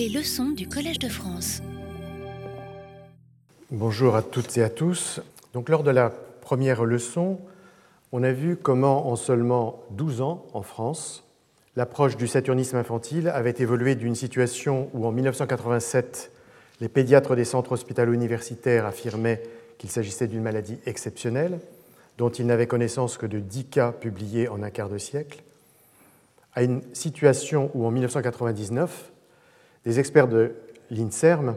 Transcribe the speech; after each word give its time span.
Les 0.00 0.08
leçons 0.08 0.48
du 0.48 0.66
Collège 0.66 0.98
de 0.98 1.10
France. 1.10 1.60
Bonjour 3.70 4.16
à 4.16 4.22
toutes 4.22 4.56
et 4.56 4.62
à 4.62 4.70
tous. 4.70 5.20
Donc, 5.52 5.68
lors 5.68 5.82
de 5.82 5.90
la 5.90 6.08
première 6.08 6.84
leçon, 6.84 7.38
on 8.10 8.22
a 8.22 8.32
vu 8.32 8.56
comment 8.56 9.08
en 9.08 9.16
seulement 9.16 9.82
12 9.90 10.22
ans 10.22 10.46
en 10.54 10.62
France, 10.62 11.28
l'approche 11.76 12.16
du 12.16 12.28
saturnisme 12.28 12.78
infantile 12.78 13.28
avait 13.28 13.56
évolué 13.58 13.94
d'une 13.94 14.14
situation 14.14 14.88
où 14.94 15.04
en 15.04 15.12
1987, 15.12 16.32
les 16.80 16.88
pédiatres 16.88 17.36
des 17.36 17.44
centres 17.44 17.72
hospitalo-universitaires 17.72 18.86
affirmaient 18.86 19.42
qu'il 19.76 19.90
s'agissait 19.90 20.28
d'une 20.28 20.40
maladie 20.40 20.78
exceptionnelle, 20.86 21.60
dont 22.16 22.30
ils 22.30 22.46
n'avaient 22.46 22.66
connaissance 22.66 23.18
que 23.18 23.26
de 23.26 23.38
10 23.38 23.64
cas 23.66 23.92
publiés 23.92 24.48
en 24.48 24.62
un 24.62 24.70
quart 24.70 24.88
de 24.88 24.96
siècle, 24.96 25.42
à 26.54 26.62
une 26.62 26.80
situation 26.94 27.70
où 27.74 27.84
en 27.84 27.90
1999, 27.90 29.10
des 29.84 29.98
experts 29.98 30.28
de 30.28 30.54
l'INSERM 30.90 31.56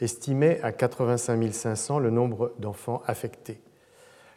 estimaient 0.00 0.60
à 0.62 0.72
85 0.72 1.52
500 1.52 1.98
le 1.98 2.10
nombre 2.10 2.52
d'enfants 2.58 3.02
affectés. 3.06 3.60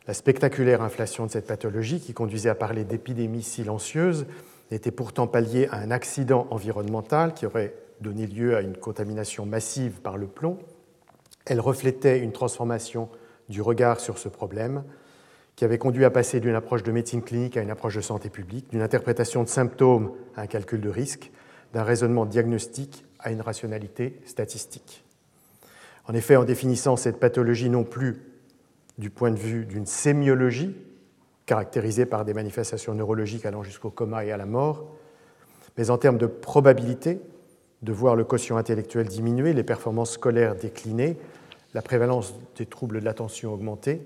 La 0.07 0.13
spectaculaire 0.13 0.81
inflation 0.81 1.25
de 1.25 1.31
cette 1.31 1.47
pathologie, 1.47 1.99
qui 1.99 2.13
conduisait 2.13 2.49
à 2.49 2.55
parler 2.55 2.83
d'épidémie 2.83 3.43
silencieuse, 3.43 4.25
n'était 4.71 4.91
pourtant 4.91 5.27
pas 5.27 5.39
liée 5.39 5.67
à 5.71 5.77
un 5.77 5.91
accident 5.91 6.47
environnemental 6.49 7.33
qui 7.33 7.45
aurait 7.45 7.73
donné 8.01 8.27
lieu 8.27 8.55
à 8.55 8.61
une 8.61 8.75
contamination 8.75 9.45
massive 9.45 10.01
par 10.01 10.17
le 10.17 10.27
plomb. 10.27 10.59
Elle 11.45 11.61
reflétait 11.61 12.19
une 12.19 12.33
transformation 12.33 13.09
du 13.49 13.61
regard 13.61 13.99
sur 13.99 14.17
ce 14.17 14.29
problème 14.29 14.83
qui 15.55 15.65
avait 15.65 15.77
conduit 15.77 16.03
à 16.03 16.09
passer 16.09 16.39
d'une 16.39 16.55
approche 16.55 16.83
de 16.83 16.91
médecine 16.91 17.21
clinique 17.21 17.57
à 17.57 17.61
une 17.61 17.69
approche 17.69 17.95
de 17.95 18.01
santé 18.01 18.29
publique, 18.29 18.71
d'une 18.71 18.81
interprétation 18.81 19.43
de 19.43 19.49
symptômes 19.49 20.11
à 20.35 20.41
un 20.41 20.47
calcul 20.47 20.81
de 20.81 20.89
risque, 20.89 21.31
d'un 21.73 21.83
raisonnement 21.83 22.25
diagnostique 22.25 23.05
à 23.19 23.31
une 23.31 23.41
rationalité 23.41 24.19
statistique. 24.25 25.03
En 26.07 26.13
effet, 26.13 26.35
en 26.35 26.43
définissant 26.43 26.95
cette 26.95 27.19
pathologie 27.19 27.69
non 27.69 27.83
plus 27.83 28.21
du 28.97 29.09
point 29.09 29.31
de 29.31 29.39
vue 29.39 29.65
d'une 29.65 29.85
sémiologie, 29.85 30.75
caractérisée 31.45 32.05
par 32.05 32.25
des 32.25 32.33
manifestations 32.33 32.93
neurologiques 32.93 33.45
allant 33.45 33.63
jusqu'au 33.63 33.89
coma 33.89 34.23
et 34.23 34.31
à 34.31 34.37
la 34.37 34.45
mort, 34.45 34.85
mais 35.77 35.89
en 35.89 35.97
termes 35.97 36.17
de 36.17 36.27
probabilité 36.27 37.19
de 37.81 37.91
voir 37.91 38.15
le 38.15 38.23
quotient 38.23 38.57
intellectuel 38.57 39.07
diminuer, 39.07 39.53
les 39.53 39.63
performances 39.63 40.11
scolaires 40.11 40.55
décliner, 40.55 41.17
la 41.73 41.81
prévalence 41.81 42.35
des 42.55 42.65
troubles 42.65 42.99
de 42.99 43.05
l'attention 43.05 43.53
augmenter, 43.53 44.01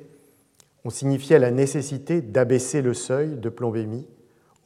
on 0.85 0.89
signifiait 0.89 1.37
la 1.37 1.51
nécessité 1.51 2.21
d'abaisser 2.21 2.81
le 2.81 2.93
seuil 2.93 3.35
de 3.35 3.49
plombémie 3.49 4.07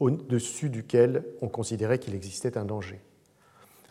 au-dessus 0.02 0.70
duquel 0.70 1.24
on 1.42 1.48
considérait 1.48 2.00
qu'il 2.00 2.16
existait 2.16 2.58
un 2.58 2.66
danger. 2.66 3.00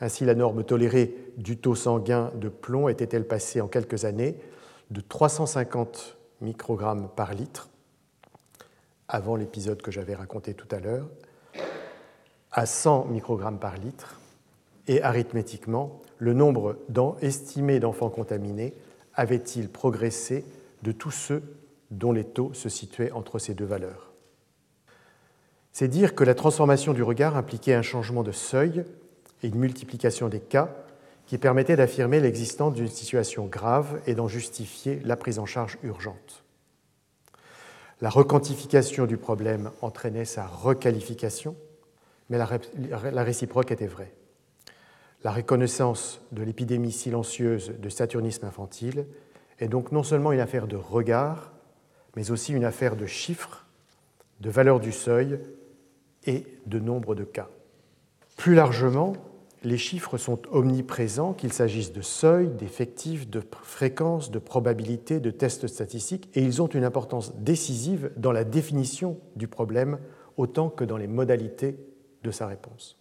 Ainsi, 0.01 0.25
la 0.25 0.35
norme 0.35 0.65
tolérée 0.65 1.15
du 1.37 1.57
taux 1.57 1.77
sanguin 1.77 2.33
de 2.35 2.49
plomb 2.49 2.89
était-elle 2.89 3.27
passée 3.27 3.61
en 3.61 3.69
quelques 3.69 4.05
années 4.05 4.37
de 4.91 5.01
350 5.01 6.17
microgrammes 6.41 7.09
par 7.15 7.33
litre, 7.33 7.69
avant 9.09 9.37
l'épisode 9.37 9.83
que 9.83 9.93
j'avais 9.93 10.15
raconté 10.15 10.53
tout 10.53 10.67
à 10.75 10.81
l'heure, 10.81 11.09
à 12.51 12.67
100 12.67 13.07
microgrammes 13.07 13.61
par 13.61 13.77
litre, 13.77 14.19
et 14.89 15.03
arithmétiquement, 15.03 16.01
le 16.19 16.35
nombre 16.35 16.77
estimé 17.21 17.79
d'enfants 17.79 18.11
contaminés 18.11 18.75
avait-il 19.15 19.69
progressé 19.69 20.45
de 20.83 20.91
tous 20.91 21.13
ceux 21.13 21.43
dont 21.93 22.11
les 22.11 22.25
taux 22.25 22.53
se 22.53 22.69
situaient 22.69 23.13
entre 23.13 23.39
ces 23.39 23.55
deux 23.55 23.65
valeurs? 23.65 24.10
C'est 25.81 25.89
dire 25.89 26.15
que 26.15 26.25
la 26.25 26.35
transformation 26.35 26.93
du 26.93 27.03
regard 27.03 27.39
impliquait 27.39 27.73
un 27.73 27.81
changement 27.81 28.23
de 28.23 28.33
seuil 28.33 28.85
et 29.43 29.49
une 29.49 29.59
multiplication 29.59 30.29
des 30.29 30.39
cas 30.39 30.77
qui 31.25 31.39
permettait 31.39 31.75
d'affirmer 31.75 32.21
l'existence 32.21 32.75
d'une 32.75 32.87
situation 32.87 33.47
grave 33.47 34.03
et 34.07 34.15
d'en 34.15 34.29
justifier 34.29 35.01
la 35.07 35.17
prise 35.17 35.39
en 35.39 35.47
charge 35.47 35.79
urgente. 35.83 36.45
La 38.03 38.11
requantification 38.11 39.07
du 39.07 39.17
problème 39.17 39.71
entraînait 39.81 40.27
sa 40.27 40.47
requalification, 40.47 41.57
mais 42.29 42.37
la 42.37 43.23
réciproque 43.25 43.71
était 43.71 43.87
vraie. 43.87 44.13
La 45.25 45.33
reconnaissance 45.33 46.21
de 46.31 46.43
l'épidémie 46.43 46.93
silencieuse 46.93 47.73
de 47.79 47.89
saturnisme 47.89 48.45
infantile 48.45 49.07
est 49.61 49.69
donc 49.69 49.93
non 49.93 50.03
seulement 50.03 50.33
une 50.33 50.41
affaire 50.41 50.67
de 50.67 50.77
regard, 50.77 51.53
mais 52.17 52.31
aussi 52.31 52.53
une 52.53 52.67
affaire 52.67 52.97
de 52.97 53.07
chiffres, 53.07 53.65
de 54.41 54.51
valeur 54.51 54.79
du 54.79 54.93
seuil 54.93 55.41
et 56.27 56.45
de 56.67 56.79
nombre 56.79 57.15
de 57.15 57.25
cas. 57.25 57.49
Plus 58.37 58.55
largement, 58.55 59.15
les 59.63 59.77
chiffres 59.77 60.17
sont 60.17 60.41
omniprésents, 60.51 61.35
qu'il 61.35 61.53
s'agisse 61.53 61.93
de 61.93 62.01
seuil, 62.01 62.49
d'effectifs, 62.49 63.29
de 63.29 63.43
fréquence, 63.63 64.31
de 64.31 64.39
probabilité, 64.39 65.21
de 65.21 65.31
tests 65.31 65.67
statistiques, 65.67 66.31
et 66.35 66.43
ils 66.43 66.63
ont 66.63 66.67
une 66.67 66.85
importance 66.85 67.35
décisive 67.37 68.11
dans 68.17 68.33
la 68.33 68.45
définition 68.45 69.19
du 69.37 69.49
problème 69.49 69.99
autant 70.37 70.71
que 70.71 70.85
dans 70.85 70.97
les 70.97 71.07
modalités 71.07 71.77
de 72.23 72.31
sa 72.31 72.47
réponse. 72.47 72.97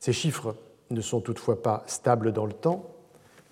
Ces 0.00 0.12
chiffres 0.12 0.56
ne 0.90 1.00
sont 1.00 1.20
toutefois 1.20 1.62
pas 1.62 1.84
stables 1.86 2.32
dans 2.32 2.46
le 2.46 2.52
temps, 2.52 2.90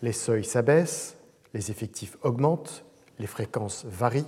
les 0.03 0.13
seuils 0.13 0.45
s'abaissent, 0.45 1.17
les 1.55 1.71
effectifs 1.71 2.19
augmentent, 2.23 2.85
les 3.19 3.27
fréquences 3.27 3.85
varient, 3.89 4.27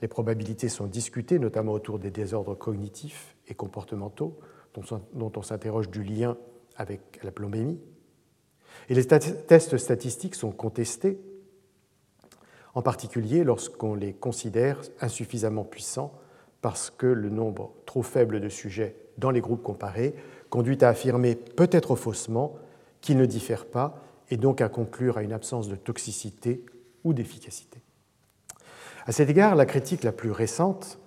les 0.00 0.08
probabilités 0.08 0.68
sont 0.68 0.86
discutées, 0.86 1.38
notamment 1.38 1.72
autour 1.72 1.98
des 1.98 2.10
désordres 2.10 2.56
cognitifs 2.56 3.31
et 3.48 3.54
comportementaux, 3.54 4.38
dont 4.74 5.32
on 5.36 5.42
s'interroge 5.42 5.90
du 5.90 6.02
lien 6.02 6.36
avec 6.76 7.20
la 7.22 7.30
plombémie. 7.30 7.80
Et 8.88 8.94
les 8.94 9.06
tests 9.06 9.76
statistiques 9.76 10.34
sont 10.34 10.50
contestés, 10.50 11.20
en 12.74 12.82
particulier 12.82 13.44
lorsqu'on 13.44 13.94
les 13.94 14.14
considère 14.14 14.80
insuffisamment 15.00 15.64
puissants 15.64 16.18
parce 16.62 16.90
que 16.90 17.06
le 17.06 17.28
nombre 17.28 17.74
trop 17.84 18.02
faible 18.02 18.40
de 18.40 18.48
sujets 18.48 18.96
dans 19.18 19.30
les 19.30 19.40
groupes 19.40 19.62
comparés 19.62 20.14
conduit 20.48 20.82
à 20.82 20.88
affirmer, 20.88 21.34
peut-être 21.34 21.96
faussement, 21.96 22.56
qu'ils 23.00 23.18
ne 23.18 23.26
diffèrent 23.26 23.66
pas 23.66 24.00
et 24.30 24.36
donc 24.36 24.60
à 24.60 24.68
conclure 24.68 25.18
à 25.18 25.22
une 25.22 25.32
absence 25.32 25.68
de 25.68 25.76
toxicité 25.76 26.64
ou 27.04 27.12
d'efficacité. 27.12 27.82
À 29.04 29.12
cet 29.12 29.28
égard, 29.28 29.56
la 29.56 29.66
critique 29.66 30.04
la 30.04 30.12
plus 30.12 30.30
récente, 30.30 30.98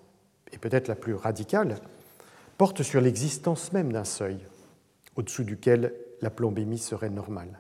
et 0.52 0.58
peut-être 0.58 0.88
la 0.88 0.96
plus 0.96 1.14
radicale, 1.14 1.78
porte 2.58 2.84
sur 2.84 3.02
l'existence 3.02 3.74
même 3.74 3.92
d'un 3.92 4.04
seuil 4.04 4.38
au-dessous 5.16 5.44
duquel 5.44 5.94
la 6.22 6.30
plombémie 6.30 6.78
serait 6.78 7.10
normale. 7.10 7.60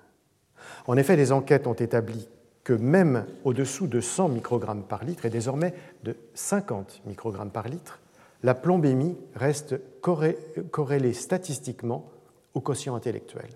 En 0.88 0.98
effet, 0.98 1.16
des 1.16 1.32
enquêtes 1.32 1.68
ont 1.68 1.74
établi 1.74 2.28
que 2.64 2.74
même 2.74 3.26
au-dessous 3.44 3.88
de 3.88 4.02
100 4.02 4.30
microgrammes 4.30 4.84
par 4.84 5.04
litre 5.04 5.26
et 5.26 5.30
désormais 5.30 5.74
de 6.04 6.16
50 6.34 7.04
microgrammes 7.06 7.52
par 7.52 7.68
litre, 7.68 8.00
la 8.44 8.56
plombémie 8.56 9.16
reste 9.36 9.76
corrélée 10.02 11.14
statistiquement 11.14 12.10
au 12.54 12.62
quotient 12.62 12.96
intellectuel. 12.96 13.50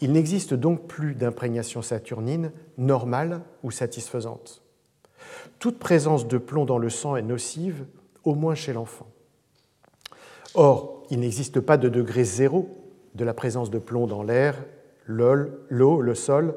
Il 0.00 0.12
n'existe 0.12 0.54
donc 0.54 0.86
plus 0.86 1.14
d'imprégnation 1.14 1.82
saturnine 1.82 2.52
normale 2.76 3.42
ou 3.62 3.70
satisfaisante. 3.70 4.62
Toute 5.58 5.78
présence 5.78 6.26
de 6.26 6.38
plomb 6.38 6.64
dans 6.64 6.78
le 6.78 6.90
sang 6.90 7.16
est 7.16 7.22
nocive, 7.22 7.86
au 8.24 8.34
moins 8.34 8.54
chez 8.54 8.72
l'enfant. 8.72 9.06
Or, 10.54 11.04
il 11.10 11.20
n'existe 11.20 11.60
pas 11.60 11.76
de 11.76 11.88
degré 11.88 12.24
zéro 12.24 12.68
de 13.14 13.24
la 13.24 13.34
présence 13.34 13.70
de 13.70 13.78
plomb 13.78 14.06
dans 14.06 14.22
l'air, 14.22 14.62
l'eau, 15.06 16.00
le 16.00 16.14
sol, 16.14 16.54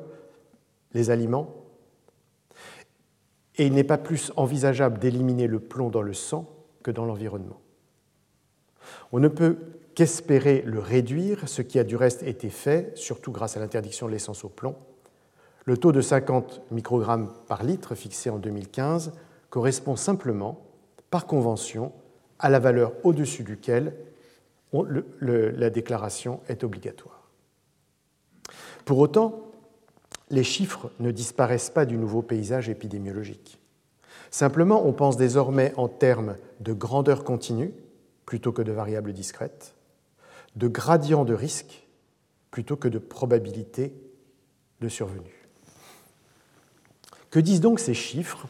les 0.93 1.09
aliments. 1.09 1.55
Et 3.57 3.65
il 3.65 3.73
n'est 3.73 3.83
pas 3.83 3.97
plus 3.97 4.31
envisageable 4.35 4.99
d'éliminer 4.99 5.47
le 5.47 5.59
plomb 5.59 5.89
dans 5.89 6.01
le 6.01 6.13
sang 6.13 6.49
que 6.83 6.91
dans 6.91 7.05
l'environnement. 7.05 7.59
On 9.11 9.19
ne 9.19 9.27
peut 9.27 9.57
qu'espérer 9.95 10.63
le 10.65 10.79
réduire, 10.79 11.49
ce 11.49 11.61
qui 11.61 11.77
a 11.77 11.83
du 11.83 11.95
reste 11.95 12.23
été 12.23 12.49
fait, 12.49 12.97
surtout 12.97 13.31
grâce 13.31 13.57
à 13.57 13.59
l'interdiction 13.59 14.07
de 14.07 14.13
l'essence 14.13 14.45
au 14.45 14.49
plomb. 14.49 14.75
Le 15.65 15.77
taux 15.77 15.91
de 15.91 16.01
50 16.01 16.61
microgrammes 16.71 17.33
par 17.47 17.63
litre 17.63 17.95
fixé 17.95 18.29
en 18.29 18.37
2015 18.39 19.11
correspond 19.49 19.95
simplement, 19.95 20.65
par 21.09 21.27
convention, 21.27 21.91
à 22.39 22.49
la 22.49 22.59
valeur 22.59 22.93
au-dessus 23.03 23.43
duquel 23.43 23.93
la 25.21 25.69
déclaration 25.69 26.41
est 26.47 26.63
obligatoire. 26.63 27.29
Pour 28.85 28.99
autant, 28.99 29.45
les 30.29 30.43
chiffres 30.43 30.91
ne 30.99 31.11
disparaissent 31.11 31.69
pas 31.69 31.85
du 31.85 31.97
nouveau 31.97 32.21
paysage 32.21 32.69
épidémiologique. 32.69 33.59
Simplement, 34.31 34.85
on 34.85 34.93
pense 34.93 35.17
désormais 35.17 35.73
en 35.75 35.87
termes 35.87 36.37
de 36.59 36.73
grandeur 36.73 37.23
continue 37.23 37.73
plutôt 38.25 38.51
que 38.51 38.61
de 38.61 38.71
variables 38.71 39.11
discrètes, 39.11 39.73
de 40.55 40.67
gradient 40.67 41.25
de 41.25 41.33
risque 41.33 41.87
plutôt 42.51 42.75
que 42.75 42.87
de 42.87 42.99
probabilité 42.99 43.93
de 44.81 44.87
survenue. 44.87 45.47
Que 47.31 47.39
disent 47.39 47.61
donc 47.61 47.79
ces 47.79 47.93
chiffres? 47.93 48.47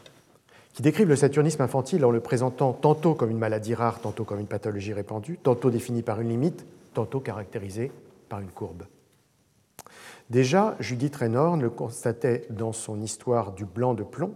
Qui 0.72 0.82
décrivent 0.82 1.08
le 1.08 1.16
saturnisme 1.16 1.62
infantile 1.62 2.04
en 2.04 2.10
le 2.10 2.20
présentant 2.20 2.72
tantôt 2.72 3.14
comme 3.14 3.30
une 3.30 3.38
maladie 3.38 3.74
rare, 3.74 4.00
tantôt 4.00 4.24
comme 4.24 4.40
une 4.40 4.46
pathologie 4.46 4.92
répandue, 4.92 5.38
tantôt 5.42 5.70
définie 5.70 6.02
par 6.02 6.20
une 6.20 6.28
limite, 6.28 6.64
tantôt 6.94 7.20
caractérisée 7.20 7.90
par 8.28 8.40
une 8.40 8.50
courbe. 8.50 8.84
Déjà, 10.30 10.76
Judith 10.78 11.16
Reinhorn 11.16 11.60
le 11.60 11.70
constatait 11.70 12.46
dans 12.50 12.72
son 12.72 13.00
histoire 13.00 13.52
du 13.52 13.64
blanc 13.64 13.94
de 13.94 14.04
plomb, 14.04 14.34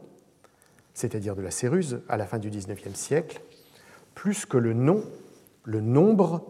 c'est-à-dire 0.92 1.36
de 1.36 1.42
la 1.42 1.52
céruse, 1.52 2.00
à 2.08 2.16
la 2.16 2.26
fin 2.26 2.38
du 2.38 2.50
XIXe 2.50 2.94
siècle, 2.94 3.40
plus 4.14 4.44
que 4.44 4.56
le 4.56 4.72
nom, 4.72 5.04
le 5.62 5.80
nombre 5.80 6.44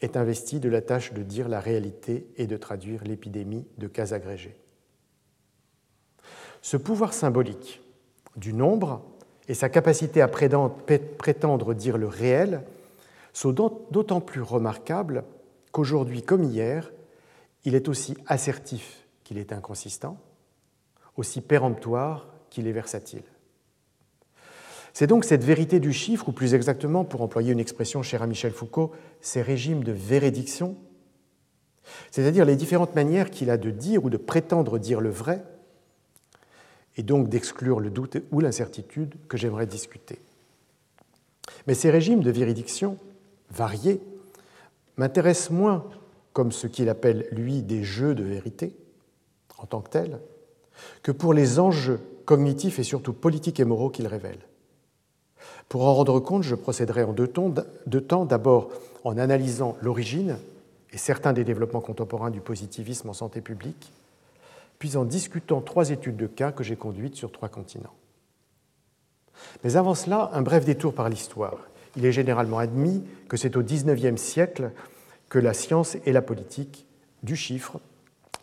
est 0.00 0.16
investi 0.16 0.60
de 0.60 0.68
la 0.68 0.80
tâche 0.80 1.12
de 1.12 1.22
dire 1.22 1.48
la 1.48 1.60
réalité 1.60 2.26
et 2.36 2.46
de 2.46 2.56
traduire 2.56 3.04
l'épidémie 3.04 3.66
de 3.78 3.86
cas 3.86 4.14
agrégés. 4.14 4.56
Ce 6.62 6.76
pouvoir 6.76 7.12
symbolique 7.12 7.80
du 8.36 8.52
nombre 8.52 9.02
et 9.48 9.54
sa 9.54 9.68
capacité 9.70 10.20
à 10.20 10.28
prétendre 10.28 11.74
dire 11.74 11.96
le 11.96 12.06
réel 12.06 12.62
sont 13.32 13.52
d'autant 13.52 14.20
plus 14.20 14.42
remarquables 14.42 15.24
qu'aujourd'hui 15.72 16.22
comme 16.22 16.44
hier, 16.44 16.92
il 17.64 17.74
est 17.74 17.88
aussi 17.88 18.16
assertif 18.26 19.04
qu'il 19.24 19.38
est 19.38 19.52
inconsistant, 19.52 20.18
aussi 21.16 21.40
péremptoire 21.40 22.28
qu'il 22.50 22.66
est 22.66 22.72
versatile. 22.72 23.22
C'est 24.92 25.06
donc 25.06 25.24
cette 25.24 25.44
vérité 25.44 25.80
du 25.80 25.92
chiffre, 25.92 26.28
ou 26.28 26.32
plus 26.32 26.54
exactement, 26.54 27.04
pour 27.04 27.22
employer 27.22 27.52
une 27.52 27.60
expression 27.60 28.02
chère 28.02 28.22
à 28.22 28.26
Michel 28.26 28.52
Foucault, 28.52 28.92
ces 29.20 29.42
régimes 29.42 29.84
de 29.84 29.92
vérédiction, 29.92 30.76
c'est-à-dire 32.10 32.44
les 32.44 32.56
différentes 32.56 32.94
manières 32.94 33.30
qu'il 33.30 33.50
a 33.50 33.56
de 33.56 33.70
dire 33.70 34.04
ou 34.04 34.10
de 34.10 34.16
prétendre 34.16 34.78
dire 34.78 35.00
le 35.00 35.10
vrai, 35.10 35.42
et 36.98 37.02
donc 37.02 37.28
d'exclure 37.28 37.80
le 37.80 37.88
doute 37.88 38.18
ou 38.32 38.40
l'incertitude 38.40 39.14
que 39.28 39.38
j'aimerais 39.38 39.66
discuter. 39.66 40.18
Mais 41.66 41.74
ces 41.74 41.90
régimes 41.90 42.22
de 42.22 42.30
véridiction 42.30 42.98
variés 43.50 44.00
m'intéressent 44.98 45.50
moins 45.50 45.84
comme 46.32 46.52
ce 46.52 46.66
qu'il 46.66 46.88
appelle, 46.88 47.26
lui, 47.32 47.62
des 47.62 47.82
jeux 47.82 48.14
de 48.14 48.22
vérité, 48.22 48.76
en 49.58 49.66
tant 49.66 49.80
que 49.80 49.90
tels, 49.90 50.20
que 51.02 51.12
pour 51.12 51.32
les 51.32 51.58
enjeux 51.58 52.00
cognitifs 52.26 52.78
et 52.78 52.84
surtout 52.84 53.12
politiques 53.12 53.60
et 53.60 53.64
moraux 53.64 53.90
qu'ils 53.90 54.06
révèlent. 54.06 54.46
Pour 55.68 55.86
en 55.86 55.94
rendre 55.94 56.20
compte, 56.20 56.42
je 56.42 56.54
procéderai 56.54 57.02
en 57.02 57.12
deux 57.12 57.28
temps, 57.28 58.24
d'abord 58.24 58.70
en 59.04 59.18
analysant 59.18 59.76
l'origine 59.80 60.36
et 60.92 60.98
certains 60.98 61.32
des 61.32 61.44
développements 61.44 61.80
contemporains 61.80 62.30
du 62.30 62.40
positivisme 62.40 63.08
en 63.08 63.12
santé 63.12 63.40
publique, 63.40 63.92
puis 64.78 64.96
en 64.96 65.04
discutant 65.04 65.60
trois 65.60 65.90
études 65.90 66.16
de 66.16 66.26
cas 66.26 66.52
que 66.52 66.64
j'ai 66.64 66.76
conduites 66.76 67.16
sur 67.16 67.32
trois 67.32 67.48
continents. 67.48 67.94
Mais 69.64 69.76
avant 69.76 69.94
cela, 69.94 70.30
un 70.32 70.42
bref 70.42 70.64
détour 70.64 70.94
par 70.94 71.08
l'histoire. 71.08 71.58
Il 71.96 72.04
est 72.04 72.12
généralement 72.12 72.58
admis 72.58 73.04
que 73.28 73.36
c'est 73.36 73.56
au 73.56 73.62
XIXe 73.62 74.20
siècle 74.20 74.70
que 75.28 75.38
la 75.38 75.54
science 75.54 75.96
et 76.06 76.12
la 76.12 76.22
politique 76.22 76.86
du 77.22 77.36
chiffre 77.36 77.80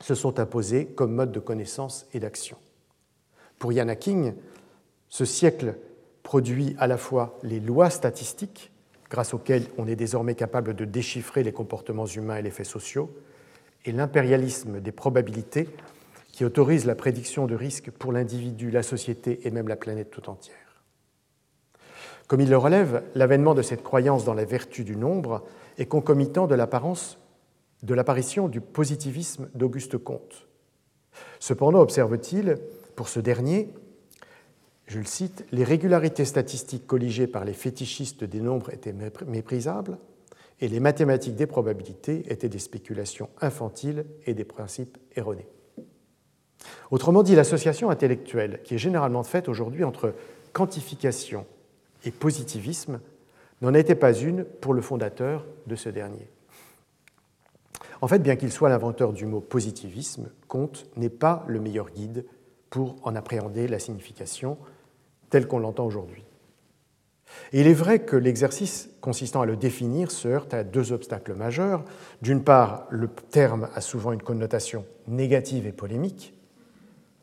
se 0.02 0.16
sont 0.16 0.40
imposées 0.40 0.86
comme 0.86 1.14
mode 1.14 1.32
de 1.32 1.40
connaissance 1.40 2.06
et 2.14 2.20
d'action. 2.20 2.58
Pour 3.60 3.72
Yana 3.72 3.96
King, 3.96 4.34
ce 5.10 5.26
siècle 5.26 5.76
produit 6.24 6.76
à 6.80 6.88
la 6.88 6.98
fois 6.98 7.40
les 7.44 7.60
lois 7.60 7.90
statistiques, 7.90 8.72
grâce 9.10 9.34
auxquelles 9.34 9.68
on 9.78 9.88
est 9.88 9.96
désormais 9.96 10.36
capable 10.36 10.74
de 10.76 10.84
déchiffrer 10.84 11.44
les 11.44 11.54
comportements 11.54 12.08
humains 12.08 12.38
et 12.38 12.42
les 12.42 12.52
faits 12.52 12.66
sociaux, 12.66 13.10
et 13.86 13.92
l'impérialisme 13.92 14.82
des 14.82 14.92
probabilités 14.92 15.70
qui 16.36 16.44
autorise 16.44 16.86
la 16.86 16.96
prédiction 16.96 17.48
de 17.48 17.56
risques 17.56 17.92
pour 17.92 18.12
l'individu, 18.12 18.70
la 18.70 18.84
société 18.84 19.48
et 19.48 19.52
même 19.52 19.70
la 19.70 19.78
planète 19.78 20.12
tout 20.12 20.30
entière. 20.30 20.84
Comme 22.28 22.42
il 22.42 22.50
le 22.50 22.58
relève, 22.58 23.04
l'avènement 23.16 23.54
de 23.54 23.62
cette 23.62 23.84
croyance 23.84 24.26
dans 24.26 24.34
la 24.34 24.44
vertu 24.44 24.84
du 24.84 24.98
nombre 24.98 25.46
est 25.78 25.86
concomitant 25.86 26.46
de 26.46 26.56
l'apparition 27.94 28.50
du 28.50 28.60
positivisme 28.60 29.48
d'Auguste 29.56 29.98
Comte. 29.98 30.50
Cependant, 31.40 31.80
observe-t-il, 31.80 32.58
pour 32.98 33.08
ce 33.08 33.22
dernier, 33.22 33.70
je 34.88 35.00
le 35.00 35.06
cite, 35.06 35.46
les 35.54 35.64
régularités 35.64 36.26
statistiques 36.26 36.86
colligées 36.86 37.28
par 37.28 37.46
les 37.46 37.54
fétichistes 37.54 38.26
des 38.26 38.42
nombres 38.42 38.74
étaient 38.74 38.94
méprisables 39.26 39.98
et 40.60 40.68
les 40.68 40.82
mathématiques 40.82 41.38
des 41.38 41.48
probabilités 41.48 42.30
étaient 42.30 42.50
des 42.50 42.60
spéculations 42.60 43.30
infantiles 43.40 44.06
et 44.26 44.34
des 44.34 44.44
principes 44.44 44.98
erronés. 45.16 45.48
Autrement 46.92 47.24
dit, 47.24 47.36
l'association 47.36 47.90
intellectuelle 47.90 48.62
qui 48.64 48.76
est 48.76 48.80
généralement 48.80 49.24
faite 49.24 49.50
aujourd'hui 49.50 49.84
entre 49.84 50.14
quantification 50.54 51.46
et 52.06 52.12
positivisme 52.12 53.00
n'en 53.62 53.74
était 53.74 53.96
pas 53.96 54.14
une 54.14 54.44
pour 54.44 54.74
le 54.74 54.82
fondateur 54.82 55.46
de 55.68 55.76
ce 55.76 55.90
dernier. 55.90 56.30
En 58.02 58.08
fait, 58.08 58.20
bien 58.20 58.36
qu'il 58.36 58.52
soit 58.52 58.70
l'inventeur 58.70 59.14
du 59.14 59.26
mot 59.26 59.40
positivisme, 59.40 60.30
Comte 60.48 60.86
n'est 60.96 61.10
pas 61.10 61.44
le 61.48 61.60
meilleur 61.60 61.90
guide 61.90 62.26
pour 62.70 62.96
en 63.04 63.16
appréhender 63.16 63.68
la 63.68 63.80
signification 63.80 64.58
tel 65.30 65.48
qu'on 65.48 65.60
l'entend 65.60 65.86
aujourd'hui. 65.86 66.24
Il 67.54 67.68
est 67.68 67.74
vrai 67.74 68.00
que 68.00 68.16
l'exercice 68.16 68.90
consistant 69.02 69.42
à 69.42 69.46
le 69.46 69.56
définir 69.56 70.12
se 70.12 70.28
heurte 70.28 70.54
à 70.54 70.64
deux 70.64 70.92
obstacles 70.92 71.34
majeurs. 71.34 71.84
D'une 72.22 72.44
part, 72.44 72.86
le 72.90 73.08
terme 73.08 73.70
a 73.74 73.82
souvent 73.82 74.12
une 74.12 74.22
connotation 74.22 74.86
négative 75.08 75.66
et 75.66 75.72
polémique. 75.72 76.35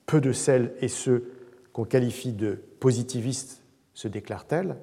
Peu 0.06 0.20
de 0.20 0.32
celles 0.32 0.74
et 0.80 0.88
ceux 0.88 1.32
qu'on 1.72 1.84
qualifie 1.84 2.32
de 2.32 2.60
positivistes 2.80 3.62
se 3.94 4.08
déclarent 4.08 4.46
tels. 4.46 4.76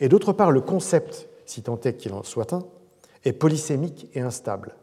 Et 0.00 0.08
d'autre 0.08 0.32
part, 0.32 0.50
le 0.50 0.60
concept, 0.60 1.28
si 1.46 1.62
tant 1.62 1.80
est 1.80 1.94
qu'il 1.94 2.12
en 2.12 2.22
soit 2.22 2.52
un, 2.52 2.66
est 3.24 3.32
polysémique 3.32 4.08
et 4.14 4.20
instable. 4.20 4.74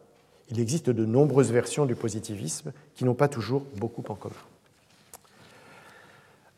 Il 0.49 0.59
existe 0.59 0.89
de 0.89 1.05
nombreuses 1.05 1.51
versions 1.51 1.85
du 1.85 1.95
positivisme 1.95 2.71
qui 2.93 3.05
n'ont 3.05 3.15
pas 3.15 3.27
toujours 3.27 3.63
beaucoup 3.77 4.03
en 4.09 4.15
commun. 4.15 4.35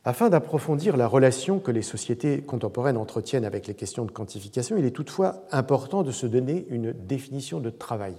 Afin 0.04 0.30
d'approfondir 0.30 0.95
la 0.95 1.07
relation 1.07 1.60
que 1.60 1.72
les 1.72 1.81
sociétés 1.81 2.42
contemporaines 2.42 2.98
entretiennent 2.98 3.44
avec 3.44 3.68
les 3.68 3.74
questions 3.74 4.06
de 4.06 4.12
quantification, 4.12 4.78
il 4.78 4.86
est 4.86 4.92
toutefois 4.92 5.44
important 5.51 6.01
de 6.04 6.12
se 6.12 6.25
donner 6.25 6.66
une 6.69 6.94
définition 6.94 7.60
de 7.60 7.69
travail. 7.69 8.16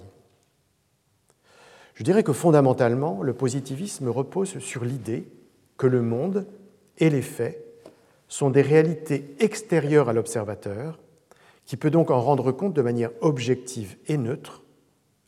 Je 1.99 2.05
dirais 2.05 2.23
que 2.23 2.31
fondamentalement, 2.31 3.21
le 3.21 3.33
positivisme 3.33 4.07
repose 4.07 4.59
sur 4.59 4.85
l'idée 4.85 5.27
que 5.75 5.85
le 5.85 6.01
monde 6.01 6.47
et 6.97 7.09
les 7.09 7.21
faits 7.21 7.61
sont 8.29 8.49
des 8.49 8.61
réalités 8.61 9.35
extérieures 9.39 10.07
à 10.07 10.13
l'observateur, 10.13 10.97
qui 11.65 11.75
peut 11.75 11.91
donc 11.91 12.09
en 12.09 12.21
rendre 12.21 12.53
compte 12.53 12.73
de 12.73 12.81
manière 12.81 13.11
objective 13.19 13.97
et 14.07 14.17
neutre 14.17 14.63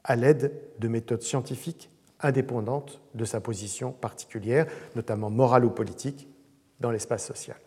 à 0.06 0.16
l'aide 0.16 0.54
de 0.80 0.88
méthodes 0.88 1.24
scientifiques 1.24 1.90
indépendantes 2.22 3.02
de 3.16 3.26
sa 3.26 3.42
position 3.42 3.92
particulière, 3.92 4.66
notamment 4.96 5.30
morale 5.30 5.66
ou 5.66 5.72
politique, 5.72 6.30
dans 6.80 6.92
l'espace 6.92 7.28
social. 7.28 7.58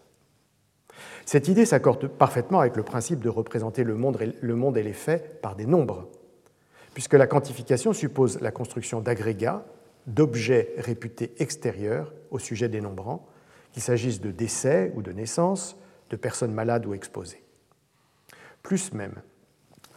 Cette 1.27 1.49
idée 1.49 1.67
s'accorde 1.67 2.09
parfaitement 2.09 2.61
avec 2.61 2.75
le 2.75 2.85
principe 2.85 3.21
de 3.21 3.29
représenter 3.29 3.85
le 3.85 3.97
monde, 3.97 4.79
et 4.79 4.83
les 4.83 4.93
faits 4.95 5.43
par 5.43 5.57
des 5.57 5.67
nombres, 5.67 6.09
puisque 6.95 7.15
la 7.15 7.27
quantification 7.27 7.93
suppose 7.93 8.41
la 8.41 8.53
construction 8.53 9.01
d'agrégats, 9.01 9.65
d'objets 10.07 10.73
réputés 10.79 11.33
extérieurs 11.39 12.13
au 12.31 12.39
sujet 12.39 12.69
des 12.69 12.81
nombrants, 12.81 13.27
qu'il 13.73 13.83
s'agisse 13.83 14.21
de 14.21 14.31
décès 14.31 14.93
ou 14.95 15.03
de 15.03 15.13
naissance, 15.13 15.77
de 16.11 16.17
personnes 16.17 16.53
malades 16.53 16.87
ou 16.87 16.95
exposées. 16.95 17.43
Plus 18.63 18.93
même, 18.93 19.17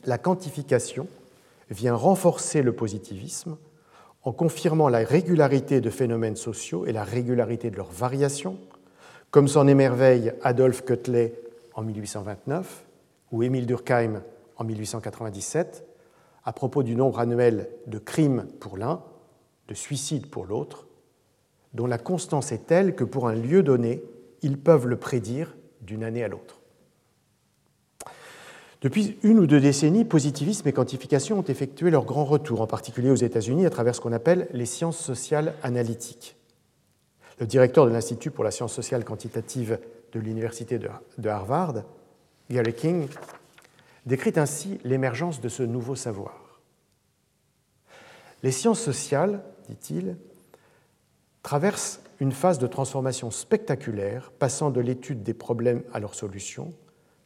la 0.05 0.17
quantification 0.17 1.07
vient 1.69 1.93
renforcer 1.93 2.63
le 2.63 2.73
positivisme 2.73 3.57
en 4.23 4.31
confirmant 4.31 4.89
la 4.89 4.99
régularité 4.99 5.79
de 5.79 5.89
phénomènes 5.89 6.35
sociaux 6.35 6.85
et 6.85 6.91
la 6.91 7.03
régularité 7.03 7.69
de 7.69 7.77
leurs 7.77 7.91
variations, 7.91 8.57
comme 9.29 9.47
s'en 9.47 9.67
émerveille 9.67 10.33
Adolphe 10.41 10.83
Quetelet 10.83 11.33
en 11.75 11.83
1829 11.83 12.85
ou 13.31 13.43
Émile 13.43 13.67
Durkheim 13.67 14.23
en 14.57 14.63
1897 14.63 15.86
à 16.47 16.53
propos 16.53 16.81
du 16.81 16.95
nombre 16.95 17.19
annuel 17.19 17.67
de 17.87 17.97
crimes 17.97 18.47
pour 18.61 18.77
l'un, 18.77 19.03
de 19.67 19.73
suicides 19.73 20.27
pour 20.27 20.45
l'autre, 20.45 20.87
dont 21.73 21.87
la 21.87 21.97
constance 21.97 22.53
est 22.53 22.67
telle 22.67 22.95
que 22.95 23.03
pour 23.03 23.27
un 23.27 23.35
lieu 23.35 23.63
donné, 23.63 24.01
ils 24.41 24.57
peuvent 24.57 24.87
le 24.87 24.95
prédire 24.95 25.57
d'une 25.81 26.05
année 26.05 26.23
à 26.23 26.29
l'autre. 26.29 26.61
Depuis 28.81 29.17
une 29.23 29.39
ou 29.39 29.45
deux 29.45 29.59
décennies, 29.59 30.05
positivisme 30.05 30.65
et 30.69 30.71
quantification 30.71 31.39
ont 31.39 31.43
effectué 31.43 31.89
leur 31.89 32.05
grand 32.05 32.23
retour, 32.23 32.61
en 32.61 32.67
particulier 32.67 33.11
aux 33.11 33.15
États-Unis, 33.15 33.65
à 33.65 33.69
travers 33.69 33.93
ce 33.93 33.99
qu'on 33.99 34.13
appelle 34.13 34.47
les 34.53 34.65
sciences 34.65 34.99
sociales 34.99 35.53
analytiques. 35.63 36.37
Le 37.41 37.45
directeur 37.45 37.85
de 37.85 37.91
l'Institut 37.91 38.31
pour 38.31 38.45
la 38.45 38.51
science 38.51 38.73
sociale 38.73 39.03
quantitative 39.03 39.79
de 40.13 40.19
l'Université 40.21 40.79
de 40.79 41.27
Harvard, 41.27 41.83
Gary 42.49 42.73
King, 42.73 43.09
décrit 44.07 44.33
ainsi 44.37 44.79
l'émergence 44.85 45.41
de 45.41 45.49
ce 45.49 45.63
nouveau 45.63 45.95
savoir. 45.95 46.61
Les 48.41 48.51
sciences 48.51 48.79
sociales, 48.79 49.43
dit-il, 49.67 50.15
traversent 51.43 52.01
une 52.19 52.31
phase 52.31 52.57
de 52.57 52.67
transformation 52.67 53.31
spectaculaire, 53.31 54.31
passant 54.39 54.71
de 54.71 54.79
l'étude 54.79 55.23
des 55.23 55.33
problèmes 55.33 55.83
à 55.93 55.99
leur 55.99 56.15
solution, 56.15 56.73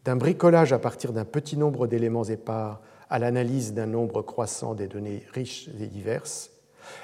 d'un 0.06 0.16
bricolage 0.16 0.74
à 0.74 0.80
partir 0.80 1.14
d'un 1.14 1.24
petit 1.24 1.56
nombre 1.56 1.86
d'éléments 1.86 2.24
épars 2.24 2.82
à 3.12 3.20
l'analyse 3.20 3.74
d'un 3.74 3.86
nombre 3.86 4.24
croissant 4.24 4.74
des 4.74 4.88
données 4.88 5.24
riches 5.34 5.70
et 5.80 5.88
diverses, 5.88 6.50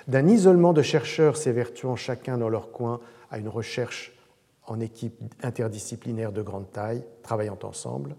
d'un 0.07 0.27
isolement 0.27 0.73
de 0.73 0.81
chercheurs 0.81 1.37
s'évertuant 1.37 1.95
chacun 1.95 2.39
dans 2.39 2.49
leur 2.49 2.71
coin 2.71 2.99
à 3.29 3.37
une 3.37 3.47
recherche 3.47 4.17
en 4.65 4.79
équipe 4.79 5.21
interdisciplinaire 5.43 6.31
de 6.31 6.41
grande 6.41 6.71
taille, 6.71 7.03
travaillant 7.21 7.59
ensemble, 7.61 8.15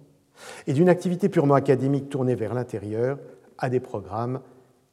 et 0.66 0.72
d'une 0.72 0.88
activité 0.88 1.28
purement 1.28 1.54
académique 1.54 2.08
tournée 2.08 2.34
vers 2.34 2.54
l'intérieur 2.54 3.18
à 3.58 3.68
des 3.68 3.80
programmes 3.80 4.40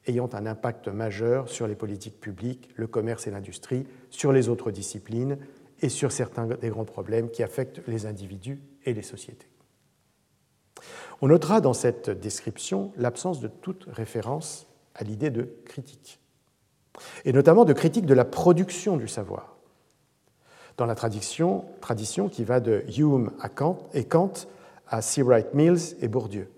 ayant 0.06 0.28
un 0.32 0.46
impact 0.46 0.88
majeur 0.88 1.48
sur 1.48 1.66
les 1.66 1.74
politiques 1.74 2.20
publiques, 2.20 2.68
le 2.76 2.86
commerce 2.86 3.26
et 3.26 3.30
l'industrie, 3.30 3.86
sur 4.10 4.32
les 4.32 4.48
autres 4.48 4.70
disciplines 4.70 5.38
et 5.80 5.88
sur 5.88 6.12
certains 6.12 6.46
des 6.46 6.68
grands 6.68 6.84
problèmes 6.84 7.30
qui 7.30 7.42
affectent 7.42 7.82
les 7.86 8.06
individus 8.06 8.60
et 8.84 8.94
les 8.94 9.02
sociétés. 9.02 9.48
On 11.20 11.28
notera 11.28 11.60
dans 11.60 11.72
cette 11.72 12.10
description 12.10 12.92
l'absence 12.96 13.40
de 13.40 13.48
toute 13.48 13.86
référence 13.90 14.66
à 14.94 15.04
l'idée 15.04 15.30
de 15.30 15.48
critique, 15.64 16.20
et 17.24 17.32
notamment 17.32 17.64
de 17.64 17.72
critique 17.72 18.06
de 18.06 18.14
la 18.14 18.24
production 18.24 18.96
du 18.96 19.08
savoir, 19.08 19.56
dans 20.76 20.86
la 20.86 20.94
tradition, 20.94 21.64
tradition 21.80 22.28
qui 22.28 22.44
va 22.44 22.60
de 22.60 22.84
Hume 22.96 23.32
à 23.40 23.48
Kant, 23.48 23.88
et 23.94 24.04
Kant 24.04 24.32
à 24.88 25.02
Seawright 25.02 25.54
Mills 25.54 25.96
et 26.00 26.08
Bourdieu. 26.08 26.48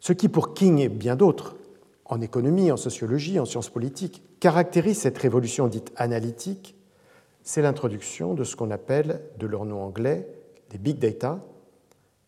Ce 0.00 0.12
qui, 0.12 0.28
pour 0.28 0.54
King 0.54 0.78
et 0.78 0.88
bien 0.88 1.16
d'autres, 1.16 1.56
en 2.04 2.20
économie, 2.20 2.70
en 2.70 2.76
sociologie, 2.76 3.38
en 3.38 3.44
sciences 3.44 3.70
politiques, 3.70 4.22
caractérise 4.40 4.98
cette 4.98 5.18
révolution 5.18 5.68
dite 5.68 5.92
analytique, 5.96 6.76
c'est 7.42 7.62
l'introduction 7.62 8.34
de 8.34 8.44
ce 8.44 8.56
qu'on 8.56 8.70
appelle, 8.70 9.20
de 9.38 9.46
leur 9.46 9.64
nom 9.64 9.82
anglais, 9.82 10.28
les 10.72 10.78
big 10.78 10.98
data, 10.98 11.40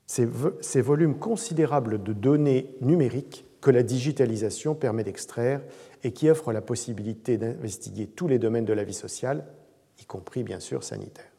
ces, 0.06 0.80
volumes 0.80 1.18
considérables 1.18 2.02
de 2.02 2.12
données 2.12 2.74
numériques 2.80 3.44
que 3.60 3.70
la 3.70 3.82
digitalisation 3.82 4.74
permet 4.74 5.04
d'extraire 5.04 5.62
et 6.02 6.12
qui 6.12 6.28
offrent 6.28 6.52
la 6.52 6.60
possibilité 6.60 7.38
d'investiguer 7.38 8.06
tous 8.06 8.28
les 8.28 8.38
domaines 8.38 8.66
de 8.66 8.74
la 8.74 8.84
vie 8.84 8.94
sociale, 8.94 9.46
y 9.98 10.04
compris 10.04 10.42
bien 10.42 10.60
sûr 10.60 10.84
sanitaire. 10.84 11.33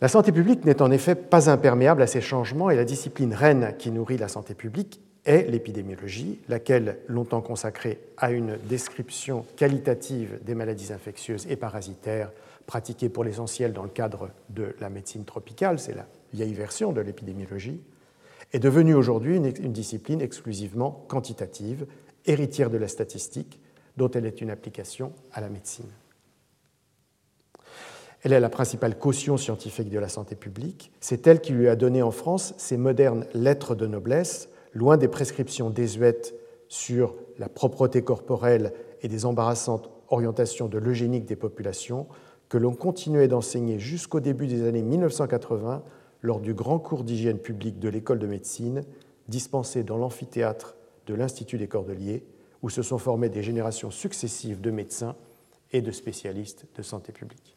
La 0.00 0.08
santé 0.08 0.32
publique 0.32 0.64
n'est 0.64 0.82
en 0.82 0.90
effet 0.90 1.14
pas 1.14 1.48
imperméable 1.48 2.02
à 2.02 2.06
ces 2.06 2.20
changements 2.20 2.70
et 2.70 2.76
la 2.76 2.84
discipline 2.84 3.32
reine 3.32 3.74
qui 3.78 3.90
nourrit 3.90 4.18
la 4.18 4.28
santé 4.28 4.54
publique 4.54 5.00
est 5.24 5.48
l'épidémiologie, 5.48 6.40
laquelle, 6.48 6.98
longtemps 7.08 7.40
consacrée 7.40 7.98
à 8.16 8.30
une 8.30 8.58
description 8.68 9.46
qualitative 9.56 10.38
des 10.44 10.54
maladies 10.54 10.92
infectieuses 10.92 11.46
et 11.48 11.56
parasitaires 11.56 12.30
pratiquées 12.66 13.08
pour 13.08 13.24
l'essentiel 13.24 13.72
dans 13.72 13.82
le 13.82 13.88
cadre 13.88 14.30
de 14.50 14.74
la 14.80 14.90
médecine 14.90 15.24
tropicale, 15.24 15.78
c'est 15.78 15.94
la 15.94 16.06
vieille 16.32 16.54
version 16.54 16.92
de 16.92 17.00
l'épidémiologie, 17.00 17.80
est 18.52 18.58
devenue 18.58 18.94
aujourd'hui 18.94 19.36
une, 19.36 19.72
discipline 19.72 20.20
exclusivement 20.20 21.04
quantitative, 21.08 21.86
héritière 22.26 22.70
de 22.70 22.78
la 22.78 22.88
statistique, 22.88 23.60
dont 23.96 24.10
elle 24.10 24.26
est 24.26 24.40
une 24.40 24.50
application 24.50 25.12
à 25.32 25.40
la 25.40 25.48
médecine. 25.48 25.88
Elle 28.24 28.32
est 28.32 28.40
la 28.40 28.48
principale 28.48 28.98
caution 28.98 29.36
scientifique 29.36 29.90
de 29.90 29.98
la 29.98 30.08
santé 30.08 30.34
publique. 30.34 30.90
C'est 31.00 31.26
elle 31.26 31.42
qui 31.42 31.52
lui 31.52 31.68
a 31.68 31.76
donné 31.76 32.00
en 32.00 32.10
France 32.10 32.54
ses 32.56 32.78
modernes 32.78 33.26
lettres 33.34 33.74
de 33.74 33.86
noblesse, 33.86 34.48
loin 34.72 34.96
des 34.96 35.08
prescriptions 35.08 35.68
désuètes 35.68 36.34
sur 36.68 37.16
la 37.38 37.50
propreté 37.50 38.02
corporelle 38.02 38.72
et 39.02 39.08
des 39.08 39.26
embarrassantes 39.26 39.90
orientations 40.08 40.68
de 40.68 40.78
l'eugénique 40.78 41.26
des 41.26 41.36
populations 41.36 42.06
que 42.48 42.56
l'on 42.56 42.74
continuait 42.74 43.28
d'enseigner 43.28 43.78
jusqu'au 43.78 44.20
début 44.20 44.46
des 44.46 44.66
années 44.66 44.82
1980 44.82 45.82
lors 46.22 46.40
du 46.40 46.54
grand 46.54 46.78
cours 46.78 47.04
d'hygiène 47.04 47.38
publique 47.38 47.78
de 47.78 47.90
l'école 47.90 48.18
de 48.18 48.26
médecine, 48.26 48.84
dispensé 49.28 49.82
dans 49.82 49.98
l'amphithéâtre 49.98 50.76
de 51.06 51.12
l'Institut 51.12 51.58
des 51.58 51.68
Cordeliers, 51.68 52.24
où 52.62 52.70
se 52.70 52.80
sont 52.80 52.96
formées 52.96 53.28
des 53.28 53.42
générations 53.42 53.90
successives 53.90 54.62
de 54.62 54.70
médecins 54.70 55.14
et 55.72 55.82
de 55.82 55.90
spécialistes 55.90 56.64
de 56.74 56.82
santé 56.82 57.12
publique. 57.12 57.53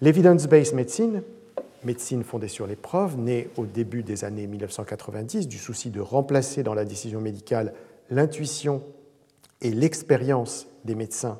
L'evidence-based 0.00 0.74
medicine, 0.74 1.22
médecine 1.84 2.24
fondée 2.24 2.48
sur 2.48 2.66
les 2.66 2.76
preuves, 2.76 3.16
née 3.16 3.48
au 3.56 3.64
début 3.64 4.02
des 4.02 4.24
années 4.24 4.46
1990 4.46 5.46
du 5.46 5.58
souci 5.58 5.90
de 5.90 6.00
remplacer 6.00 6.62
dans 6.62 6.74
la 6.74 6.84
décision 6.84 7.20
médicale 7.20 7.74
l'intuition 8.10 8.82
et 9.60 9.70
l'expérience 9.70 10.66
des 10.84 10.94
médecins 10.94 11.38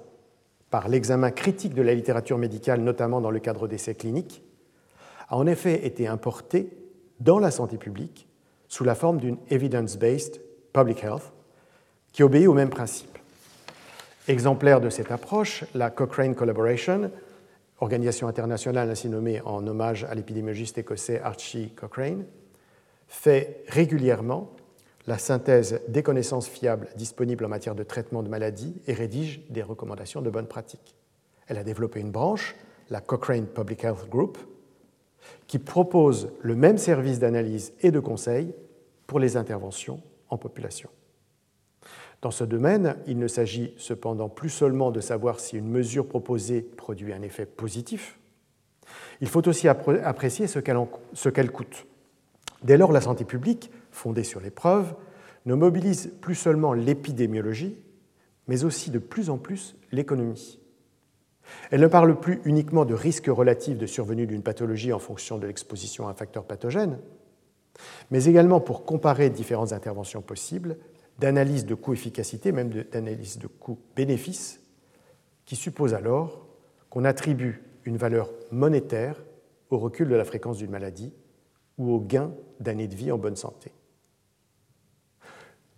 par 0.71 0.89
l'examen 0.89 1.31
critique 1.31 1.75
de 1.75 1.83
la 1.83 1.95
littérature 1.95 2.39
médicale, 2.39 2.81
notamment 2.81 3.21
dans 3.21 3.31
le 3.31 3.39
cadre 3.41 3.69
d'essais 3.69 3.95
cliniques, 3.95 4.43
a 5.29 5.37
en 5.37 5.47
effet 5.47 5.87
été 5.87 6.07
importée 6.07 6.69
dans 7.21 7.39
la 7.39 7.51
santé 7.51 7.77
publique 7.77 8.29
sous 8.69 8.85
la 8.85 8.95
forme 8.95 9.19
d'une 9.19 9.37
evidence-based 9.51 10.41
public 10.73 11.05
health 11.05 11.33
qui 12.13 12.23
obéit 12.23 12.49
au 12.49 12.55
même 12.55 12.71
principe. 12.71 13.19
Exemplaire 14.27 14.81
de 14.81 14.91
cette 14.91 15.13
approche, 15.13 15.65
la 15.75 15.91
Cochrane 15.91 16.35
Collaboration 16.35 17.11
organisation 17.81 18.29
internationale 18.29 18.91
ainsi 18.91 19.09
nommée 19.09 19.41
en 19.43 19.67
hommage 19.67 20.05
à 20.05 20.15
l'épidémiologiste 20.15 20.79
écossais 20.79 21.21
Archie 21.21 21.71
Cochrane, 21.71 22.25
fait 23.09 23.65
régulièrement 23.69 24.51
la 25.07 25.19
synthèse 25.19 25.81
des 25.89 26.03
connaissances 26.03 26.49
fiables 26.49 26.89
disponibles 26.97 27.45
en 27.45 27.49
matière 27.49 27.75
de 27.75 27.83
traitement 27.83 28.23
de 28.23 28.29
maladies 28.29 28.75
et 28.87 28.95
rédige 28.95 29.43
des 29.51 29.63
recommandations 29.63 30.23
de 30.23 30.31
bonne 30.31 30.47
pratique. 30.47 30.97
Elle 31.47 31.59
a 31.59 31.65
développé 31.65 32.01
une 32.01 32.11
branche, 32.11 32.55
la 32.89 33.01
Cochrane 33.01 33.47
Public 33.47 33.85
Health 33.85 34.09
Group, 34.09 34.39
qui 35.47 35.59
propose 35.59 36.31
le 36.41 36.55
même 36.55 36.79
service 36.79 37.19
d'analyse 37.19 37.73
et 37.81 37.91
de 37.91 38.01
conseil 38.01 38.55
pour 39.07 39.19
les 39.19 39.37
interventions 39.37 40.01
en 40.31 40.39
population. 40.39 40.89
Dans 42.25 42.31
ce 42.31 42.45
domaine, 42.45 42.97
il 43.07 43.19
ne 43.19 43.29
s'agit 43.29 43.75
cependant 43.77 44.31
plus 44.31 44.49
seulement 44.49 44.91
de 44.91 45.01
savoir 45.01 45.41
si 45.41 45.59
une 45.59 45.69
mesure 45.69 46.09
proposée 46.09 46.63
produit 46.63 47.13
un 47.13 47.21
effet 47.21 47.45
positif, 47.45 48.19
il 49.21 49.29
faut 49.29 49.47
aussi 49.47 49.69
apprécier 49.69 50.47
ce 50.47 50.59
qu'elle 50.59 51.51
coûte. 51.51 51.87
Dès 52.63 52.79
lors, 52.79 52.93
la 52.93 53.03
santé 53.03 53.27
publique, 53.27 53.71
fondée 53.91 54.25
sur 54.25 54.41
les 54.41 54.49
preuves, 54.49 54.95
ne 55.45 55.55
mobilise 55.55 56.15
plus 56.23 56.35
seulement 56.35 56.73
l'épidémiologie, 56.73 57.77
mais 58.49 58.65
aussi 58.65 58.91
de 58.91 58.99
plus 58.99 59.29
en 59.29 59.37
plus 59.37 59.77
l'économie. 59.93 60.59
Elle 61.71 61.83
ne 61.83 61.89
parle 61.89 62.19
plus 62.19 62.41
uniquement 62.47 62.87
de 62.87 62.95
risques 62.95 63.29
relatifs 63.29 63.77
de 63.77 63.85
survenue 63.85 64.27
d'une 64.27 64.43
pathologie 64.43 64.95
en 64.95 64.99
fonction 64.99 65.37
de 65.37 65.47
l'exposition 65.47 66.09
à 66.09 66.13
un 66.13 66.15
facteur 66.15 66.45
pathogène, 66.45 67.01
mais 68.11 68.25
également 68.25 68.61
pour 68.61 68.87
comparer 68.87 69.29
différentes 69.29 69.75
interventions 69.75 70.23
possibles 70.23 70.79
d'analyse 71.19 71.67
de 71.67 71.75
coût-efficacité, 71.75 72.53
même 72.53 72.71
d'analyse 72.71 73.39
de 73.39 73.47
coût-bénéfice, 73.47 74.61
qui 75.45 75.57
suppose 75.57 75.95
alors 75.95 76.47
qu'on 76.91 77.05
attribue 77.05 77.63
une 77.85 77.97
valeur 77.97 78.31
monétaire 78.51 79.23
au 79.71 79.79
recul 79.79 80.09
de 80.09 80.15
la 80.15 80.25
fréquence 80.25 80.59
d'une 80.59 80.71
maladie 80.71 81.13
ou 81.79 81.93
au 81.93 82.01
gain 82.01 82.33
d'années 82.61 82.89
de 82.89 82.95
vie 82.95 83.13
en 83.13 83.19
bonne 83.19 83.37
santé. 83.37 83.73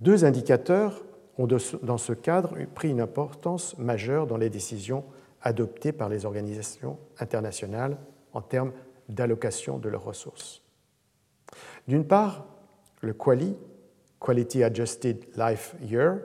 Deux 0.01 0.25
indicateurs 0.25 1.05
ont 1.39 1.47
dans 1.47 1.99
ce 1.99 2.13
cadre 2.13 2.57
pris 2.75 2.91
une 2.91 3.01
importance 3.01 3.77
majeure 3.79 4.27
dans 4.27 4.37
les 4.37 4.51
décisions 4.51 5.05
adoptées 5.43 5.93
par 5.93 6.09
les 6.09 6.25
organisations 6.25 6.99
internationales 7.19 7.99
en 8.33 8.43
termes 8.43 8.73
d'allocation 9.09 9.79
de 9.79 9.89
leurs 9.89 10.05
ressources. 10.05 10.63
D'une 11.89 12.07
part, 12.07 12.47
le 13.01 13.13
QALY, 13.13 13.57
Quality 14.27 14.65
Adjusted 14.65 15.25
Life 15.37 15.77
Year, 15.89 16.19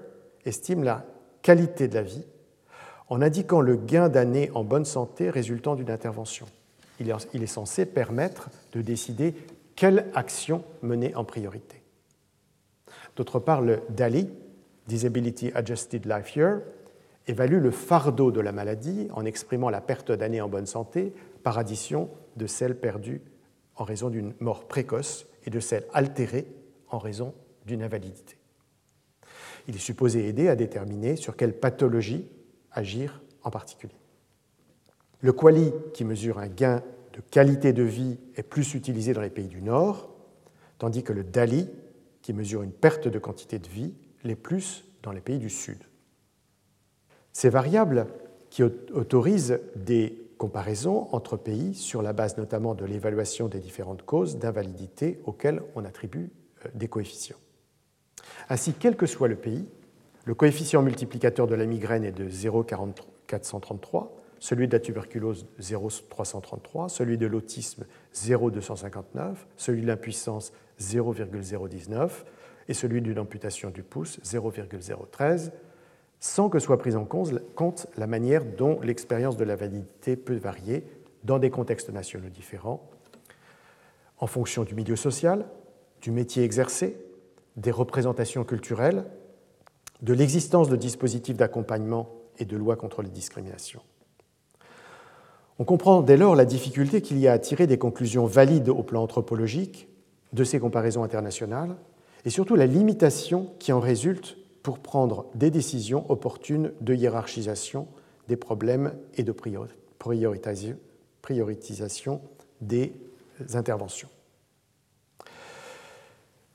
estime 0.44 0.84
la 0.84 1.06
qualité 1.44 1.88
de 1.88 1.94
la 1.94 2.02
vie 2.02 2.26
en 3.10 3.22
indiquant 3.22 3.62
le 3.62 3.76
gain 3.76 4.10
d'années 4.10 4.50
en 4.56 4.64
bonne 4.64 4.86
santé 4.86 5.30
résultant 5.30 5.76
d'une 5.76 5.92
intervention. 5.92 6.48
Il 7.00 7.44
est 7.44 7.46
censé 7.46 7.86
permettre 7.86 8.50
de 8.74 8.82
décider 8.82 9.36
quelle 9.76 10.08
action 10.16 10.64
mener 10.82 11.14
en 11.14 11.24
priorité. 11.24 11.84
D'autre 13.16 13.38
part, 13.38 13.62
le 13.62 13.82
DALI, 13.90 14.30
Disability 14.88 15.52
Adjusted 15.54 16.04
Life 16.08 16.36
Year, 16.36 16.62
évalue 17.28 17.62
le 17.62 17.70
fardeau 17.70 18.32
de 18.32 18.40
la 18.40 18.52
maladie 18.52 19.10
en 19.14 19.26
exprimant 19.26 19.70
la 19.70 19.80
perte 19.80 20.12
d'années 20.12 20.42
en 20.42 20.50
bonne 20.50 20.66
santé 20.66 21.14
par 21.44 21.60
addition 21.60 22.10
de 22.36 22.48
celles 22.48 22.80
perdues 22.80 23.22
en 23.76 23.84
raison 23.84 24.10
d'une 24.10 24.34
mort 24.40 24.68
précoce 24.68 25.28
et 25.46 25.52
de 25.52 25.60
celles 25.60 25.86
altérées 25.94 26.48
en 26.90 26.98
raison 26.98 27.36
invalidité. 27.80 28.38
Il 29.68 29.76
est 29.76 29.80
supposé 29.80 30.28
aider 30.28 30.50
à 30.50 30.56
déterminer 30.56 31.16
sur 31.16 31.36
quelle 31.36 31.58
pathologie 31.58 32.28
agir 32.72 33.22
en 33.44 33.52
particulier. 33.52 33.96
Le 35.22 35.34
QALY, 35.34 35.72
qui 35.94 36.04
mesure 36.04 36.40
un 36.40 36.48
gain 36.48 36.84
de 37.14 37.22
qualité 37.22 37.74
de 37.74 37.84
vie, 37.84 38.18
est 38.36 38.44
plus 38.44 38.74
utilisé 38.74 39.14
dans 39.14 39.22
les 39.22 39.30
pays 39.30 39.48
du 39.48 39.62
Nord, 39.62 40.10
tandis 40.78 41.04
que 41.04 41.14
le 41.14 41.24
DALI, 41.24 41.68
qui 42.22 42.34
mesure 42.34 42.64
une 42.64 42.72
perte 42.72 43.08
de 43.08 43.20
quantité 43.20 43.60
de 43.60 43.68
vie, 43.68 43.94
l'est 44.24 44.36
plus 44.36 44.84
dans 45.04 45.12
les 45.12 45.22
pays 45.22 45.40
du 45.40 45.50
Sud. 45.50 45.78
Ces 47.34 47.50
variables 47.50 48.08
qui 48.50 48.64
autorisent 48.64 49.60
des 49.76 50.22
comparaisons 50.38 51.08
entre 51.12 51.38
pays 51.38 51.76
sur 51.76 52.02
la 52.02 52.14
base 52.14 52.38
notamment 52.38 52.74
de 52.74 52.84
l'évaluation 52.84 53.48
des 53.48 53.60
différentes 53.60 54.04
causes 54.04 54.38
d'invalidité 54.38 55.20
auxquelles 55.26 55.62
on 55.76 55.86
attribue 55.86 56.32
euh, 56.66 56.70
des 56.74 56.88
coefficients. 56.88 57.38
Ainsi, 58.50 58.74
quel 58.74 58.96
que 58.96 59.06
soit 59.06 59.28
le 59.28 59.36
pays, 59.36 59.68
Le 60.26 60.36
coefficient 60.36 60.84
multiplicateur 60.84 61.48
de 61.48 61.56
la 61.56 61.66
migraine 61.66 62.04
est 62.04 62.12
de 62.12 62.30
0,433, 62.30 64.16
celui 64.40 64.68
de 64.68 64.74
la 64.74 64.80
tuberculose 64.80 65.48
0,333, 65.60 66.90
celui 66.90 67.18
de 67.18 67.26
l'autisme 67.26 67.86
0,259, 68.14 69.48
celui 69.58 69.82
de 69.82 69.88
l'impuissance 69.88 70.54
0,019 70.80 72.26
et 72.68 72.74
celui 72.76 73.02
d'une 73.02 73.18
amputation 73.18 73.72
du 73.72 73.82
pouce 73.82 74.20
0,013, 74.24 75.52
sans 76.20 76.50
que 76.50 76.60
soit 76.60 76.78
prise 76.78 76.96
en 76.96 77.06
compte 77.06 77.88
la 77.98 78.06
manière 78.06 78.46
dont 78.46 78.80
l'expérience 78.82 79.38
de 79.38 79.44
la 79.44 79.56
validité 79.56 80.16
peut 80.16 80.36
varier 80.36 80.86
dans 81.24 81.40
des 81.40 81.50
contextes 81.50 81.90
nationaux 81.90 82.30
différents, 82.30 82.88
en 84.20 84.28
fonction 84.28 84.64
du 84.64 84.76
milieu 84.76 84.96
social, 84.96 85.48
du 86.00 86.12
métier 86.12 86.44
exercé, 86.44 86.96
des 87.58 87.72
représentations 87.72 88.44
culturelles, 88.44 89.06
de 90.02 90.14
l'existence 90.14 90.70
de 90.70 90.76
dispositifs 90.76 91.38
d'accompagnement 91.38 92.10
et 92.40 92.46
de 92.46 92.58
lois 92.58 92.76
contre 92.76 93.02
les 93.02 93.10
discriminations. 93.10 93.82
On 95.60 95.64
comprend 95.64 96.02
dès 96.02 96.18
lors 96.18 96.36
la 96.36 96.46
difficulté 96.46 97.02
qu'il 97.02 97.20
y 97.20 97.28
a 97.28 97.34
à 97.34 97.40
tirer 97.40 97.68
des 97.68 97.78
conclusions 97.78 98.26
valides 98.26 98.70
au 98.70 98.82
plan 98.82 99.04
anthropologique 99.04 99.88
de 100.34 100.44
ces 100.44 100.60
comparaisons 100.60 101.04
internationales 101.04 101.76
et 102.26 102.30
surtout 102.30 102.56
la 102.56 102.66
limitation 102.66 103.54
qui 103.60 103.72
en 103.72 103.80
résulte 103.80 104.38
pour 104.64 104.80
prendre 104.80 105.28
des 105.36 105.52
décisions 105.52 106.10
opportunes 106.10 106.72
de 106.82 106.94
hiérarchisation 106.94 107.88
des 108.28 108.38
problèmes 108.38 108.94
et 109.16 109.24
de 109.24 109.34
prioritisation 111.22 112.22
des 112.62 112.94
interventions. 113.54 114.10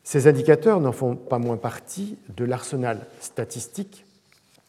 Ces 0.06 0.28
indicateurs 0.28 0.78
n'en 0.78 0.92
font 0.92 1.16
pas 1.16 1.40
moins 1.40 1.56
partie 1.56 2.16
de 2.28 2.44
l'arsenal 2.44 3.08
statistique 3.18 4.06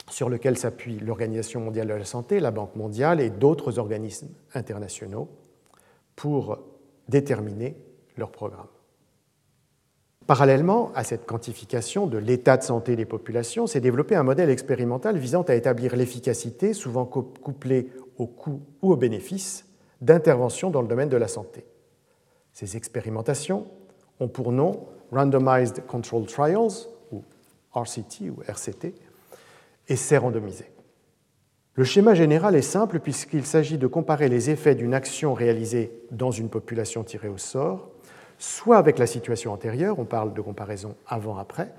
sur 0.10 0.29
lequel 0.29 0.58
s'appuie 0.58 0.98
l'Organisation 0.98 1.60
mondiale 1.60 1.89
de 1.89 1.94
la 1.94 2.06
santé, 2.06 2.39
la 2.39 2.50
Banque 2.50 2.75
mondiale 2.75 3.22
et 3.22 3.29
d'autres 3.29 3.77
organismes 3.77 4.29
internationaux 4.56 5.29
pour 6.15 6.58
déterminer 7.08 7.77
leur 8.17 8.32
programme. 8.32 8.65
Parallèlement 10.25 10.91
à 10.96 11.03
cette 11.03 11.27
quantification 11.27 12.08
de 12.08 12.17
l'état 12.17 12.58
de 12.58 12.63
santé 12.63 12.96
des 12.96 13.06
populations, 13.06 13.67
s'est 13.67 13.79
développé 13.79 14.15
un 14.15 14.24
modèle 14.24 14.50
expérimental 14.50 15.20
visant 15.20 15.44
à 15.44 15.53
établir 15.53 15.96
l'efficacité, 15.96 16.74
souvent 16.74 17.06
couplée 17.06 17.91
au 18.17 18.25
coût 18.25 18.63
ou 18.82 18.91
au 18.91 18.96
bénéfice, 18.96 19.67
d'interventions 20.01 20.72
dans 20.72 20.82
le 20.82 20.88
domaine 20.88 21.10
de 21.10 21.17
la 21.17 21.27
santé. 21.27 21.63
Ces 22.53 22.75
expérimentations 22.75 23.67
ont 24.20 24.29
pour 24.29 24.51
nom 24.51 24.88
Randomized 25.12 25.86
Control 25.88 26.26
Trials, 26.26 26.88
ou 27.12 27.24
RCT 27.74 28.30
ou 28.30 28.42
RCT, 28.48 28.94
essais 29.88 30.18
randomisés. 30.18 30.72
Le 31.76 31.84
schéma 31.84 32.16
général 32.16 32.56
est 32.56 32.62
simple 32.62 33.00
puisqu'il 33.00 33.46
s'agit 33.46 33.78
de 33.78 33.88
comparer 33.88 34.30
les 34.30 34.50
effets 34.50 34.76
d'une 34.76 34.94
action 34.94 35.34
réalisée 35.34 35.92
dans 36.12 36.32
une 36.32 36.50
population 36.50 37.04
tirée 37.04 37.30
au 37.30 37.38
sort 37.38 37.90
soit 38.38 38.78
avec 38.78 39.00
la 39.00 39.08
situation 39.08 39.52
antérieure, 39.52 40.00
on 40.00 40.06
parle 40.06 40.34
de 40.34 40.42
comparaison 40.42 40.96
avant-après, 41.08 41.74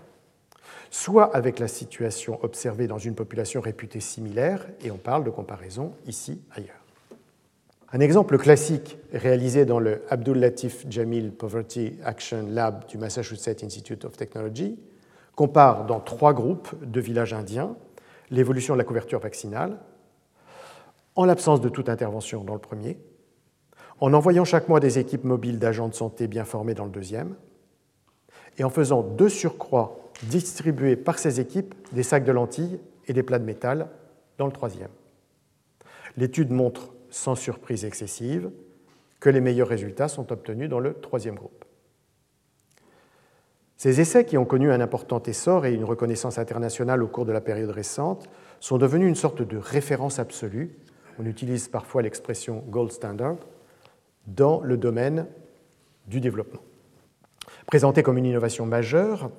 soit 0.90 1.34
avec 1.34 1.58
la 1.58 1.68
situation 1.68 2.38
observée 2.42 2.86
dans 2.86 2.98
une 2.98 3.14
population 3.14 3.60
réputée 3.60 4.00
similaire, 4.00 4.66
et 4.82 4.90
on 4.90 4.96
parle 4.96 5.24
de 5.24 5.30
comparaison 5.30 5.92
ici, 6.06 6.42
ailleurs. 6.52 6.87
Un 7.90 8.00
exemple 8.00 8.36
classique 8.36 8.98
réalisé 9.14 9.64
dans 9.64 9.80
le 9.80 10.02
Abdul 10.10 10.38
Latif 10.38 10.84
Jamil 10.90 11.32
Poverty 11.32 11.94
Action 12.04 12.44
Lab 12.46 12.86
du 12.86 12.98
Massachusetts 12.98 13.64
Institute 13.64 14.04
of 14.04 14.14
Technology 14.14 14.78
compare 15.34 15.86
dans 15.86 15.98
trois 15.98 16.34
groupes 16.34 16.68
de 16.84 17.00
villages 17.00 17.32
indiens 17.32 17.76
l'évolution 18.28 18.74
de 18.74 18.78
la 18.78 18.84
couverture 18.84 19.20
vaccinale, 19.20 19.78
en 21.14 21.24
l'absence 21.24 21.62
de 21.62 21.70
toute 21.70 21.88
intervention 21.88 22.44
dans 22.44 22.52
le 22.52 22.60
premier, 22.60 22.98
en 24.00 24.12
envoyant 24.12 24.44
chaque 24.44 24.68
mois 24.68 24.80
des 24.80 24.98
équipes 24.98 25.24
mobiles 25.24 25.58
d'agents 25.58 25.88
de 25.88 25.94
santé 25.94 26.26
bien 26.26 26.44
formés 26.44 26.74
dans 26.74 26.84
le 26.84 26.90
deuxième, 26.90 27.36
et 28.58 28.64
en 28.64 28.70
faisant 28.70 29.02
deux 29.02 29.30
surcroît 29.30 30.10
distribuer 30.24 30.94
par 30.94 31.18
ces 31.18 31.40
équipes 31.40 31.74
des 31.92 32.02
sacs 32.02 32.24
de 32.24 32.32
lentilles 32.32 32.80
et 33.06 33.14
des 33.14 33.22
plats 33.22 33.38
de 33.38 33.46
métal 33.46 33.88
dans 34.36 34.46
le 34.46 34.52
troisième. 34.52 34.90
L'étude 36.18 36.50
montre, 36.50 36.90
sans 37.10 37.34
surprise 37.34 37.84
excessive, 37.84 38.50
que 39.20 39.30
les 39.30 39.40
meilleurs 39.40 39.68
résultats 39.68 40.08
sont 40.08 40.32
obtenus 40.32 40.68
dans 40.68 40.80
le 40.80 40.94
troisième 40.94 41.34
groupe. 41.34 41.64
Ces 43.76 44.00
essais, 44.00 44.24
qui 44.24 44.36
ont 44.36 44.44
connu 44.44 44.72
un 44.72 44.80
important 44.80 45.22
essor 45.22 45.64
et 45.64 45.72
une 45.72 45.84
reconnaissance 45.84 46.38
internationale 46.38 47.02
au 47.02 47.06
cours 47.06 47.24
de 47.24 47.32
la 47.32 47.40
période 47.40 47.70
récente, 47.70 48.28
sont 48.58 48.76
devenus 48.76 49.08
une 49.08 49.14
sorte 49.14 49.42
de 49.42 49.56
référence 49.56 50.18
absolue. 50.18 50.76
On 51.20 51.26
utilise 51.26 51.68
parfois 51.68 52.02
l'expression 52.02 52.64
gold 52.68 52.90
standard 52.90 53.36
dans 54.26 54.60
le 54.60 54.76
domaine 54.76 55.26
du 56.08 56.20
développement. 56.20 56.60
Présentée 57.66 58.02
comme 58.02 58.18
une 58.18 58.26
innovation 58.26 58.66
majeure 58.66 59.30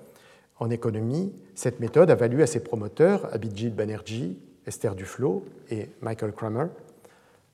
en 0.58 0.70
économie, 0.70 1.34
cette 1.56 1.80
méthode 1.80 2.10
a 2.10 2.16
valu 2.16 2.42
à 2.42 2.48
ses 2.48 2.62
promoteurs, 2.62 3.34
Abhijit 3.34 3.72
Banerjee, 3.72 4.40
Esther 4.66 4.96
Duflo 4.96 5.44
et 5.70 5.90
Michael 6.02 6.32
Kramer, 6.32 6.68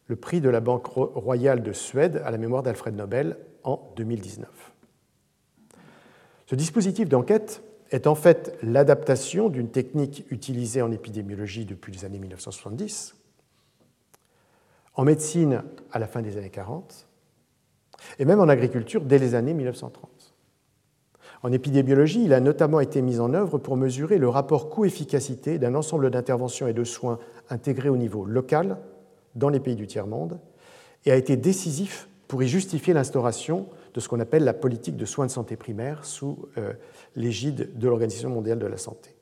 le 0.07 0.15
prix 0.15 0.41
de 0.41 0.49
la 0.49 0.59
Banque 0.59 0.87
royale 0.87 1.63
de 1.63 1.73
Suède 1.73 2.21
à 2.25 2.31
la 2.31 2.37
mémoire 2.37 2.63
d'Alfred 2.63 2.95
Nobel 2.95 3.37
en 3.63 3.91
2019. 3.95 4.47
Ce 6.45 6.55
dispositif 6.55 7.09
d'enquête 7.09 7.63
est 7.91 8.07
en 8.07 8.15
fait 8.15 8.57
l'adaptation 8.61 9.49
d'une 9.49 9.69
technique 9.69 10.25
utilisée 10.29 10.81
en 10.81 10.91
épidémiologie 10.91 11.65
depuis 11.65 11.91
les 11.91 12.05
années 12.05 12.19
1970, 12.19 13.15
en 14.93 15.03
médecine 15.03 15.63
à 15.91 15.99
la 15.99 16.07
fin 16.07 16.21
des 16.21 16.37
années 16.37 16.49
40 16.49 17.07
et 18.19 18.25
même 18.25 18.39
en 18.39 18.47
agriculture 18.47 19.01
dès 19.01 19.17
les 19.17 19.33
années 19.33 19.53
1930. 19.53 20.35
En 21.43 21.51
épidémiologie, 21.51 22.23
il 22.23 22.33
a 22.33 22.39
notamment 22.39 22.79
été 22.79 23.01
mis 23.01 23.19
en 23.19 23.33
œuvre 23.33 23.57
pour 23.57 23.77
mesurer 23.77 24.17
le 24.17 24.29
rapport 24.29 24.69
coût-efficacité 24.69 25.59
d'un 25.59 25.75
ensemble 25.75 26.09
d'interventions 26.09 26.67
et 26.67 26.73
de 26.73 26.83
soins 26.83 27.19
intégrés 27.49 27.89
au 27.89 27.97
niveau 27.97 28.25
local 28.25 28.77
dans 29.35 29.49
les 29.49 29.59
pays 29.59 29.75
du 29.75 29.87
tiers-monde 29.87 30.39
et 31.05 31.11
a 31.11 31.15
été 31.15 31.37
décisif 31.37 32.07
pour 32.27 32.41
y 32.41 32.47
justifier 32.47 32.93
l'instauration 32.93 33.67
de 33.93 33.99
ce 33.99 34.09
qu'on 34.09 34.19
appelle 34.19 34.43
la 34.43 34.53
politique 34.53 34.97
de 34.97 35.05
soins 35.05 35.25
de 35.25 35.31
santé 35.31 35.55
primaire 35.55 36.05
sous 36.05 36.49
euh, 36.57 36.73
l'égide 37.15 37.77
de 37.77 37.87
l'Organisation 37.87 38.29
mondiale 38.29 38.59
de 38.59 38.65
la 38.65 38.77
santé. 38.77 39.15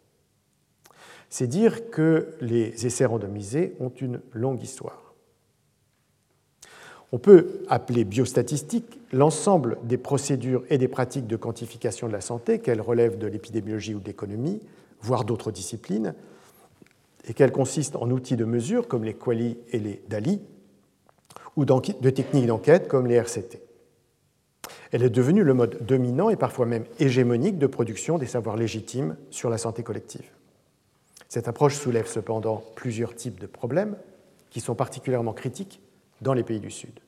C'est 1.30 1.48
dire 1.48 1.90
que 1.90 2.36
les 2.42 2.86
essais 2.86 3.06
randomisés 3.06 3.76
ont 3.80 3.90
une 3.90 4.22
longue 4.34 4.62
histoire. 4.62 5.14
On 7.12 7.20
peut 7.20 7.64
appeler 7.68 8.06
biostatistique 8.06 9.00
l'ensemble 9.12 9.78
des 9.84 9.98
procédures 9.98 10.64
et 10.70 10.80
des 10.80 10.88
pratiques 10.88 11.28
de 11.28 11.36
quantification 11.36 12.08
de 12.08 12.14
la 12.14 12.22
santé, 12.22 12.60
qu'elles 12.60 12.82
relèvent 12.82 13.20
de 13.20 13.28
l'épidémiologie 13.28 13.94
ou 13.94 14.00
de 14.00 14.06
l'économie, 14.06 14.62
voire 15.02 15.24
d'autres 15.24 15.52
disciplines, 15.52 16.16
et 17.26 17.34
qu'elles 17.34 17.52
consistent 17.52 17.96
en 17.96 18.10
outils 18.12 18.36
de 18.36 18.46
mesure 18.46 18.88
comme 18.88 19.04
les 19.04 19.14
QALY 19.14 19.58
et 19.72 19.80
les 19.80 20.04
DALI, 20.10 20.42
ou 21.56 21.66
de 21.66 22.10
techniques 22.10 22.48
d'enquête 22.48 22.88
comme 22.88 23.08
les 23.08 23.16
RCT. 23.16 23.62
Elle 24.92 25.04
est 25.04 25.10
devenue 25.10 25.44
le 25.44 25.54
mode 25.54 25.86
dominant 25.86 26.30
et 26.30 26.36
parfois 26.36 26.66
même 26.66 26.86
hégémonique 27.00 27.58
de 27.58 27.68
production 27.68 28.18
des 28.18 28.26
savoirs 28.26 28.58
légitimes 28.58 29.18
sur 29.30 29.50
la 29.50 29.58
santé 29.58 29.84
collective. 29.84 30.30
Cette 31.30 31.48
approche 31.48 31.76
soulève 31.76 32.08
cependant 32.08 32.64
plusieurs 32.76 33.16
types 33.16 33.40
de 33.40 33.48
problèmes 33.48 33.98
qui 34.52 34.62
sont 34.62 34.76
particulièrement 34.76 35.34
critiques 35.34 35.82
dans 36.22 36.34
les 36.34 36.44
pays 36.44 36.60
du 36.60 36.70
Sud. 36.70 37.00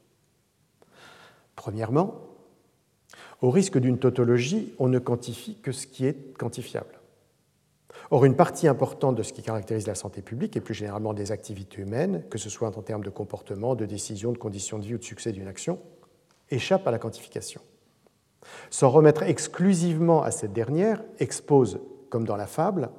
Premièrement, 1.56 2.22
au 3.42 3.52
risque 3.52 3.78
d'une 3.78 4.00
tautologie, 4.00 4.74
on 4.80 4.88
ne 4.88 4.98
quantifie 4.98 5.58
que 5.62 5.72
ce 5.72 5.86
qui 5.86 6.08
est 6.08 6.36
quantifiable. 6.38 7.00
Or, 8.12 8.26
une 8.26 8.36
partie 8.36 8.68
importante 8.68 9.16
de 9.16 9.24
ce 9.24 9.34
qui 9.34 9.42
caractérise 9.42 9.88
la 9.88 9.96
santé 9.96 10.22
publique, 10.22 10.56
et 10.56 10.62
plus 10.62 10.74
généralement 10.74 11.14
des 11.14 11.32
activités 11.32 11.82
humaines, 11.82 12.24
que 12.30 12.38
ce 12.38 12.50
soit 12.50 12.78
en 12.78 12.82
termes 12.82 13.04
de 13.04 13.10
comportement, 13.10 13.76
de 13.76 13.86
décision, 13.86 14.32
de 14.32 14.38
conditions 14.38 14.78
de 14.78 14.86
vie 14.86 14.96
ou 14.96 14.98
de 15.00 15.04
succès 15.04 15.32
d'une 15.32 15.48
action, 15.48 15.80
échappe 16.52 16.88
à 16.88 16.92
la 16.92 17.00
quantification. 17.00 17.62
S'en 18.70 18.90
remettre 18.90 19.24
exclusivement 19.24 20.22
à 20.22 20.32
cette 20.32 20.54
dernière 20.54 21.04
expose, 21.20 21.80
comme 22.10 22.26
dans 22.26 22.36
la 22.36 22.46
fable, 22.46 22.90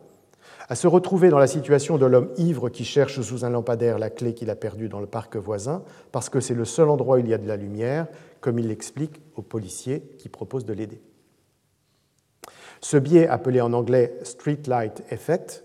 à 0.68 0.74
se 0.74 0.88
retrouver 0.88 1.28
dans 1.28 1.38
la 1.38 1.46
situation 1.46 1.98
de 1.98 2.06
l'homme 2.06 2.30
ivre 2.36 2.68
qui 2.68 2.84
cherche 2.84 3.20
sous 3.20 3.44
un 3.44 3.50
lampadaire 3.50 3.98
la 3.98 4.10
clé 4.10 4.34
qu'il 4.34 4.50
a 4.50 4.56
perdue 4.56 4.88
dans 4.88 5.00
le 5.00 5.06
parc 5.06 5.36
voisin, 5.36 5.84
parce 6.10 6.28
que 6.28 6.40
c'est 6.40 6.54
le 6.54 6.64
seul 6.64 6.88
endroit 6.88 7.16
où 7.16 7.20
il 7.20 7.28
y 7.28 7.34
a 7.34 7.38
de 7.38 7.46
la 7.46 7.56
lumière, 7.56 8.08
comme 8.40 8.58
il 8.58 8.68
l'explique 8.68 9.20
au 9.36 9.42
policier 9.42 10.00
qui 10.18 10.28
propose 10.28 10.64
de 10.64 10.72
l'aider. 10.72 11.00
Ce 12.86 12.96
biais, 12.96 13.26
appelé 13.26 13.60
en 13.60 13.72
anglais 13.72 14.16
streetlight 14.22 15.02
effect, 15.10 15.64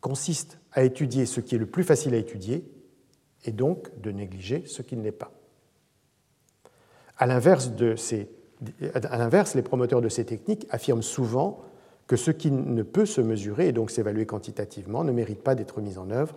consiste 0.00 0.60
à 0.70 0.84
étudier 0.84 1.26
ce 1.26 1.40
qui 1.40 1.56
est 1.56 1.58
le 1.58 1.66
plus 1.66 1.82
facile 1.82 2.14
à 2.14 2.16
étudier 2.16 2.64
et 3.44 3.50
donc 3.50 3.90
de 4.00 4.12
négliger 4.12 4.62
ce 4.64 4.82
qui 4.82 4.96
ne 4.96 5.02
l'est 5.02 5.10
pas. 5.10 5.32
À 7.16 7.26
l'inverse, 7.26 7.66
les 9.56 9.62
promoteurs 9.62 10.00
de 10.00 10.08
ces 10.08 10.24
techniques 10.24 10.68
affirment 10.70 11.02
souvent 11.02 11.64
que 12.06 12.14
ce 12.14 12.30
qui 12.30 12.52
ne 12.52 12.84
peut 12.84 13.04
se 13.04 13.20
mesurer 13.20 13.66
et 13.66 13.72
donc 13.72 13.90
s'évaluer 13.90 14.24
quantitativement 14.24 15.02
ne 15.02 15.10
mérite 15.10 15.42
pas 15.42 15.56
d'être 15.56 15.80
mis 15.80 15.98
en 15.98 16.08
œuvre, 16.12 16.36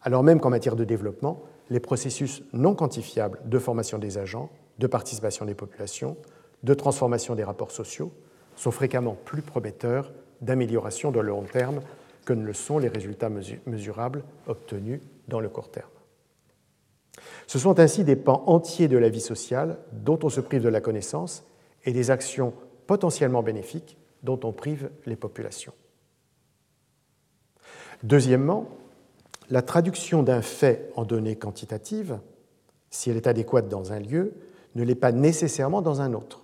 alors 0.00 0.22
même 0.22 0.40
qu'en 0.40 0.48
matière 0.48 0.76
de 0.76 0.84
développement, 0.84 1.42
les 1.68 1.78
processus 1.78 2.42
non 2.54 2.74
quantifiables 2.74 3.38
de 3.44 3.58
formation 3.58 3.98
des 3.98 4.16
agents, 4.16 4.48
de 4.78 4.86
participation 4.86 5.44
des 5.44 5.54
populations, 5.54 6.16
de 6.62 6.72
transformation 6.72 7.34
des 7.34 7.44
rapports 7.44 7.70
sociaux 7.70 8.14
sont 8.56 8.70
fréquemment 8.70 9.16
plus 9.24 9.42
prometteurs 9.42 10.12
d'amélioration 10.40 11.10
de 11.10 11.20
long 11.20 11.42
terme 11.42 11.80
que 12.24 12.32
ne 12.32 12.44
le 12.44 12.52
sont 12.52 12.78
les 12.78 12.88
résultats 12.88 13.30
mesurables 13.66 14.22
obtenus 14.46 15.00
dans 15.28 15.40
le 15.40 15.48
court 15.48 15.70
terme. 15.70 15.88
Ce 17.46 17.58
sont 17.58 17.78
ainsi 17.78 18.04
des 18.04 18.16
pans 18.16 18.42
entiers 18.46 18.88
de 18.88 18.96
la 18.96 19.08
vie 19.08 19.20
sociale 19.20 19.78
dont 19.92 20.18
on 20.22 20.28
se 20.28 20.40
prive 20.40 20.62
de 20.62 20.68
la 20.68 20.80
connaissance 20.80 21.44
et 21.84 21.92
des 21.92 22.10
actions 22.10 22.54
potentiellement 22.86 23.42
bénéfiques 23.42 23.98
dont 24.22 24.38
on 24.44 24.52
prive 24.52 24.90
les 25.06 25.16
populations. 25.16 25.72
Deuxièmement, 28.02 28.68
la 29.50 29.62
traduction 29.62 30.22
d'un 30.22 30.42
fait 30.42 30.90
en 30.96 31.04
données 31.04 31.36
quantitatives, 31.36 32.18
si 32.90 33.10
elle 33.10 33.16
est 33.16 33.26
adéquate 33.26 33.68
dans 33.68 33.92
un 33.92 34.00
lieu, 34.00 34.34
ne 34.74 34.82
l'est 34.82 34.94
pas 34.94 35.12
nécessairement 35.12 35.82
dans 35.82 36.00
un 36.00 36.14
autre. 36.14 36.41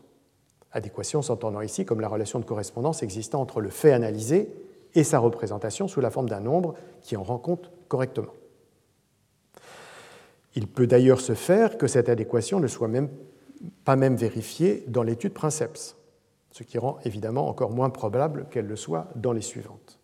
Adéquation 0.78 1.22
s'entendant 1.22 1.60
ici 1.60 1.84
comme 1.84 2.00
la 2.00 2.08
relation 2.08 2.38
de 2.38 2.44
correspondance 2.44 3.02
existant 3.02 3.40
entre 3.40 3.60
le 3.60 3.68
fait 3.68 3.92
analysé 3.92 4.48
et 4.94 5.04
sa 5.04 5.18
représentation 5.18 5.88
sous 5.88 6.00
la 6.00 6.10
forme 6.10 6.28
d'un 6.28 6.40
nombre 6.40 6.74
qui 7.02 7.16
en 7.16 7.22
rend 7.22 7.38
compte 7.38 7.70
correctement. 7.88 8.32
Il 10.54 10.68
peut 10.68 10.86
d'ailleurs 10.86 11.20
se 11.20 11.34
faire 11.34 11.78
que 11.78 11.86
cette 11.86 12.08
adéquation 12.08 12.60
ne 12.60 12.68
soit 12.68 12.88
même 12.88 13.08
pas 13.84 13.96
même 13.96 14.14
vérifiée 14.14 14.84
dans 14.86 15.02
l'étude 15.02 15.34
Princeps, 15.34 15.96
ce 16.52 16.62
qui 16.62 16.78
rend 16.78 16.98
évidemment 17.04 17.48
encore 17.48 17.70
moins 17.70 17.90
probable 17.90 18.46
qu'elle 18.50 18.66
le 18.66 18.76
soit 18.76 19.08
dans 19.16 19.32
les 19.32 19.40
suivantes. 19.40 19.98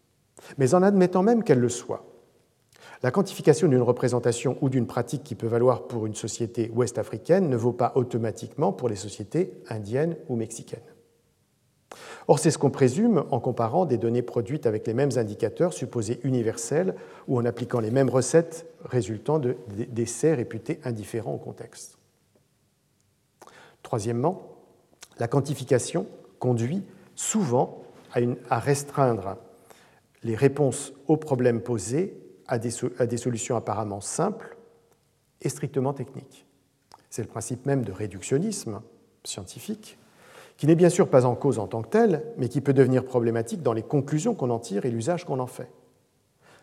Mais 0.59 0.75
en 0.75 0.83
admettant 0.83 1.23
même 1.23 1.45
qu'elle 1.45 1.61
le 1.61 1.69
soit, 1.69 2.05
la 3.05 3.11
quantification 3.11 3.69
d'une 3.69 3.83
représentation 3.83 4.57
ou 4.63 4.71
d'une 4.71 4.87
pratique 4.87 5.25
qui 5.25 5.35
peut 5.35 5.47
valoir 5.47 5.83
pour 5.83 6.07
une 6.07 6.15
société 6.15 6.71
ouest-africaine 6.75 7.51
ne 7.51 7.57
vaut 7.57 7.75
pas 7.75 7.93
automatiquement 7.97 8.73
pour 8.73 8.89
les 8.89 8.97
sociétés 8.97 9.53
indiennes 9.69 10.17
ou 10.31 10.37
mexicaines. 10.37 10.81
Or, 12.29 12.39
c'est 12.39 12.51
ce 12.51 12.57
qu'on 12.57 12.71
présume 12.71 13.27
en 13.31 13.41
comparant 13.41 13.85
des 13.85 13.99
données 13.99 14.23
produites 14.23 14.65
avec 14.65 14.87
les 14.87 14.95
mêmes 14.95 15.11
indicateurs 15.17 15.75
supposés 15.75 16.19
universels 16.25 16.95
ou 17.29 17.37
en 17.37 17.45
appliquant 17.45 17.79
les 17.79 17.91
mêmes 17.91 18.09
recettes 18.09 18.65
résultant 18.87 19.39
d'essais 19.39 20.33
réputés 20.33 20.81
indifférents 20.83 21.35
au 21.35 21.39
contexte. 21.39 21.99
Troisièmement, 23.83 24.49
la 25.19 25.29
quantification 25.29 26.07
conduit 26.39 26.83
souvent 27.17 27.83
à 28.49 28.59
restreindre 28.59 29.37
les 30.23 30.37
réponses 30.37 30.95
aux 31.07 31.19
problèmes 31.19 31.61
posés 31.61 32.24
à 32.47 32.59
des, 32.59 33.17
solutions 33.17 33.57
apparemment 33.57 34.01
simples 34.01 34.57
et 35.41 35.49
strictement 35.49 35.93
techniques. 35.93 36.47
C'est 37.11 37.23
le 37.23 37.29
principe 37.29 37.67
même 37.67 37.85
de 37.85 37.93
réductionnisme 37.93 38.83
scientifique, 39.25 39.99
qui 40.57 40.67
n'est 40.67 40.75
bien 40.75 40.89
sûr 40.89 41.09
pas 41.09 41.25
en 41.25 41.35
cause 41.35 41.59
en 41.59 41.67
tant 41.67 41.83
que 41.83 41.89
tel, 41.89 42.25
mais 42.37 42.49
qui 42.49 42.61
peut 42.61 42.73
devenir 42.73 43.05
problématique 43.05 43.63
dans 43.63 43.73
les 43.73 43.83
conclusions 43.83 44.35
qu'on 44.35 44.51
en 44.51 44.59
tire 44.59 44.85
et 44.85 44.91
l'usage 44.91 45.25
qu'on 45.25 45.41
en 45.41 45.47
fait. 45.47 45.71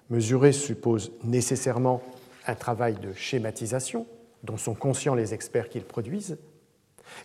Mesurer 0.10 0.52
suppose 0.52 1.12
nécessairement 1.24 2.02
un 2.48 2.56
travail 2.56 2.96
de 2.96 3.14
schématisation 3.14 4.06
dont 4.44 4.58
sont 4.58 4.74
conscients 4.74 5.16
les 5.16 5.34
experts 5.34 5.70
qui 5.70 5.80
le 5.80 5.86
produisent 5.86 6.38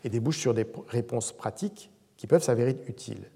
et 0.05 0.09
débouche 0.09 0.39
sur 0.39 0.55
des 0.55 0.67
réponses 0.89 1.33
pratiques 1.33 1.91
qui 2.17 2.27
peuvent 2.27 2.43
s'avérer 2.43 2.77
utiles. 2.89 3.31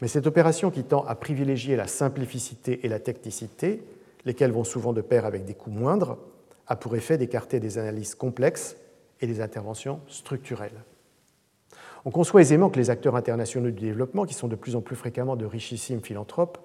Mais 0.00 0.08
cette 0.08 0.26
opération 0.26 0.70
qui 0.70 0.84
tend 0.84 1.04
à 1.06 1.14
privilégier 1.14 1.76
la 1.76 1.86
simplicité 1.86 2.84
et 2.84 2.88
la 2.88 3.00
technicité, 3.00 3.82
lesquelles 4.24 4.52
vont 4.52 4.64
souvent 4.64 4.92
de 4.92 5.00
pair 5.00 5.24
avec 5.24 5.44
des 5.44 5.54
coûts 5.54 5.70
moindres, 5.70 6.18
a 6.66 6.76
pour 6.76 6.94
effet 6.96 7.18
d'écarter 7.18 7.60
des 7.60 7.78
analyses 7.78 8.14
complexes 8.14 8.76
et 9.20 9.26
des 9.26 9.40
interventions 9.40 10.00
structurelles. 10.08 10.84
On 12.04 12.10
conçoit 12.10 12.40
aisément 12.40 12.70
que 12.70 12.78
les 12.78 12.90
acteurs 12.90 13.16
internationaux 13.16 13.70
du 13.70 13.80
développement, 13.80 14.24
qui 14.24 14.34
sont 14.34 14.48
de 14.48 14.56
plus 14.56 14.76
en 14.76 14.80
plus 14.80 14.96
fréquemment 14.96 15.36
de 15.36 15.44
richissimes 15.44 16.00
philanthropes, 16.00 16.58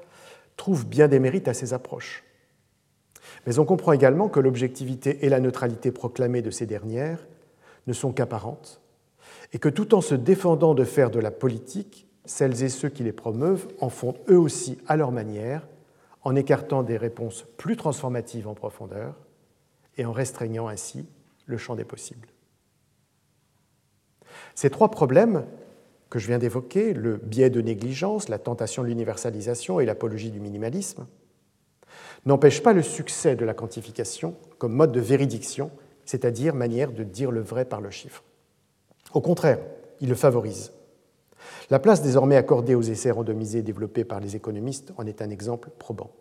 trouvent 0.56 0.86
bien 0.86 1.08
des 1.08 1.20
mérites 1.20 1.48
à 1.48 1.54
ces 1.54 1.74
approches. 1.74 2.24
Mais 3.46 3.60
on 3.60 3.66
comprend 3.66 3.92
également 3.92 4.30
que 4.30 4.40
l'objectivité 4.40 5.26
et 5.26 5.30
la 5.30 5.40
neutralité 5.40 5.92
proclamées 5.92 6.42
de 6.42 6.52
ces 6.52 6.66
dernières 6.66 7.26
ne 7.88 7.94
sont 7.94 8.14
qu'apparentes, 8.14 8.82
et 9.54 9.60
que 9.60 9.70
tout 9.70 9.94
en 9.94 10.02
se 10.02 10.16
défendant 10.16 10.74
de 10.74 10.84
faire 10.84 11.12
de 11.12 11.20
la 11.20 11.32
politique, 11.32 12.05
celles 12.26 12.64
et 12.64 12.70
ceux 12.70 12.90
qui 12.90 13.04
les 13.04 13.12
promeuvent 13.12 13.68
en 13.80 13.90
font 13.90 14.16
eux 14.30 14.40
aussi 14.40 14.78
à 14.88 14.96
leur 14.96 15.12
manière, 15.12 15.68
en 16.24 16.36
écartant 16.36 16.84
des 16.84 16.98
réponses 16.98 17.46
plus 17.58 17.78
transformatives 17.78 18.48
en 18.48 18.56
profondeur 18.56 19.16
et 19.98 20.06
en 20.06 20.12
restreignant 20.12 20.68
ainsi 20.68 21.08
le 21.46 21.58
champ 21.58 21.76
des 21.76 21.86
possibles. 21.86 22.28
Ces 24.56 24.70
trois 24.70 24.90
problèmes 24.90 25.46
que 26.10 26.20
je 26.20 26.28
viens 26.28 26.40
d'évoquer, 26.40 26.94
le 26.94 27.18
biais 27.18 27.50
de 27.50 27.62
négligence, 27.62 28.30
la 28.30 28.40
tentation 28.40 28.84
de 28.84 28.88
l'universalisation 28.88 29.80
et 29.80 29.86
l'apologie 29.86 30.32
du 30.32 30.40
minimalisme, 30.40 31.06
n'empêchent 32.26 32.64
pas 32.64 32.74
le 32.74 32.82
succès 32.82 33.36
de 33.36 33.46
la 33.46 33.54
quantification 33.54 34.36
comme 34.58 34.74
mode 34.74 34.92
de 34.92 35.00
véridiction, 35.00 35.72
c'est-à-dire 36.06 36.56
manière 36.56 36.92
de 36.92 37.04
dire 37.04 37.32
le 37.32 37.42
vrai 37.42 37.66
par 37.66 37.82
le 37.82 37.92
chiffre. 37.92 38.24
Au 39.14 39.22
contraire, 39.22 39.60
il 40.02 40.10
le 40.10 40.16
favorise 40.16 40.72
la 41.70 41.80
place 41.80 42.02
désormais 42.02 42.36
accordée 42.36 42.76
aux 42.76 42.82
essais 42.82 43.12
randomisés 43.12 43.62
développés 43.62 44.04
par 44.04 44.20
les 44.20 44.36
économistes 44.36 44.94
en 44.98 45.06
est 45.06 45.22
un 45.22 45.30
exemple 45.30 45.70
probant. 45.80 46.12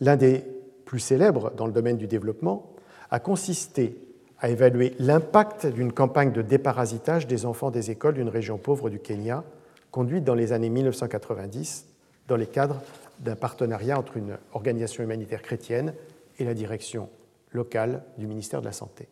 L'un 0.00 0.16
des 0.16 0.44
plus 0.84 0.98
célèbres 0.98 1.52
dans 1.56 1.66
le 1.66 1.72
domaine 1.72 1.96
du 1.96 2.06
développement 2.06 2.74
a 3.10 3.20
consisté 3.20 3.96
à 4.40 4.50
évaluer 4.50 4.94
l'impact 4.98 5.66
d'une 5.66 5.92
campagne 5.92 6.32
de 6.32 6.42
déparasitage 6.42 7.26
des 7.26 7.46
enfants 7.46 7.70
des 7.70 7.90
écoles 7.90 8.14
d'une 8.14 8.28
région 8.28 8.58
pauvre 8.58 8.90
du 8.90 9.00
Kenya, 9.00 9.44
conduite 9.90 10.24
dans 10.24 10.34
les 10.34 10.52
années 10.52 10.70
1990 10.70 11.86
dans 12.28 12.36
les 12.36 12.46
cadres 12.46 12.80
d'un 13.20 13.36
partenariat 13.36 13.98
entre 13.98 14.16
une 14.16 14.36
organisation 14.52 15.02
humanitaire 15.02 15.42
chrétienne 15.42 15.94
et 16.38 16.44
la 16.44 16.54
direction 16.54 17.08
locale 17.52 18.04
du 18.18 18.26
ministère 18.26 18.60
de 18.60 18.66
la 18.66 18.72
Santé. 18.72 19.08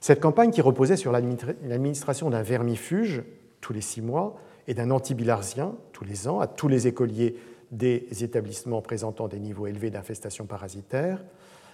Cette 0.00 0.20
campagne, 0.20 0.50
qui 0.50 0.60
reposait 0.60 0.96
sur 0.96 1.10
l'administration 1.12 2.28
d'un 2.28 2.42
vermifuge 2.42 3.22
tous 3.64 3.72
les 3.72 3.80
six 3.80 4.02
mois 4.02 4.36
et 4.68 4.74
d'un 4.74 4.90
antibilarzien 4.90 5.74
tous 5.92 6.04
les 6.04 6.28
ans 6.28 6.40
à 6.40 6.46
tous 6.46 6.68
les 6.68 6.86
écoliers 6.86 7.36
des 7.70 8.06
établissements 8.22 8.82
présentant 8.82 9.26
des 9.26 9.40
niveaux 9.40 9.66
élevés 9.66 9.88
d'infestation 9.88 10.44
parasitaire, 10.44 11.24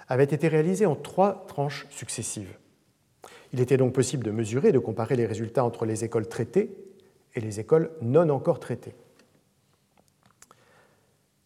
avait 0.09 0.24
été 0.24 0.46
réalisée 0.46 0.87
en 0.87 0.94
trois 0.94 1.44
tranches 1.48 1.87
successives. 1.90 2.57
Il 3.53 3.61
était 3.61 3.76
donc 3.76 3.92
possible 3.92 4.24
de 4.24 4.31
mesurer 4.31 4.68
et 4.68 4.72
de 4.72 4.79
comparer 4.79 5.16
les 5.16 5.26
résultats 5.26 5.64
entre 5.64 5.85
les 5.85 6.05
écoles 6.05 6.29
traitées 6.29 6.70
et 7.35 7.40
les 7.40 7.59
écoles 7.59 7.90
non 8.00 8.29
encore 8.31 8.61
traitées. 8.61 8.94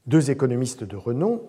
Deux 0.07 0.31
économistes 0.31 0.85
de 0.85 0.97
renom 0.97 1.43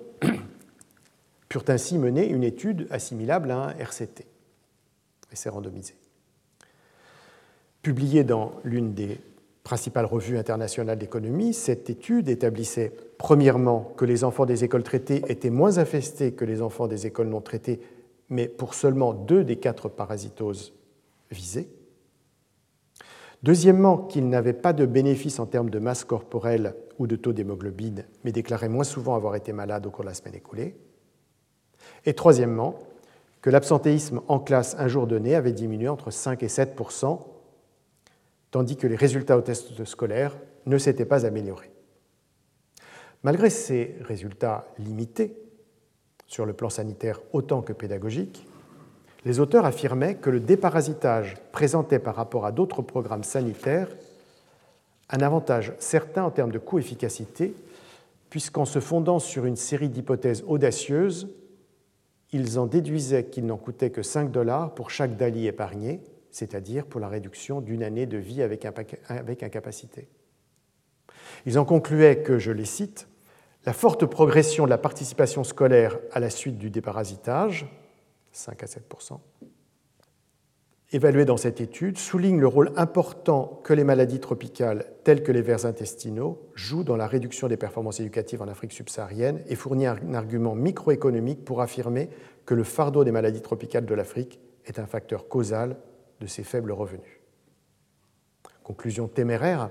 purent 1.50 1.66
ainsi 1.68 1.98
mener 1.98 2.28
une 2.28 2.44
étude 2.44 2.88
assimilable 2.90 3.52
à 3.52 3.58
un 3.58 3.70
RCT 3.72 4.26
c'est 5.36 5.50
randomisé. 5.50 5.96
Publiée 7.86 8.24
dans 8.24 8.54
l'une 8.64 8.96
des 8.96 9.20
principales 9.64 10.08
revues 10.08 10.40
internationales 10.40 10.98
d'économie, 10.98 11.54
cette 11.54 11.88
étude 11.88 12.30
établissait 12.30 12.92
premièrement 13.20 13.94
que 13.96 14.06
les 14.06 14.24
enfants 14.24 14.48
des 14.48 14.64
écoles 14.64 14.82
traitées 14.82 15.22
étaient 15.28 15.52
moins 15.52 15.78
infestés 15.78 16.32
que 16.32 16.46
les 16.46 16.64
enfants 16.64 16.88
des 16.88 17.06
écoles 17.06 17.28
non 17.28 17.42
traitées, 17.42 17.80
mais 18.30 18.48
pour 18.48 18.74
seulement 18.74 19.14
deux 19.14 19.44
des 19.44 19.58
quatre 19.58 19.88
parasitoses 19.88 20.74
visées. 21.30 21.70
Deuxièmement, 23.44 24.00
qu'ils 24.00 24.30
n'avaient 24.30 24.54
pas 24.54 24.74
de 24.74 24.88
bénéfice 24.88 25.38
en 25.38 25.46
termes 25.46 25.70
de 25.70 25.78
masse 25.78 26.06
corporelle 26.06 26.74
ou 26.98 27.06
de 27.06 27.16
taux 27.16 27.34
d'hémoglobine, 27.34 28.06
mais 28.24 28.32
déclaraient 28.32 28.68
moins 28.68 28.84
souvent 28.84 29.14
avoir 29.14 29.36
été 29.36 29.54
malades 29.54 29.86
au 29.86 29.92
cours 29.92 30.06
de 30.06 30.10
la 30.10 30.16
semaine 30.16 30.34
écoulée. 30.34 30.76
Et 32.08 32.16
troisièmement, 32.16 32.80
que 33.44 33.52
l'absentéisme 33.52 34.22
en 34.28 34.40
classe 34.40 34.76
un 34.80 34.88
jour 34.88 35.06
donné 35.06 35.36
avait 35.36 35.52
diminué 35.52 35.88
entre 35.88 36.10
5 36.10 36.42
et 36.42 36.48
7 36.48 36.76
tandis 38.56 38.78
que 38.78 38.88
les 38.88 38.96
résultats 38.96 39.38
au 39.38 39.42
test 39.42 39.84
scolaire 39.84 40.38
ne 40.66 40.78
s'étaient 40.78 41.04
pas 41.04 41.26
améliorés. 41.26 41.74
Malgré 43.22 43.50
ces 43.50 43.98
résultats 44.00 44.66
limités, 44.80 45.36
sur 46.26 46.46
le 46.46 46.54
plan 46.54 46.70
sanitaire 46.70 47.20
autant 47.34 47.62
que 47.62 47.74
pédagogique, 47.74 48.48
les 49.26 49.42
auteurs 49.42 49.66
affirmaient 49.66 50.16
que 50.16 50.30
le 50.30 50.40
déparasitage 50.40 51.36
présentait 51.52 52.00
par 52.00 52.16
rapport 52.16 52.46
à 52.46 52.54
d'autres 52.54 52.82
programmes 52.82 53.26
sanitaires 53.26 53.90
un 55.10 55.20
avantage 55.20 55.74
certain 55.78 56.24
en 56.24 56.32
termes 56.32 56.54
de 56.54 56.58
coût-efficacité, 56.58 57.54
puisqu'en 58.30 58.64
se 58.64 58.80
fondant 58.80 59.20
sur 59.20 59.46
une 59.46 59.58
série 59.58 59.90
d'hypothèses 59.90 60.46
audacieuses, 60.48 61.28
ils 62.32 62.58
en 62.58 62.68
déduisaient 62.68 63.26
qu'il 63.26 63.48
n'en 63.48 63.58
coûtait 63.58 63.90
que 63.90 64.02
5 64.02 64.32
dollars 64.32 64.74
pour 64.76 64.92
chaque 64.92 65.18
DALI 65.18 65.48
épargné, 65.48 66.00
c'est-à-dire 66.36 66.86
pour 66.86 67.00
la 67.00 67.08
réduction 67.08 67.62
d'une 67.62 67.82
année 67.82 68.08
de 68.08 68.18
vie 68.18 68.42
avec, 68.42 68.66
incapacité. 68.66 70.10
Ils 71.46 71.58
en 71.58 71.64
concluaient 71.64 72.24
que, 72.24 72.40
je 72.40 72.52
les 72.52 72.66
cite, 72.66 73.08
la 73.66 73.72
forte 73.72 74.06
progression 74.06 74.66
de 74.66 74.70
la 74.70 74.78
participation 74.78 75.46
scolaire 75.46 75.98
à 76.12 76.20
la 76.20 76.30
suite 76.30 76.58
du 76.58 76.70
déparasitage, 76.70 77.66
5 78.34 78.64
à 78.64 78.66
7% 78.66 79.20
évaluée 80.92 81.26
dans 81.26 81.38
cette 81.38 81.62
étude, 81.62 81.98
souligne 81.98 82.40
le 82.40 82.48
rôle 82.48 82.72
important 82.76 83.60
que 83.64 83.74
les 83.74 83.84
maladies 83.84 84.20
tropicales 84.20 84.86
telles 85.04 85.24
que 85.24 85.32
les 85.32 85.42
vers 85.42 85.66
intestinaux 85.66 86.50
jouent 86.54 86.84
dans 86.84 86.96
la 86.96 87.08
réduction 87.08 87.48
des 87.48 87.58
performances 87.58 88.00
éducatives 88.00 88.42
en 88.42 88.48
Afrique 88.48 88.72
subsaharienne 88.72 89.42
et 89.48 89.56
fournit 89.56 89.88
un 89.88 90.14
argument 90.14 90.56
microéconomique 90.56 91.44
pour 91.44 91.62
affirmer 91.62 92.10
que 92.46 92.54
le 92.54 92.64
fardeau 92.64 93.04
des 93.04 93.12
maladies 93.12 93.42
tropicales 93.42 93.86
de 93.86 93.96
l'Afrique 93.96 94.40
est 94.66 94.80
un 94.80 94.86
facteur 94.86 95.28
causal 95.28 95.76
de 96.22 96.28
ces 96.28 96.44
faibles 96.44 96.72
revenus. 96.72 97.20
Conclusion 98.64 99.08
téméraire, 99.08 99.70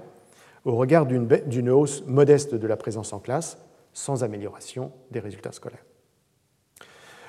au 0.64 0.76
regard 0.76 1.06
d'une 1.06 1.70
hausse 1.70 2.04
modeste 2.06 2.54
de 2.54 2.66
la 2.66 2.76
présence 2.76 3.12
en 3.12 3.18
classe, 3.18 3.58
sans 3.92 4.24
amélioration 4.24 4.92
des 5.10 5.20
résultats 5.20 5.52
scolaires. 5.52 5.84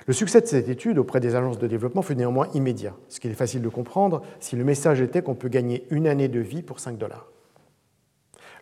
Le 0.08 0.14
succès 0.14 0.40
de 0.42 0.46
cette 0.46 0.70
étude 0.70 1.00
auprès 1.00 1.20
des 1.20 1.36
agences 1.36 1.58
de 1.58 1.68
développement 1.68 2.04
fut 2.04 2.16
néanmoins 2.16 2.48
immédiat, 2.54 2.96
ce 3.10 3.20
qui 3.20 3.28
est 3.28 3.34
facile 3.34 3.62
de 3.62 3.70
comprendre 3.70 4.22
si 4.40 4.56
le 4.56 4.64
message 4.64 5.02
était 5.02 5.24
qu'on 5.24 5.34
peut 5.34 5.50
gagner 5.50 5.88
une 5.90 6.08
année 6.08 6.28
de 6.28 6.40
vie 6.40 6.62
pour 6.62 6.80
5 6.80 6.98
dollars. 6.98 7.32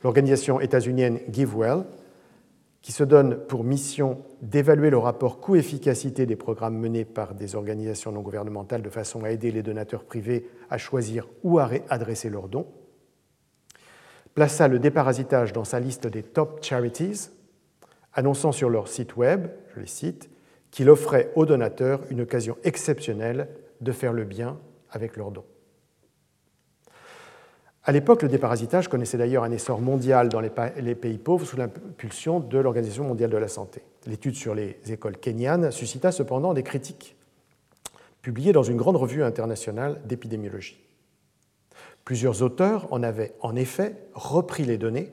L'organisation 0.04 0.62
états-unienne 0.62 1.20
GiveWell, 1.30 1.84
qui 2.84 2.92
se 2.92 3.06
donne 3.06 3.38
pour 3.48 3.64
mission 3.64 4.22
d'évaluer 4.42 4.90
le 4.90 4.98
rapport 4.98 5.40
coût-efficacité 5.40 6.26
des 6.26 6.36
programmes 6.36 6.78
menés 6.78 7.06
par 7.06 7.34
des 7.34 7.56
organisations 7.56 8.12
non 8.12 8.22
gouvernementales 8.22 8.82
de 8.82 8.90
façon 8.90 9.24
à 9.24 9.32
aider 9.32 9.52
les 9.52 9.64
donateurs 9.64 10.04
privés 10.04 10.50
à 10.70 10.78
choisir 10.78 11.30
où 11.44 11.60
adresser 11.60 12.30
leurs 12.30 12.50
dons, 12.50 12.68
plaça 14.36 14.68
le 14.68 14.80
déparasitage 14.80 15.54
dans 15.54 15.64
sa 15.64 15.80
liste 15.80 16.08
des 16.08 16.24
top 16.24 16.62
charities 16.62 17.30
annonçant 18.14 18.52
sur 18.52 18.70
leur 18.70 18.90
site 18.90 19.16
web, 19.16 19.48
je 19.74 19.80
les 19.80 19.88
cite, 19.88 20.30
qu'il 20.70 20.90
offrait 20.90 21.32
aux 21.36 21.46
donateurs 21.46 22.02
une 22.10 22.22
occasion 22.22 22.58
exceptionnelle 22.66 23.48
de 23.80 23.92
faire 23.94 24.12
le 24.12 24.26
bien 24.26 24.60
avec 24.92 25.16
leurs 25.16 25.32
dons. 25.32 25.46
À 27.86 27.92
l'époque, 27.92 28.22
le 28.22 28.30
déparasitage 28.30 28.88
connaissait 28.88 29.18
d'ailleurs 29.18 29.44
un 29.44 29.52
essor 29.52 29.82
mondial 29.82 30.30
dans 30.30 30.40
les 30.40 30.96
pays 30.96 31.18
pauvres 31.18 31.46
sous 31.46 31.58
l'impulsion 31.58 32.40
de 32.40 32.58
l'Organisation 32.58 33.04
mondiale 33.04 33.30
de 33.30 33.38
la 33.38 33.50
santé. 33.50 33.82
L'étude 34.06 34.36
sur 34.36 34.56
les 34.56 34.78
écoles 34.88 35.18
kenyanes 35.18 35.70
suscita 35.72 36.12
cependant 36.14 36.54
des 36.54 36.64
critiques 36.64 37.18
publiées 38.22 38.54
dans 38.54 38.64
une 38.64 38.78
grande 38.78 38.96
revue 38.96 39.22
internationale 39.22 40.00
d'épidémiologie. 40.06 40.80
Plusieurs 42.06 42.42
auteurs 42.42 42.92
en 42.92 43.04
avaient 43.04 43.34
en 43.42 43.56
effet 43.56 43.98
repris 44.14 44.64
les 44.64 44.78
données, 44.78 45.12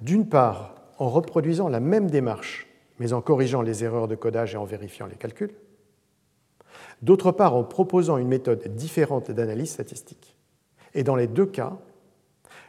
d'une 0.00 0.28
part 0.28 0.76
en 0.98 1.08
reproduisant 1.08 1.68
la 1.68 1.80
même 1.80 2.08
démarche, 2.08 2.68
mais 3.00 3.12
en 3.12 3.20
corrigeant 3.20 3.62
les 3.62 3.82
erreurs 3.82 4.06
de 4.06 4.14
codage 4.14 4.54
et 4.54 4.58
en 4.58 4.64
vérifiant 4.64 5.06
les 5.06 5.16
calculs. 5.16 5.54
D'autre 7.02 7.32
part, 7.32 7.56
en 7.56 7.64
proposant 7.64 8.16
une 8.16 8.28
méthode 8.28 8.74
différente 8.76 9.32
d'analyse 9.32 9.70
statistique. 9.70 10.36
Et 10.94 11.02
dans 11.04 11.16
les 11.16 11.26
deux 11.26 11.46
cas, 11.46 11.76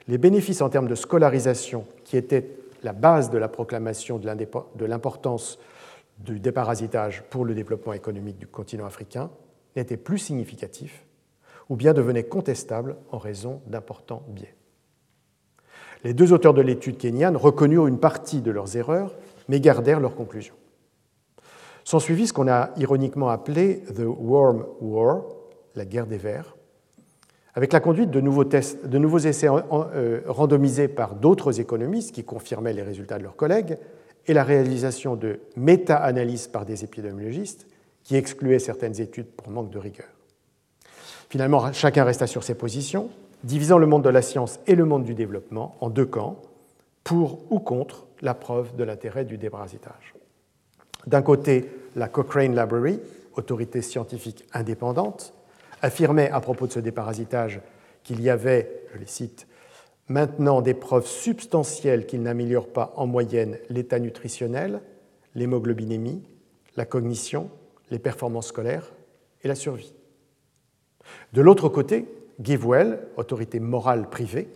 les 0.07 0.17
bénéfices 0.17 0.61
en 0.61 0.69
termes 0.69 0.87
de 0.87 0.95
scolarisation, 0.95 1.85
qui 2.03 2.17
étaient 2.17 2.49
la 2.83 2.93
base 2.93 3.29
de 3.29 3.37
la 3.37 3.47
proclamation 3.47 4.19
de 4.19 4.85
l'importance 4.85 5.59
du 6.19 6.39
déparasitage 6.39 7.23
pour 7.29 7.45
le 7.45 7.53
développement 7.53 7.93
économique 7.93 8.37
du 8.37 8.47
continent 8.47 8.85
africain, 8.85 9.29
n'étaient 9.75 9.97
plus 9.97 10.17
significatifs 10.17 11.05
ou 11.69 11.75
bien 11.75 11.93
devenaient 11.93 12.23
contestables 12.23 12.97
en 13.11 13.17
raison 13.17 13.61
d'importants 13.67 14.23
biais. 14.27 14.55
Les 16.03 16.13
deux 16.13 16.33
auteurs 16.33 16.53
de 16.53 16.61
l'étude 16.61 16.97
kenyane 16.97 17.37
reconnurent 17.37 17.87
une 17.87 17.99
partie 17.99 18.41
de 18.41 18.51
leurs 18.51 18.75
erreurs, 18.75 19.15
mais 19.47 19.59
gardèrent 19.59 19.99
leurs 19.99 20.15
conclusions. 20.15 20.55
S'ensuivit 21.83 22.27
ce 22.27 22.33
qu'on 22.33 22.47
a 22.47 22.71
ironiquement 22.77 23.29
appelé 23.29 23.83
The 23.95 24.03
Worm 24.05 24.65
War, 24.81 25.23
la 25.75 25.85
guerre 25.85 26.07
des 26.07 26.17
vers, 26.17 26.55
avec 27.53 27.73
la 27.73 27.79
conduite 27.79 28.11
de 28.11 28.21
nouveaux, 28.21 29.19
essais 29.19 29.47
euh, 29.49 30.21
randomisés 30.25 30.87
par 30.87 31.15
d'autres 31.15 31.59
économistes 31.59 32.13
qui 32.13 32.23
confirmaient 32.23 32.73
les 32.73 32.83
résultats 32.83 33.17
de 33.17 33.23
leurs 33.23 33.35
collègues, 33.35 33.77
et 34.27 34.33
la 34.33 34.43
réalisation 34.43 35.15
de 35.15 35.39
méta-analyses 35.55 36.47
par 36.47 36.65
des 36.65 36.83
épidémiologistes 36.83 37.67
qui 38.03 38.15
excluaient 38.15 38.59
certaines 38.59 38.99
études 39.01 39.27
pour 39.27 39.49
manque 39.49 39.71
de 39.71 39.79
rigueur. 39.79 40.07
Finalement, 41.29 41.71
chacun 41.73 42.03
resta 42.03 42.27
sur 42.27 42.43
ses 42.43 42.55
positions, 42.55 43.09
divisant 43.43 43.77
le 43.77 43.87
monde 43.87 44.03
de 44.03 44.09
la 44.09 44.21
science 44.21 44.59
et 44.67 44.75
le 44.75 44.85
monde 44.85 45.03
du 45.03 45.15
développement 45.15 45.75
en 45.81 45.89
deux 45.89 46.05
camps, 46.05 46.41
pour 47.03 47.39
ou 47.49 47.59
contre 47.59 48.05
la 48.21 48.33
preuve 48.33 48.75
de 48.75 48.83
l'intérêt 48.83 49.25
du 49.25 49.37
déparasitage. 49.37 50.13
D'un 51.07 51.23
côté, 51.23 51.71
la 51.95 52.07
Cochrane 52.07 52.55
Library, 52.55 52.99
autorité 53.35 53.81
scientifique 53.81 54.45
indépendante, 54.53 55.33
affirmait 55.81 56.29
à 56.29 56.39
propos 56.39 56.67
de 56.67 56.71
ce 56.71 56.79
déparasitage 56.79 57.61
qu'il 58.03 58.21
y 58.21 58.29
avait, 58.29 58.83
je 58.93 58.99
les 58.99 59.05
cite, 59.05 59.47
maintenant 60.07 60.61
des 60.61 60.73
preuves 60.73 61.07
substantielles 61.07 62.05
qu'il 62.05 62.21
n'améliore 62.21 62.67
pas 62.67 62.93
en 62.95 63.07
moyenne 63.07 63.57
l'état 63.69 63.99
nutritionnel, 63.99 64.81
l'hémoglobinémie, 65.35 66.23
la 66.75 66.85
cognition, 66.85 67.49
les 67.89 67.99
performances 67.99 68.47
scolaires 68.47 68.91
et 69.43 69.47
la 69.47 69.55
survie. 69.55 69.93
De 71.33 71.41
l'autre 71.41 71.69
côté, 71.69 72.05
GiveWell, 72.41 72.99
autorité 73.17 73.59
morale 73.59 74.09
privée, 74.09 74.49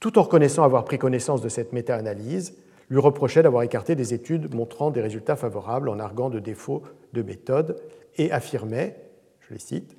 tout 0.00 0.18
en 0.18 0.22
reconnaissant 0.22 0.64
avoir 0.64 0.84
pris 0.84 0.98
connaissance 0.98 1.40
de 1.40 1.48
cette 1.48 1.72
méta-analyse, 1.72 2.54
lui 2.90 2.98
reprochait 2.98 3.42
d'avoir 3.42 3.62
écarté 3.62 3.94
des 3.94 4.12
études 4.12 4.54
montrant 4.54 4.90
des 4.90 5.00
résultats 5.00 5.36
favorables 5.36 5.88
en 5.88 5.98
arguant 5.98 6.30
de 6.30 6.38
défauts 6.38 6.82
de 7.12 7.22
méthode 7.22 7.80
et 8.16 8.30
affirmait, 8.30 8.96
je 9.40 9.54
les 9.54 9.60
cite, 9.60 9.96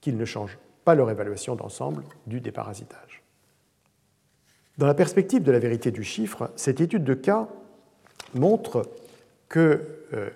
qu'ils 0.00 0.16
ne 0.16 0.24
changent 0.24 0.58
pas 0.84 0.94
leur 0.94 1.10
évaluation 1.10 1.54
d'ensemble 1.54 2.04
du 2.26 2.40
déparasitage. 2.40 3.22
Dans 4.78 4.86
la 4.86 4.94
perspective 4.94 5.42
de 5.42 5.52
la 5.52 5.58
vérité 5.58 5.90
du 5.90 6.04
chiffre, 6.04 6.50
cette 6.56 6.80
étude 6.80 7.04
de 7.04 7.14
cas 7.14 7.48
montre 8.34 8.88
que 9.48 9.82
euh, 10.14 10.30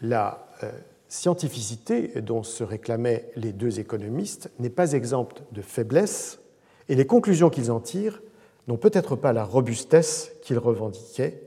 la 0.00 0.46
euh, 0.62 0.70
scientificité 1.08 2.20
dont 2.22 2.42
se 2.42 2.64
réclamaient 2.64 3.30
les 3.36 3.52
deux 3.52 3.80
économistes 3.80 4.50
n'est 4.58 4.70
pas 4.70 4.92
exempte 4.92 5.42
de 5.52 5.60
faiblesse 5.60 6.40
et 6.88 6.94
les 6.94 7.06
conclusions 7.06 7.50
qu'ils 7.50 7.70
en 7.70 7.80
tirent 7.80 8.22
n'ont 8.66 8.78
peut-être 8.78 9.14
pas 9.14 9.32
la 9.32 9.44
robustesse 9.44 10.32
qu'ils 10.42 10.58
revendiquaient. 10.58 11.42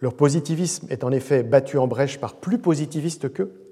Leur 0.00 0.14
positivisme 0.14 0.86
est 0.90 1.02
en 1.02 1.12
effet 1.12 1.42
battu 1.42 1.78
en 1.78 1.86
brèche 1.86 2.20
par 2.20 2.34
plus 2.34 2.58
positivistes 2.58 3.32
qu'eux, 3.32 3.63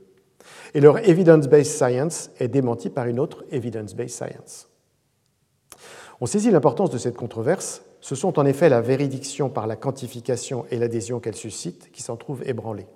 et 0.75 0.81
leur 0.81 0.99
evidence-based 0.99 1.73
science 1.73 2.31
est 2.39 2.49
démenti 2.49 2.91
par 2.91 3.07
une 3.07 3.21
autre 3.21 3.45
evidence-based 3.51 4.11
science. 4.11 4.69
On 6.21 6.27
saisit 6.27 6.51
l'importance 6.51 6.91
de 6.91 6.99
cette 6.99 7.17
controverse, 7.17 7.83
ce 8.01 8.15
sont 8.15 8.39
en 8.39 8.47
effet 8.47 8.69
la 8.69 8.81
véridiction 8.81 9.49
par 9.49 9.67
la 9.67 9.77
quantification 9.77 10.67
et 10.71 10.79
l'adhésion 10.79 11.21
qu'elle 11.21 11.37
suscite 11.37 11.91
qui 11.93 12.03
s'en 12.03 12.17
trouvent 12.17 12.43
ébranlées. 12.47 12.87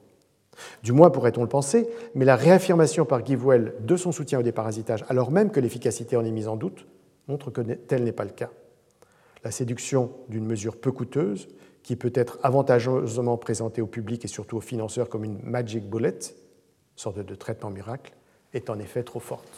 Du 0.83 0.93
moins 0.93 1.11
pourrait-on 1.11 1.43
le 1.43 1.49
penser, 1.49 1.89
mais 2.15 2.25
la 2.25 2.37
réaffirmation 2.37 3.05
par 3.05 3.25
Givewell 3.25 3.75
de 3.81 3.97
son 3.97 4.11
soutien 4.11 4.41
au 4.41 4.43
déparasitage, 4.43 5.05
alors 5.09 5.31
même 5.31 5.51
que 5.51 5.61
l'efficacité 5.61 6.17
en 6.17 6.25
est 6.25 6.31
mise 6.31 6.49
en 6.49 6.57
doute, 6.57 6.87
montre 7.29 7.51
que 7.51 7.61
tel 7.61 8.05
n'est 8.05 8.13
pas 8.13 8.25
le 8.25 8.31
cas. 8.31 8.51
La 9.45 9.51
séduction 9.51 10.11
d'une 10.29 10.47
mesure 10.47 10.77
peu 10.77 10.93
coûteuse, 10.93 11.49
qui 11.83 11.95
peut 11.95 12.13
être 12.15 12.39
avantageusement 12.43 13.37
présentée 13.37 13.81
au 13.81 13.87
public 13.87 14.25
et 14.25 14.29
surtout 14.29 14.57
aux 14.57 14.61
financeurs 14.61 15.09
comme 15.09 15.23
une 15.23 15.39
magic 15.43 15.89
bullet, 15.89 16.19
sorte 16.97 17.19
de 17.19 17.35
traitement 17.35 17.71
miracle, 17.71 18.13
est 18.55 18.71
en 18.71 18.79
effet 18.79 19.03
trop 19.03 19.21
forte. 19.21 19.49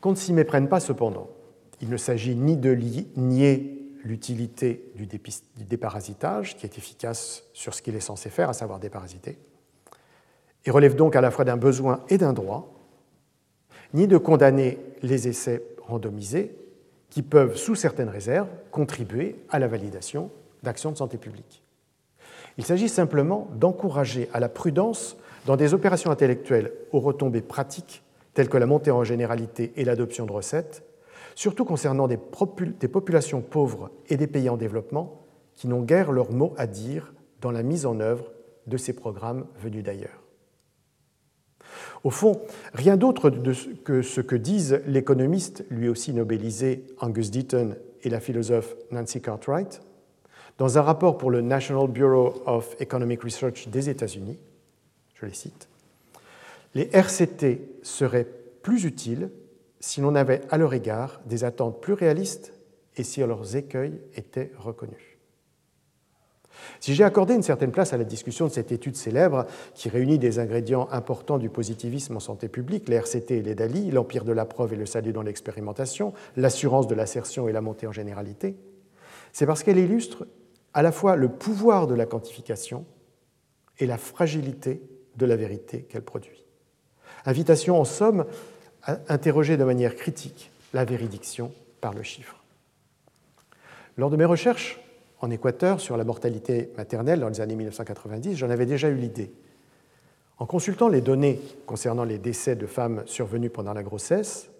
Qu'on 0.00 0.10
ne 0.10 0.16
s'y 0.16 0.32
méprenne 0.32 0.68
pas 0.68 0.80
cependant. 0.80 1.30
Il 1.80 1.88
ne 1.88 1.96
s'agit 1.96 2.36
ni 2.36 2.56
de 2.56 2.74
nier 3.16 3.80
l'utilité 4.04 4.92
du 4.94 5.06
déparasitage, 5.64 6.56
qui 6.56 6.66
est 6.66 6.78
efficace 6.78 7.44
sur 7.54 7.74
ce 7.74 7.82
qu'il 7.82 7.96
est 7.96 8.00
censé 8.00 8.28
faire, 8.28 8.50
à 8.50 8.52
savoir 8.52 8.78
déparasiter, 8.78 9.38
et 10.66 10.70
relève 10.70 10.94
donc 10.94 11.16
à 11.16 11.20
la 11.20 11.30
fois 11.30 11.44
d'un 11.44 11.56
besoin 11.56 12.04
et 12.08 12.18
d'un 12.18 12.32
droit, 12.32 12.74
ni 13.94 14.06
de 14.06 14.18
condamner 14.18 14.78
les 15.02 15.28
essais 15.28 15.62
randomisés 15.82 16.56
qui 17.10 17.22
peuvent, 17.22 17.56
sous 17.56 17.74
certaines 17.74 18.08
réserves, 18.08 18.48
contribuer 18.70 19.36
à 19.48 19.58
la 19.58 19.68
validation 19.68 20.30
d'actions 20.62 20.90
de 20.90 20.96
santé 20.96 21.16
publique. 21.16 21.63
Il 22.58 22.64
s'agit 22.64 22.88
simplement 22.88 23.48
d'encourager 23.54 24.28
à 24.32 24.40
la 24.40 24.48
prudence 24.48 25.16
dans 25.46 25.56
des 25.56 25.74
opérations 25.74 26.10
intellectuelles 26.10 26.72
aux 26.92 27.00
retombées 27.00 27.42
pratiques 27.42 28.02
telles 28.32 28.48
que 28.48 28.56
la 28.56 28.66
montée 28.66 28.90
en 28.90 29.04
généralité 29.04 29.72
et 29.76 29.84
l'adoption 29.84 30.26
de 30.26 30.32
recettes, 30.32 30.84
surtout 31.34 31.64
concernant 31.64 32.08
des, 32.08 32.16
populations 32.16 33.40
pauvres 33.40 33.90
et 34.08 34.16
des 34.16 34.26
pays 34.26 34.48
en 34.48 34.56
développement 34.56 35.22
qui 35.54 35.68
n'ont 35.68 35.82
guère 35.82 36.12
leur 36.12 36.32
mot 36.32 36.52
à 36.56 36.66
dire 36.66 37.14
dans 37.40 37.52
la 37.52 37.62
mise 37.62 37.86
en 37.86 38.00
œuvre 38.00 38.32
de 38.66 38.76
ces 38.76 38.92
programmes 38.92 39.46
venus 39.60 39.84
d'ailleurs. 39.84 40.22
Au 42.02 42.10
fond, 42.10 42.42
rien 42.74 42.96
d'autre 42.96 43.30
que 43.84 44.02
ce 44.02 44.20
que 44.20 44.36
disent 44.36 44.80
l'économiste, 44.86 45.64
lui 45.70 45.88
aussi 45.88 46.12
nobélisé 46.12 46.86
Angus 46.98 47.30
Deaton 47.30 47.76
et 48.02 48.10
la 48.10 48.20
philosophe 48.20 48.76
Nancy 48.90 49.22
Cartwright, 49.22 49.80
dans 50.58 50.78
un 50.78 50.82
rapport 50.82 51.18
pour 51.18 51.30
le 51.30 51.40
National 51.40 51.88
Bureau 51.88 52.42
of 52.46 52.76
Economic 52.80 53.22
Research 53.22 53.68
des 53.68 53.88
États-Unis, 53.88 54.38
je 55.14 55.26
les 55.26 55.34
cite, 55.34 55.68
les 56.74 56.88
RCT 56.92 57.60
seraient 57.82 58.26
plus 58.62 58.84
utiles 58.84 59.30
si 59.80 60.00
l'on 60.00 60.14
avait 60.14 60.40
à 60.50 60.58
leur 60.58 60.74
égard 60.74 61.20
des 61.26 61.44
attentes 61.44 61.80
plus 61.80 61.92
réalistes 61.92 62.52
et 62.96 63.04
si 63.04 63.20
leurs 63.20 63.56
écueils 63.56 64.00
étaient 64.14 64.52
reconnus. 64.58 65.14
Si 66.80 66.94
j'ai 66.94 67.04
accordé 67.04 67.34
une 67.34 67.42
certaine 67.42 67.72
place 67.72 67.92
à 67.92 67.96
la 67.96 68.04
discussion 68.04 68.46
de 68.46 68.52
cette 68.52 68.72
étude 68.72 68.96
célèbre 68.96 69.46
qui 69.74 69.88
réunit 69.88 70.18
des 70.18 70.38
ingrédients 70.38 70.88
importants 70.92 71.38
du 71.38 71.50
positivisme 71.50 72.16
en 72.16 72.20
santé 72.20 72.48
publique, 72.48 72.88
les 72.88 72.96
RCT 72.96 73.38
et 73.38 73.42
les 73.42 73.54
DALI, 73.54 73.90
l'empire 73.90 74.24
de 74.24 74.32
la 74.32 74.44
preuve 74.44 74.72
et 74.72 74.76
le 74.76 74.86
salut 74.86 75.12
dans 75.12 75.22
l'expérimentation, 75.22 76.12
l'assurance 76.36 76.86
de 76.86 76.94
l'assertion 76.94 77.48
et 77.48 77.52
la 77.52 77.60
montée 77.60 77.86
en 77.86 77.92
généralité, 77.92 78.56
c'est 79.32 79.46
parce 79.46 79.62
qu'elle 79.62 79.78
illustre 79.78 80.26
à 80.74 80.82
la 80.82 80.92
fois 80.92 81.16
le 81.16 81.28
pouvoir 81.28 81.86
de 81.86 81.94
la 81.94 82.04
quantification 82.04 82.84
et 83.78 83.86
la 83.86 83.96
fragilité 83.96 84.82
de 85.16 85.26
la 85.26 85.36
vérité 85.36 85.82
qu'elle 85.82 86.02
produit. 86.02 86.44
Invitation 87.24 87.80
en 87.80 87.84
somme 87.84 88.26
à 88.82 88.98
interroger 89.08 89.56
de 89.56 89.64
manière 89.64 89.96
critique 89.96 90.50
la 90.72 90.84
véridiction 90.84 91.52
par 91.80 91.94
le 91.94 92.02
chiffre. 92.02 92.42
Lors 93.96 94.10
de 94.10 94.16
mes 94.16 94.24
recherches 94.24 94.80
en 95.20 95.30
Équateur 95.30 95.80
sur 95.80 95.96
la 95.96 96.04
mortalité 96.04 96.70
maternelle 96.76 97.20
dans 97.20 97.28
les 97.28 97.40
années 97.40 97.54
1990, 97.54 98.36
j'en 98.36 98.50
avais 98.50 98.66
déjà 98.66 98.88
eu 98.88 98.96
l'idée. 98.96 99.32
En 100.38 100.46
consultant 100.46 100.88
les 100.88 101.00
données 101.00 101.40
concernant 101.64 102.04
les 102.04 102.18
décès 102.18 102.56
de 102.56 102.66
femmes 102.66 103.04
survenus 103.06 103.52
pendant 103.52 103.72
la 103.72 103.84
grossesse, 103.84 104.50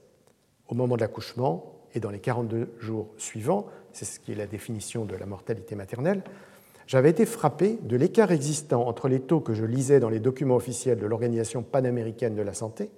au 0.68 0.74
moment 0.74 0.96
de 0.96 1.00
l'accouchement 1.00 1.74
et 1.94 2.00
dans 2.00 2.10
les 2.10 2.20
42 2.20 2.70
jours 2.78 3.08
suivants, 3.18 3.66
c'est 3.96 4.04
ce 4.04 4.20
qui 4.20 4.32
est 4.32 4.36
la 4.36 4.46
définition 4.46 5.04
de 5.04 5.16
la 5.16 5.26
mortalité 5.26 5.74
maternelle, 5.74 6.22
j'avais 6.86 7.10
été 7.10 7.24
frappé 7.24 7.78
de 7.82 7.96
l'écart 7.96 8.30
existant 8.30 8.86
entre 8.86 9.08
les 9.08 9.20
taux 9.20 9.40
que 9.40 9.54
je 9.54 9.64
lisais 9.64 10.00
dans 10.00 10.10
les 10.10 10.20
documents 10.20 10.56
officiels 10.56 10.98
de 10.98 11.06
l'Organisation 11.06 11.62
panaméricaine 11.62 12.34
de 12.34 12.42
la 12.42 12.52
santé 12.52 12.90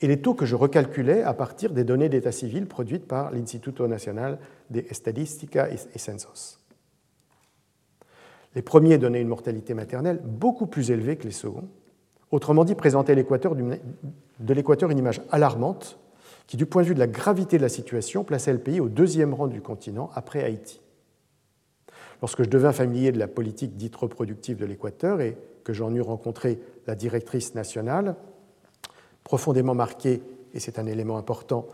et 0.00 0.06
les 0.06 0.20
taux 0.20 0.34
que 0.34 0.46
je 0.46 0.56
recalculais 0.56 1.22
à 1.22 1.34
partir 1.34 1.72
des 1.72 1.84
données 1.84 2.08
d'état 2.08 2.32
civil 2.32 2.66
produites 2.66 3.06
par 3.06 3.30
l'Instituto 3.30 3.86
Nacional 3.86 4.38
de 4.70 4.80
Estadística 4.90 5.68
y 5.70 5.98
Censos. 5.98 6.58
Les 8.54 8.62
premiers 8.62 8.98
donnaient 8.98 9.20
une 9.20 9.28
mortalité 9.28 9.74
maternelle 9.74 10.20
beaucoup 10.24 10.66
plus 10.66 10.90
élevée 10.90 11.16
que 11.16 11.24
les 11.24 11.32
seconds, 11.32 11.68
autrement 12.30 12.64
dit 12.64 12.74
présentaient 12.74 13.14
de 13.14 14.54
l'équateur 14.54 14.90
une 14.90 14.98
image 14.98 15.20
alarmante 15.30 15.98
qui, 16.48 16.56
du 16.56 16.66
point 16.66 16.82
de 16.82 16.88
vue 16.88 16.94
de 16.94 16.98
la 16.98 17.06
gravité 17.06 17.58
de 17.58 17.62
la 17.62 17.68
situation, 17.68 18.24
plaçait 18.24 18.52
le 18.52 18.58
pays 18.58 18.80
au 18.80 18.88
deuxième 18.88 19.34
rang 19.34 19.46
du 19.46 19.60
continent 19.60 20.10
après 20.14 20.42
Haïti. 20.42 20.80
Lorsque 22.22 22.42
je 22.42 22.48
devins 22.48 22.72
familier 22.72 23.12
de 23.12 23.18
la 23.18 23.28
politique 23.28 23.76
dite 23.76 23.94
reproductive 23.94 24.56
de 24.56 24.64
l'Équateur 24.64 25.20
et 25.20 25.36
que 25.62 25.74
j'en 25.74 25.94
eus 25.94 26.00
rencontré 26.00 26.58
la 26.86 26.94
directrice 26.94 27.54
nationale, 27.54 28.16
profondément 29.24 29.74
marqué, 29.74 30.22
et 30.54 30.58
c'est 30.58 30.78
un 30.78 30.86
élément 30.86 31.18
important, 31.18 31.66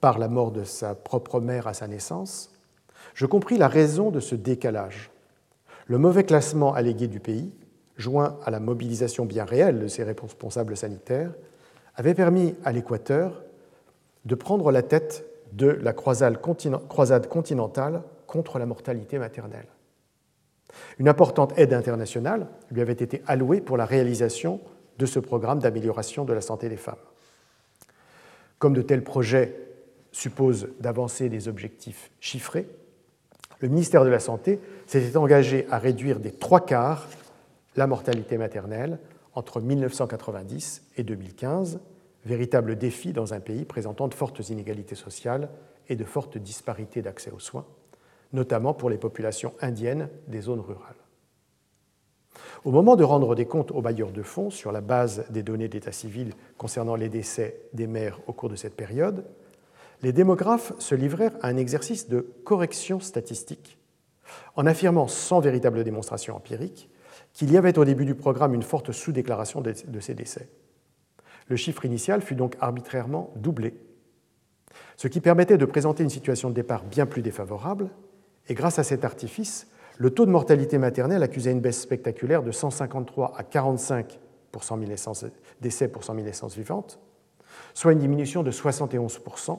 par 0.00 0.18
la 0.18 0.28
mort 0.28 0.52
de 0.52 0.62
sa 0.62 0.94
propre 0.94 1.40
mère 1.40 1.66
à 1.66 1.72
sa 1.72 1.88
naissance, 1.88 2.54
je 3.14 3.24
compris 3.24 3.56
la 3.56 3.66
raison 3.66 4.10
de 4.10 4.20
ce 4.20 4.34
décalage. 4.34 5.10
Le 5.86 5.96
mauvais 5.96 6.24
classement 6.24 6.74
allégué 6.74 7.08
du 7.08 7.18
pays, 7.18 7.50
joint 7.96 8.38
à 8.44 8.50
la 8.50 8.60
mobilisation 8.60 9.24
bien 9.24 9.46
réelle 9.46 9.80
de 9.80 9.88
ses 9.88 10.04
responsables 10.04 10.76
sanitaires, 10.76 11.32
avait 11.96 12.14
permis 12.14 12.54
à 12.62 12.72
l'Équateur 12.72 13.42
de 14.24 14.34
prendre 14.34 14.70
la 14.70 14.82
tête 14.82 15.24
de 15.52 15.68
la 15.68 15.92
croisade 15.92 16.38
continentale 17.28 18.02
contre 18.26 18.58
la 18.58 18.66
mortalité 18.66 19.18
maternelle. 19.18 19.68
Une 20.98 21.08
importante 21.08 21.58
aide 21.58 21.72
internationale 21.72 22.48
lui 22.70 22.80
avait 22.80 22.92
été 22.92 23.22
allouée 23.26 23.60
pour 23.60 23.76
la 23.76 23.86
réalisation 23.86 24.60
de 24.98 25.06
ce 25.06 25.18
programme 25.18 25.60
d'amélioration 25.60 26.24
de 26.24 26.32
la 26.32 26.40
santé 26.40 26.68
des 26.68 26.76
femmes. 26.76 26.96
Comme 28.58 28.74
de 28.74 28.82
tels 28.82 29.04
projets 29.04 29.54
supposent 30.12 30.68
d'avancer 30.80 31.28
des 31.28 31.48
objectifs 31.48 32.10
chiffrés, 32.20 32.68
le 33.60 33.68
ministère 33.68 34.04
de 34.04 34.10
la 34.10 34.20
Santé 34.20 34.60
s'était 34.86 35.16
engagé 35.16 35.66
à 35.70 35.78
réduire 35.78 36.20
des 36.20 36.32
trois 36.32 36.64
quarts 36.64 37.08
la 37.76 37.86
mortalité 37.86 38.38
maternelle 38.38 38.98
entre 39.34 39.60
1990 39.60 40.82
et 40.96 41.02
2015, 41.02 41.80
véritable 42.24 42.76
défi 42.76 43.12
dans 43.12 43.34
un 43.34 43.40
pays 43.40 43.64
présentant 43.64 44.08
de 44.08 44.14
fortes 44.14 44.48
inégalités 44.48 44.94
sociales 44.94 45.48
et 45.88 45.96
de 45.96 46.04
fortes 46.04 46.38
disparités 46.38 47.02
d'accès 47.02 47.30
aux 47.30 47.38
soins, 47.38 47.66
notamment 48.32 48.74
pour 48.74 48.90
les 48.90 48.98
populations 48.98 49.54
indiennes 49.60 50.08
des 50.26 50.40
zones 50.40 50.60
rurales. 50.60 50.94
Au 52.64 52.70
moment 52.70 52.96
de 52.96 53.04
rendre 53.04 53.34
des 53.34 53.46
comptes 53.46 53.70
aux 53.70 53.82
bailleurs 53.82 54.12
de 54.12 54.22
fonds 54.22 54.50
sur 54.50 54.72
la 54.72 54.80
base 54.80 55.24
des 55.30 55.42
données 55.42 55.68
d'état 55.68 55.92
civil 55.92 56.32
concernant 56.56 56.96
les 56.96 57.08
décès 57.08 57.60
des 57.72 57.86
mères 57.86 58.20
au 58.26 58.32
cours 58.32 58.48
de 58.48 58.56
cette 58.56 58.76
période, 58.76 59.24
les 60.02 60.12
démographes 60.12 60.72
se 60.78 60.94
livrèrent 60.94 61.36
à 61.42 61.48
un 61.48 61.56
exercice 61.56 62.08
de 62.08 62.20
correction 62.44 63.00
statistique 63.00 63.78
en 64.54 64.66
affirmant 64.66 65.08
sans 65.08 65.40
véritable 65.40 65.82
démonstration 65.84 66.36
empirique 66.36 66.90
qu'il 67.32 67.50
y 67.52 67.56
avait 67.56 67.78
au 67.78 67.84
début 67.84 68.04
du 68.04 68.14
programme 68.14 68.54
une 68.54 68.62
forte 68.62 68.92
sous-déclaration 68.92 69.60
de 69.60 70.00
ces 70.00 70.14
décès. 70.14 70.48
Le 71.48 71.56
chiffre 71.56 71.84
initial 71.84 72.20
fut 72.20 72.34
donc 72.34 72.56
arbitrairement 72.60 73.32
doublé, 73.36 73.74
ce 74.96 75.08
qui 75.08 75.20
permettait 75.20 75.58
de 75.58 75.64
présenter 75.64 76.02
une 76.02 76.10
situation 76.10 76.50
de 76.50 76.54
départ 76.54 76.84
bien 76.84 77.06
plus 77.06 77.22
défavorable, 77.22 77.88
et 78.48 78.54
grâce 78.54 78.78
à 78.78 78.84
cet 78.84 79.04
artifice, 79.04 79.68
le 79.96 80.10
taux 80.10 80.26
de 80.26 80.30
mortalité 80.30 80.78
maternelle 80.78 81.22
accusait 81.22 81.52
une 81.52 81.60
baisse 81.60 81.80
spectaculaire 81.80 82.42
de 82.42 82.52
153 82.52 83.34
à 83.36 83.42
45 83.42 84.18
pour 84.52 84.64
100 84.64 84.78
000 84.86 84.92
décès 85.60 85.88
pour 85.88 86.04
100 86.04 86.14
000 86.14 86.24
naissances 86.24 86.56
vivantes, 86.56 87.00
soit 87.74 87.92
une 87.92 87.98
diminution 87.98 88.42
de 88.42 88.50
71% 88.50 89.58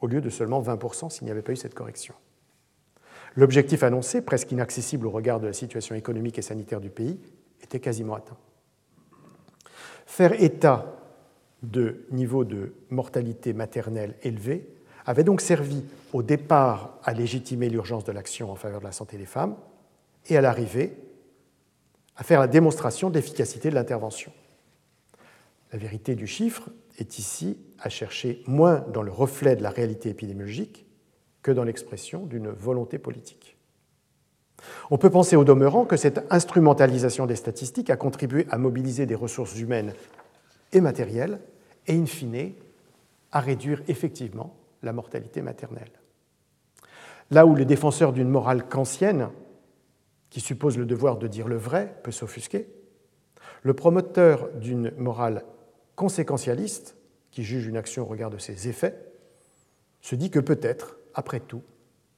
au 0.00 0.06
lieu 0.06 0.20
de 0.20 0.30
seulement 0.30 0.60
20% 0.60 1.10
s'il 1.10 1.24
n'y 1.24 1.30
avait 1.30 1.42
pas 1.42 1.52
eu 1.52 1.56
cette 1.56 1.74
correction. 1.74 2.14
L'objectif 3.36 3.82
annoncé, 3.82 4.20
presque 4.20 4.52
inaccessible 4.52 5.06
au 5.06 5.10
regard 5.10 5.40
de 5.40 5.46
la 5.46 5.52
situation 5.52 5.94
économique 5.94 6.38
et 6.38 6.42
sanitaire 6.42 6.80
du 6.80 6.90
pays, 6.90 7.18
était 7.62 7.80
quasiment 7.80 8.14
atteint. 8.14 8.36
Faire 10.06 10.40
état 10.42 11.01
de 11.62 12.04
niveau 12.10 12.44
de 12.44 12.74
mortalité 12.90 13.52
maternelle 13.52 14.16
élevé 14.22 14.68
avait 15.06 15.24
donc 15.24 15.40
servi 15.40 15.84
au 16.12 16.22
départ 16.22 16.98
à 17.02 17.12
légitimer 17.12 17.68
l'urgence 17.68 18.04
de 18.04 18.12
l'action 18.12 18.50
en 18.50 18.56
faveur 18.56 18.80
de 18.80 18.84
la 18.84 18.92
santé 18.92 19.16
des 19.16 19.26
femmes 19.26 19.56
et 20.28 20.36
à 20.36 20.40
l'arrivée 20.40 20.96
à 22.16 22.24
faire 22.24 22.40
la 22.40 22.46
démonstration 22.46 23.10
de 23.10 23.14
l'efficacité 23.14 23.70
de 23.70 23.74
l'intervention. 23.74 24.32
La 25.72 25.78
vérité 25.78 26.14
du 26.14 26.26
chiffre 26.26 26.68
est 26.98 27.18
ici 27.18 27.58
à 27.80 27.88
chercher 27.88 28.42
moins 28.46 28.84
dans 28.92 29.02
le 29.02 29.10
reflet 29.10 29.56
de 29.56 29.62
la 29.62 29.70
réalité 29.70 30.10
épidémiologique 30.10 30.86
que 31.42 31.50
dans 31.50 31.64
l'expression 31.64 32.26
d'une 32.26 32.48
volonté 32.48 32.98
politique. 32.98 33.56
On 34.90 34.98
peut 34.98 35.10
penser 35.10 35.34
au 35.34 35.44
demeurant 35.44 35.84
que 35.84 35.96
cette 35.96 36.24
instrumentalisation 36.30 37.26
des 37.26 37.34
statistiques 37.34 37.90
a 37.90 37.96
contribué 37.96 38.46
à 38.50 38.58
mobiliser 38.58 39.06
des 39.06 39.14
ressources 39.14 39.58
humaines 39.58 39.94
et 40.72 40.80
matérielles 40.80 41.40
et, 41.86 41.94
in 41.94 42.06
fine, 42.06 42.52
à 43.30 43.40
réduire 43.40 43.82
effectivement 43.88 44.56
la 44.82 44.92
mortalité 44.92 45.42
maternelle. 45.42 45.90
Là 47.30 47.46
où 47.46 47.54
le 47.54 47.64
défenseur 47.64 48.12
d'une 48.12 48.28
morale 48.28 48.68
kantienne, 48.68 49.30
qui 50.30 50.40
suppose 50.40 50.76
le 50.78 50.86
devoir 50.86 51.16
de 51.18 51.26
dire 51.26 51.48
le 51.48 51.56
vrai, 51.56 51.94
peut 52.02 52.10
s'offusquer, 52.10 52.68
le 53.62 53.74
promoteur 53.74 54.50
d'une 54.54 54.92
morale 54.96 55.44
conséquentialiste, 55.94 56.96
qui 57.30 57.44
juge 57.44 57.66
une 57.66 57.76
action 57.76 58.02
au 58.02 58.06
regard 58.06 58.30
de 58.30 58.38
ses 58.38 58.68
effets, 58.68 58.98
se 60.00 60.14
dit 60.14 60.30
que 60.30 60.40
peut-être, 60.40 60.98
après 61.14 61.40
tout, 61.40 61.62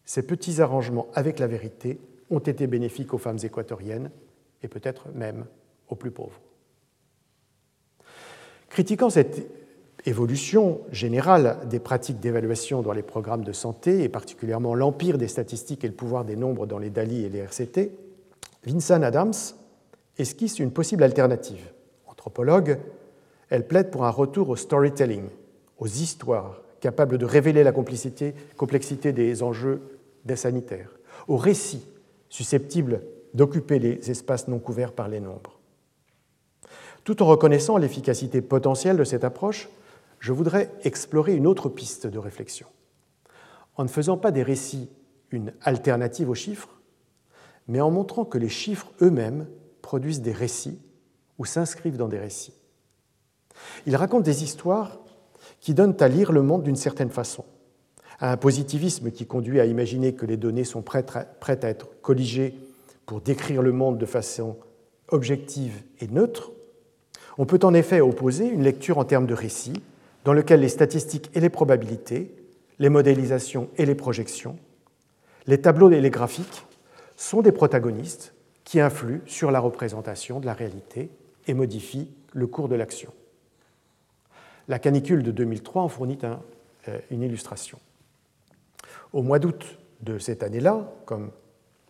ces 0.05 0.27
petits 0.27 0.61
arrangements 0.61 1.09
avec 1.15 1.39
la 1.39 1.47
vérité 1.47 2.01
ont 2.31 2.41
été 2.41 2.67
bénéfiques 2.67 3.15
aux 3.15 3.19
femmes 3.19 3.39
équatoriennes 3.43 4.11
et 4.63 4.69
peut-être 4.69 5.09
même 5.15 5.47
aux 5.89 5.95
plus 5.95 6.11
pauvres. 6.11 6.41
Critiquant 8.75 9.09
cette 9.09 9.47
évolution 10.05 10.81
générale 10.91 11.59
des 11.71 11.79
pratiques 11.79 12.19
d'évaluation 12.19 12.83
dans 12.83 12.91
les 12.91 13.05
programmes 13.05 13.45
de 13.45 13.53
santé, 13.53 14.03
et 14.03 14.09
particulièrement 14.09 14.75
l'empire 14.75 15.17
des 15.17 15.29
statistiques 15.29 15.85
et 15.85 15.87
le 15.87 15.95
pouvoir 15.95 16.25
des 16.25 16.35
nombres 16.35 16.67
dans 16.67 16.81
les 16.81 16.91
DALI 16.91 17.25
et 17.25 17.29
les 17.29 17.39
RCT, 17.39 17.93
Vincent 18.67 19.01
Adams 19.03 19.33
esquisse 20.19 20.59
une 20.59 20.73
possible 20.73 21.05
alternative. 21.05 21.71
Anthropologue, 22.09 22.81
elle 23.49 23.69
plaide 23.69 23.93
pour 23.93 24.05
un 24.07 24.11
retour 24.11 24.49
au 24.49 24.57
storytelling, 24.57 25.29
aux 25.79 25.87
histoires 25.87 26.61
capables 26.81 27.17
de 27.17 27.27
révéler 27.27 27.63
la 27.63 27.71
complexité 27.71 29.13
des 29.13 29.43
enjeux 29.45 29.83
des 30.25 30.35
sanitaires, 30.35 30.91
aux 31.29 31.37
récits 31.37 31.87
susceptibles 32.29 33.03
d'occuper 33.35 33.79
les 33.79 34.11
espaces 34.11 34.49
non 34.49 34.59
couverts 34.59 34.95
par 34.95 35.07
les 35.07 35.21
nombres. 35.21 35.61
Tout 37.05 37.23
en 37.23 37.27
reconnaissant 37.27 37.77
l'efficacité 37.77 38.41
potentielle 38.41 38.97
de 38.97 39.05
cette 39.05 39.25
approche, 39.25 39.69
je 40.19 40.33
voudrais 40.33 40.73
explorer 40.85 41.35
une 41.35 41.47
autre 41.47 41.69
piste 41.69 42.07
de 42.07 42.19
réflexion. 42.19 42.67
en 43.77 43.83
ne 43.83 43.89
faisant 43.89 44.17
pas 44.17 44.31
des 44.31 44.45
récits 44.45 44.89
une 45.31 45.53
alternative 45.63 46.31
aux 46.31 46.35
chiffres, 46.35 46.81
mais 47.67 47.81
en 47.81 47.91
montrant 47.91 48.25
que 48.25 48.39
les 48.39 48.49
chiffres 48.49 48.93
eux-mêmes 49.03 49.49
produisent 49.83 50.23
des 50.23 50.33
récits 50.33 50.79
ou 51.39 51.45
s'inscrivent 51.45 51.97
dans 51.97 52.09
des 52.09 52.21
récits. 52.21 52.55
Il 53.87 53.97
raconte 53.97 54.23
des 54.23 54.45
histoires 54.45 55.01
qui 55.61 55.75
donnent 55.75 55.97
à 55.99 56.09
lire 56.09 56.31
le 56.31 56.43
monde 56.43 56.63
d'une 56.63 56.77
certaine 56.77 57.11
façon, 57.11 57.45
à 58.21 58.31
un 58.31 58.37
positivisme 58.37 59.11
qui 59.11 59.27
conduit 59.27 59.61
à 59.61 59.67
imaginer 59.67 60.15
que 60.15 60.27
les 60.27 60.37
données 60.37 60.65
sont 60.65 60.83
prêtes 60.83 61.17
à 61.17 61.69
être 61.69 62.01
colligées 62.01 62.55
pour 63.07 63.21
décrire 63.21 63.61
le 63.61 63.73
monde 63.73 63.99
de 63.99 64.07
façon 64.07 64.57
objective 65.09 65.83
et 66.01 66.07
neutre, 66.07 66.53
on 67.39 67.47
peut 67.47 67.61
en 67.63 67.75
effet 67.75 68.01
opposer 68.01 68.47
une 68.47 68.63
lecture 68.63 68.99
en 68.99 69.05
termes 69.05 69.27
de 69.27 69.35
récits, 69.35 69.83
dans 70.25 70.33
lequel 70.33 70.61
les 70.61 70.69
statistiques 70.69 71.31
et 71.35 71.41
les 71.41 71.51
probabilités, 71.51 72.35
les 72.79 72.89
modélisations 72.89 73.69
et 73.77 73.87
les 73.87 73.95
projections, 73.95 74.57
les 75.47 75.61
tableaux 75.61 75.91
et 75.91 76.01
les 76.01 76.11
graphiques 76.11 76.67
sont 77.17 77.43
des 77.43 77.53
protagonistes 77.53 78.35
qui 78.65 78.81
influent 78.81 79.21
sur 79.27 79.51
la 79.51 79.61
représentation 79.61 80.41
de 80.41 80.47
la 80.47 80.55
réalité 80.55 81.11
et 81.47 81.55
modifient 81.55 82.11
le 82.33 82.47
cours 82.47 82.69
de 82.69 82.75
l'action. 82.75 83.13
La 84.69 84.79
canicule 84.79 85.23
de 85.23 85.31
2003 85.31 85.83
en 85.83 85.89
fournit 85.89 86.19
euh, 86.89 86.99
une 87.11 87.23
illustration. 87.23 87.79
Au 89.13 89.23
mois 89.23 89.39
d'août 89.39 89.79
de 90.01 90.19
cette 90.19 90.43
année-là, 90.43 90.91
comme 91.05 91.31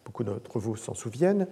beaucoup 0.04 0.24
d'entre 0.24 0.58
vous 0.58 0.76
s'en 0.76 0.94
souviennent, 0.94 1.46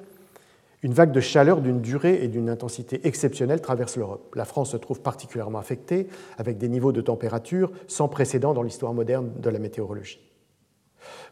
une 0.82 0.92
vague 0.92 1.12
de 1.12 1.20
chaleur 1.20 1.60
d'une 1.60 1.80
durée 1.80 2.24
et 2.24 2.28
d'une 2.28 2.50
intensité 2.50 3.06
exceptionnelle 3.06 3.60
traverse 3.60 3.96
l'Europe. 3.96 4.34
La 4.34 4.44
France 4.44 4.72
se 4.72 4.76
trouve 4.76 5.00
particulièrement 5.00 5.58
affectée, 5.58 6.08
avec 6.38 6.58
des 6.58 6.68
niveaux 6.68 6.92
de 6.92 7.00
température 7.00 7.70
sans 7.86 8.08
précédent 8.08 8.52
dans 8.52 8.62
l'histoire 8.62 8.92
moderne 8.92 9.32
de 9.38 9.50
la 9.50 9.60
météorologie. 9.60 10.20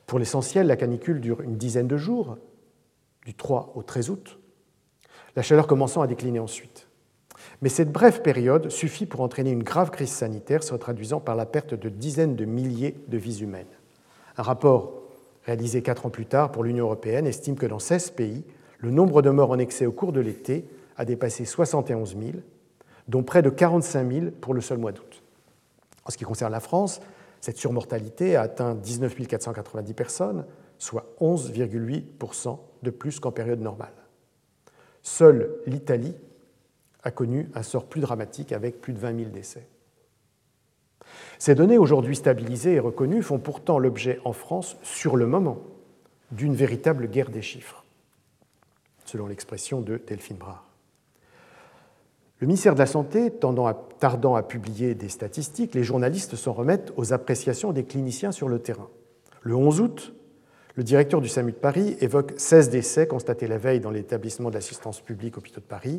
Pour 0.07 0.19
l'essentiel, 0.19 0.67
la 0.67 0.77
canicule 0.77 1.21
dure 1.21 1.41
une 1.41 1.57
dizaine 1.57 1.89
de 1.89 1.97
jours, 1.97 2.39
du 3.27 3.35
3 3.35 3.73
au 3.75 3.83
13 3.83 4.11
août, 4.11 4.39
la 5.37 5.43
chaleur 5.43 5.67
commençant 5.67 6.01
à 6.01 6.07
décliner 6.07 6.39
ensuite. 6.39 6.89
Mais 7.63 7.69
cette 7.69 7.93
brève 7.93 8.23
période 8.23 8.71
suffit 8.71 9.07
pour 9.07 9.21
entraîner 9.21 9.51
une 9.51 9.63
grave 9.63 9.91
crise 9.91 10.11
sanitaire 10.11 10.63
se 10.63 10.75
traduisant 10.75 11.21
par 11.21 11.37
la 11.37 11.47
perte 11.47 11.75
de 11.75 11.89
dizaines 11.89 12.37
de 12.37 12.45
milliers 12.45 12.97
de 13.09 13.19
vies 13.19 13.43
humaines. 13.43 13.67
Un 14.37 14.43
rapport 14.43 15.03
réalisé 15.45 15.83
quatre 15.83 16.07
ans 16.07 16.11
plus 16.11 16.27
tard 16.27 16.53
pour 16.53 16.65
l'Union 16.65 16.85
européenne 16.85 17.27
estime 17.27 17.57
que 17.57 17.67
dans 17.67 17.79
16 17.79 18.11
pays, 18.11 18.45
le 18.81 18.91
nombre 18.91 19.23
de 19.23 19.31
morts 19.31 19.51
en 19.51 19.59
excès 19.59 19.87
au 19.87 19.93
cours 19.93 20.13
de 20.13 20.21
l'été 20.21 20.65
a 20.97 21.05
dépassé 21.05 21.45
71 21.45 22.17
000, 22.19 22.39
dont 23.09 23.23
près 23.23 23.43
de 23.43 23.51
45 23.51 24.13
000 24.13 24.27
pour 24.41 24.55
le 24.55 24.61
seul 24.61 24.79
mois 24.79 24.93
d'août. 24.93 25.23
En 26.05 26.11
ce 26.11 26.17
qui 26.17 26.25
concerne 26.25 26.53
la 26.53 26.61
France, 26.61 27.01
cette 27.41 27.59
surmortalité 27.59 28.37
a 28.37 28.43
atteint 28.43 28.75
19 28.75 29.15
490 29.27 29.95
personnes, 29.95 30.45
soit 30.79 31.15
11,8% 31.21 32.59
de 32.83 32.91
plus 32.91 33.21
qu'en 33.21 33.33
période 33.33 33.61
normale. 33.61 33.93
Seule 35.03 35.51
l'Italie 35.67 36.15
a 37.03 37.11
connu 37.11 37.49
un 37.55 37.63
sort 37.63 37.87
plus 37.87 38.01
dramatique 38.01 38.53
avec 38.53 38.81
plus 38.81 38.93
de 38.93 38.99
20 38.99 39.17
000 39.19 39.31
décès. 39.31 39.67
Ces 41.39 41.55
données 41.55 41.79
aujourd'hui 41.79 42.17
stabilisées 42.17 42.75
et 42.75 42.81
reconnues 42.81 43.23
font 43.23 43.39
pourtant 43.39 43.79
l'objet 43.79 44.21
en 44.25 44.33
France, 44.33 44.77
sur 44.83 45.17
le 45.17 45.27
moment, 45.27 45.59
d'une 46.31 46.55
véritable 46.55 47.09
guerre 47.09 47.31
des 47.31 47.43
chiffres, 47.43 47.85
selon 49.11 49.27
l'expression 49.27 49.81
de 49.81 50.01
Delphine 50.07 50.37
Brard. 50.37 50.65
Le 52.39 52.47
ministère 52.47 52.75
de 52.75 52.79
la 52.79 52.87
Santé 52.87 53.31
tardant 53.99 54.35
à 54.35 54.43
publier 54.43 54.95
des 54.95 55.11
statistiques, 55.11 55.75
les 55.75 55.85
journalistes 55.85 56.37
s'en 56.37 56.55
remettent 56.55 56.93
aux 56.97 57.13
appréciations 57.13 57.73
des 57.73 57.85
cliniciens 57.85 58.33
sur 58.33 58.49
le 58.49 58.61
terrain. 58.61 58.89
Le 59.43 59.55
11 59.55 59.81
août, 59.81 60.15
le 60.75 60.83
directeur 60.83 61.21
du 61.21 61.29
SAMU 61.29 61.53
de 61.53 61.57
Paris 61.57 61.97
évoque 62.01 62.33
16 62.39 62.71
décès 62.71 63.07
constatés 63.07 63.47
la 63.47 63.59
veille 63.59 63.81
dans 63.81 63.91
l'établissement 63.91 64.51
d'assistance 64.51 65.01
publique 65.01 65.37
hôpitaux 65.37 65.61
de 65.61 65.67
Paris, 65.67 65.99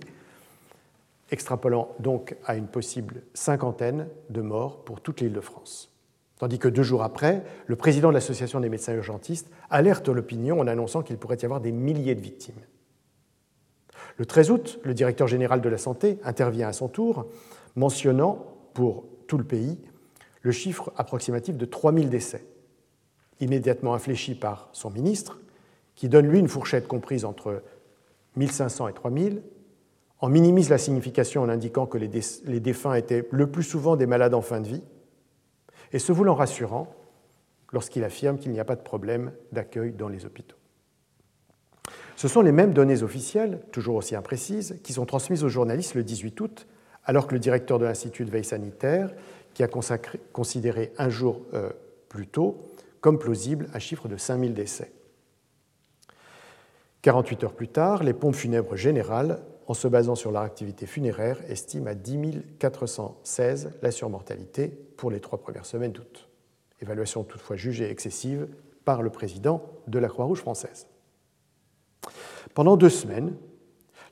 extrapolant 1.29 1.93
donc 1.99 2.35
à 2.45 2.55
une 2.55 2.67
possible 2.67 3.21
cinquantaine 3.35 4.07
de 4.29 4.41
morts 4.41 4.83
pour 4.83 5.01
toute 5.01 5.21
l'île 5.21 5.33
de 5.33 5.41
France. 5.41 5.91
Tandis 6.39 6.57
que 6.57 6.67
deux 6.67 6.81
jours 6.81 7.03
après, 7.03 7.43
le 7.67 7.75
président 7.75 8.09
de 8.09 8.15
l'Association 8.15 8.59
des 8.59 8.69
médecins 8.69 8.95
urgentistes 8.95 9.51
alerte 9.69 10.09
l'opinion 10.09 10.59
en 10.59 10.65
annonçant 10.65 11.03
qu'il 11.03 11.17
pourrait 11.17 11.37
y 11.39 11.45
avoir 11.45 11.61
des 11.61 11.71
milliers 11.71 12.15
de 12.15 12.21
victimes. 12.21 12.55
Le 14.17 14.25
13 14.25 14.51
août, 14.51 14.79
le 14.83 14.93
directeur 14.93 15.27
général 15.27 15.61
de 15.61 15.69
la 15.69 15.77
Santé 15.77 16.19
intervient 16.23 16.67
à 16.67 16.73
son 16.73 16.87
tour, 16.87 17.27
mentionnant 17.75 18.45
pour 18.73 19.05
tout 19.27 19.37
le 19.37 19.43
pays 19.43 19.77
le 20.41 20.51
chiffre 20.51 20.91
approximatif 20.97 21.57
de 21.57 21.65
3000 21.65 22.09
décès, 22.09 22.43
immédiatement 23.39 23.93
infléchi 23.93 24.35
par 24.35 24.69
son 24.73 24.89
ministre, 24.89 25.39
qui 25.95 26.09
donne 26.09 26.27
lui 26.27 26.39
une 26.39 26.47
fourchette 26.47 26.87
comprise 26.87 27.25
entre 27.25 27.61
1500 28.37 28.87
et 28.87 28.93
3000, 28.93 29.43
en 30.19 30.29
minimise 30.29 30.69
la 30.69 30.77
signification 30.77 31.41
en 31.41 31.49
indiquant 31.49 31.85
que 31.85 31.97
les 31.97 32.59
défunts 32.59 32.93
étaient 32.93 33.27
le 33.31 33.49
plus 33.49 33.63
souvent 33.63 33.95
des 33.95 34.05
malades 34.05 34.33
en 34.33 34.41
fin 34.41 34.61
de 34.61 34.67
vie, 34.67 34.83
et 35.91 35.99
se 35.99 36.11
voulant 36.11 36.35
rassurant 36.35 36.93
lorsqu'il 37.71 38.03
affirme 38.03 38.37
qu'il 38.37 38.51
n'y 38.51 38.59
a 38.59 38.65
pas 38.65 38.75
de 38.75 38.81
problème 38.81 39.31
d'accueil 39.51 39.91
dans 39.93 40.07
les 40.07 40.25
hôpitaux. 40.25 40.57
Ce 42.15 42.27
sont 42.27 42.41
les 42.41 42.51
mêmes 42.51 42.73
données 42.73 43.03
officielles, 43.03 43.59
toujours 43.71 43.95
aussi 43.95 44.15
imprécises, 44.15 44.79
qui 44.83 44.93
sont 44.93 45.05
transmises 45.05 45.43
aux 45.43 45.49
journalistes 45.49 45.95
le 45.95 46.03
18 46.03 46.39
août, 46.41 46.67
alors 47.05 47.27
que 47.27 47.33
le 47.33 47.39
directeur 47.39 47.79
de 47.79 47.85
l'Institut 47.85 48.25
de 48.25 48.31
veille 48.31 48.43
sanitaire, 48.43 49.13
qui 49.53 49.63
a 49.63 49.67
considéré 50.31 50.93
un 50.97 51.09
jour 51.09 51.41
euh, 51.53 51.69
plus 52.09 52.27
tôt 52.27 52.71
comme 53.01 53.17
plausible 53.17 53.67
un 53.73 53.79
chiffre 53.79 54.07
de 54.07 54.15
5000 54.15 54.53
décès. 54.53 54.91
48 57.01 57.43
heures 57.43 57.53
plus 57.53 57.67
tard, 57.67 58.03
les 58.03 58.13
pompes 58.13 58.35
funèbres 58.35 58.75
générales 58.75 59.41
en 59.67 59.73
se 59.73 59.87
basant 59.87 60.15
sur 60.15 60.31
leur 60.31 60.41
activité 60.41 60.85
funéraire, 60.85 61.39
estime 61.49 61.87
à 61.87 61.95
10 61.95 62.41
416 62.59 63.71
la 63.81 63.91
surmortalité 63.91 64.67
pour 64.97 65.09
les 65.09 65.19
trois 65.19 65.39
premières 65.39 65.65
semaines 65.65 65.93
d'août. 65.93 66.29
Évaluation 66.81 67.23
toutefois 67.23 67.55
jugée 67.55 67.89
excessive 67.89 68.47
par 68.85 69.01
le 69.01 69.09
président 69.09 69.63
de 69.87 69.97
la 69.97 70.09
Croix-Rouge 70.09 70.39
française. 70.39 70.87
Pendant 72.53 72.77
deux 72.77 72.89
semaines, 72.89 73.35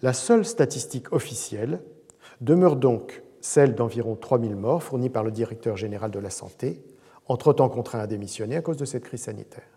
la 0.02 0.14
seule 0.14 0.46
statistique 0.46 1.12
officielle 1.12 1.82
demeure 2.42 2.76
donc 2.76 3.22
celle 3.42 3.76
d'environ 3.76 4.16
3000 4.16 4.56
morts 4.56 4.84
fournie 4.84 5.10
par 5.10 5.24
le 5.24 5.32
directeur 5.32 5.78
général 5.78 6.12
de 6.12 6.20
la 6.20 6.30
santé, 6.30 6.84
entre-temps 7.28 7.70
contraint 7.70 8.00
à 8.00 8.08
démissionner 8.08 8.56
à 8.56 8.62
cause 8.62 8.78
de 8.78 8.86
cette 8.86 9.04
crise 9.04 9.24
sanitaire. 9.24 9.68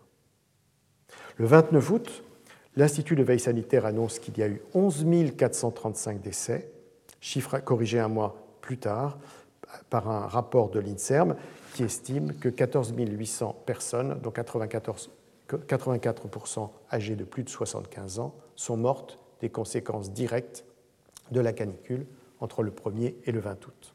Le 1.37 1.47
29 1.47 1.91
août, 1.91 2.23
L'Institut 2.75 3.17
de 3.17 3.23
veille 3.23 3.39
sanitaire 3.39 3.85
annonce 3.85 4.19
qu'il 4.19 4.39
y 4.39 4.43
a 4.43 4.49
eu 4.49 4.63
11 4.73 5.05
435 5.37 6.23
décès, 6.23 6.73
chiffre 7.21 7.59
corrigé 7.59 7.99
un 7.99 8.09
mois 8.09 8.57
plus 8.63 8.79
tard 8.79 9.19
par 9.91 10.09
un 10.09 10.27
rapport 10.27 10.71
de 10.71 10.81
l'INSERM 10.81 11.37
qui 11.75 11.83
estime 11.83 12.35
que 12.35 12.49
14 12.49 12.95
800 12.97 13.63
personnes, 13.67 14.19
dont 14.23 14.31
94, 14.31 15.11
84% 15.57 16.71
âgées 16.93 17.17
de 17.17 17.25
plus 17.25 17.43
de 17.43 17.49
75 17.49 18.19
ans, 18.19 18.35
sont 18.57 18.77
mortes 18.77 19.19
des 19.41 19.51
conséquences 19.51 20.13
directes 20.13 20.65
de 21.31 21.41
la 21.41 21.53
canicule 21.53 22.07
entre 22.41 22.63
le 22.63 22.71
1er 22.71 23.15
et 23.25 23.33
le 23.33 23.41
20 23.41 23.67
août. 23.67 23.95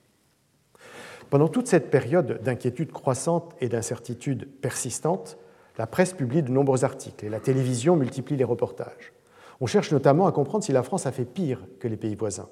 Pendant 1.29 1.49
toute 1.49 1.67
cette 1.67 1.91
période 1.91 2.41
d'inquiétude 2.41 2.91
croissante 2.91 3.53
et 3.59 3.67
d'incertitude 3.67 4.47
persistante, 4.61 5.37
la 5.77 5.85
presse 5.85 6.13
publie 6.13 6.41
de 6.41 6.51
nombreux 6.51 6.85
articles 6.85 7.25
et 7.25 7.29
la 7.29 7.39
télévision 7.39 7.95
multiplie 7.95 8.37
les 8.37 8.43
reportages. 8.43 9.13
On 9.59 9.65
cherche 9.65 9.91
notamment 9.91 10.27
à 10.27 10.31
comprendre 10.31 10.63
si 10.63 10.71
la 10.71 10.83
France 10.83 11.05
a 11.05 11.11
fait 11.11 11.25
pire 11.25 11.65
que 11.79 11.87
les 11.87 11.97
pays 11.97 12.15
voisins. 12.15 12.49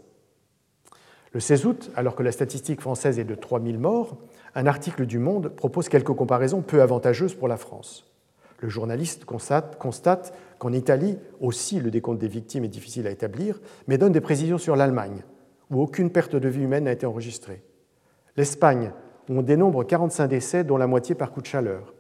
Le 1.31 1.39
16 1.39 1.65
août, 1.65 1.91
alors 1.95 2.15
que 2.15 2.23
la 2.23 2.31
statistique 2.31 2.81
française 2.81 3.19
est 3.19 3.25
de 3.25 3.35
3000 3.35 3.77
morts, 3.77 4.17
un 4.55 4.67
article 4.67 5.05
du 5.05 5.19
Monde 5.19 5.49
propose 5.49 5.89
quelques 5.89 6.13
comparaisons 6.13 6.61
peu 6.61 6.81
avantageuses 6.81 7.33
pour 7.33 7.47
la 7.47 7.57
France. 7.57 8.05
Le 8.65 8.71
journaliste 8.71 9.25
constate, 9.25 10.33
qu'en 10.57 10.73
Italie 10.73 11.19
aussi 11.39 11.79
le 11.79 11.91
décompte 11.91 12.17
des 12.17 12.27
victimes 12.27 12.63
est 12.63 12.67
difficile 12.67 13.05
à 13.05 13.11
établir, 13.11 13.61
mais 13.87 13.99
donne 13.99 14.11
des 14.11 14.21
précisions 14.21 14.57
sur 14.57 14.75
l'Allemagne, 14.75 15.23
où 15.69 15.83
aucune 15.83 16.09
perte 16.09 16.35
de 16.35 16.49
vie 16.49 16.63
humaine 16.63 16.85
n'a 16.85 16.91
été 16.91 17.05
enregistrée. 17.05 17.63
L'Espagne, 18.37 18.91
où 19.29 19.37
on 19.37 19.43
dénombre 19.43 19.83
45 19.83 20.27
décès, 20.27 20.63
dont 20.63 20.77
la 20.77 20.87
moitié 20.87 21.13
par 21.13 21.31
coup 21.31 21.41
de 21.41 21.45
chaleur 21.45 21.93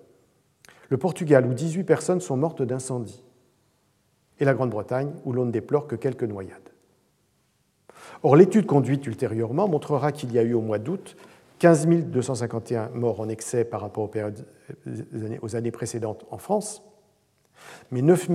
le 0.89 0.97
Portugal, 0.97 1.45
où 1.45 1.53
18 1.53 1.83
personnes 1.83 2.21
sont 2.21 2.35
mortes 2.35 2.63
d'incendie, 2.63 3.23
et 4.39 4.45
la 4.45 4.55
Grande-Bretagne, 4.55 5.13
où 5.23 5.33
l'on 5.33 5.45
ne 5.45 5.51
déplore 5.51 5.85
que 5.85 5.95
quelques 5.95 6.23
noyades. 6.23 6.69
Or, 8.23 8.35
l'étude 8.35 8.65
conduite 8.65 9.05
ultérieurement 9.05 9.67
montrera 9.67 10.11
qu'il 10.11 10.31
y 10.31 10.39
a 10.39 10.43
eu 10.43 10.53
au 10.53 10.61
mois 10.61 10.79
d'août 10.79 11.15
15 11.65 11.87
251 11.87 12.89
morts 12.89 13.19
en 13.19 13.27
excès 13.27 13.65
par 13.65 13.81
rapport 13.81 14.03
aux, 14.03 14.07
périodes, 14.07 14.45
euh, 14.85 15.37
aux 15.41 15.55
années 15.55 15.71
précédentes 15.71 16.23
en 16.29 16.37
France, 16.37 16.83
mais 17.89 18.03
9 18.03 18.29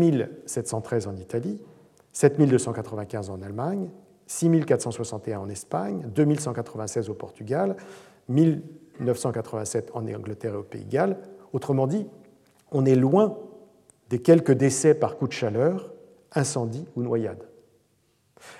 713 0.46 1.06
en 1.06 1.14
Italie, 1.14 1.62
7 2.10 2.40
295 2.40 3.30
en 3.30 3.40
Allemagne, 3.40 3.88
6 4.26 4.64
461 4.66 5.38
en 5.38 5.48
Espagne, 5.48 6.10
2 6.12 6.34
196 6.34 7.08
au 7.08 7.14
Portugal, 7.14 7.76
1 8.28 8.56
987 8.98 9.92
en 9.94 10.08
Angleterre 10.08 10.54
et 10.54 10.56
au 10.56 10.64
Pays 10.64 10.84
de 10.84 10.90
Galles, 10.90 11.16
autrement 11.52 11.86
dit 11.86 12.08
on 12.72 12.84
est 12.84 12.96
loin 12.96 13.38
des 14.08 14.18
quelques 14.18 14.54
décès 14.54 14.92
par 14.92 15.16
coup 15.16 15.28
de 15.28 15.32
chaleur, 15.32 15.92
incendie 16.32 16.84
ou 16.96 17.02
noyade. 17.04 17.44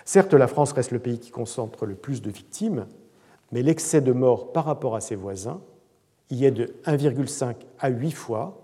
Certes, 0.05 0.35
la 0.35 0.47
France 0.47 0.71
reste 0.71 0.93
le 0.93 1.01
pays 1.01 1.19
qui 1.19 1.33
concentre 1.33 1.87
le 1.87 1.97
plus 1.97 2.23
de 2.23 2.31
victimes, 2.31 2.87
mais 3.53 3.63
l'excès 3.63 4.01
de 4.01 4.13
morts 4.13 4.53
par 4.53 4.65
rapport 4.65 4.97
à 4.97 5.01
ses 5.01 5.17
voisins 5.17 5.61
y 6.31 6.45
est 6.45 6.51
de 6.51 6.75
1,5 6.87 7.55
à 7.79 7.89
8 7.89 8.11
fois, 8.13 8.61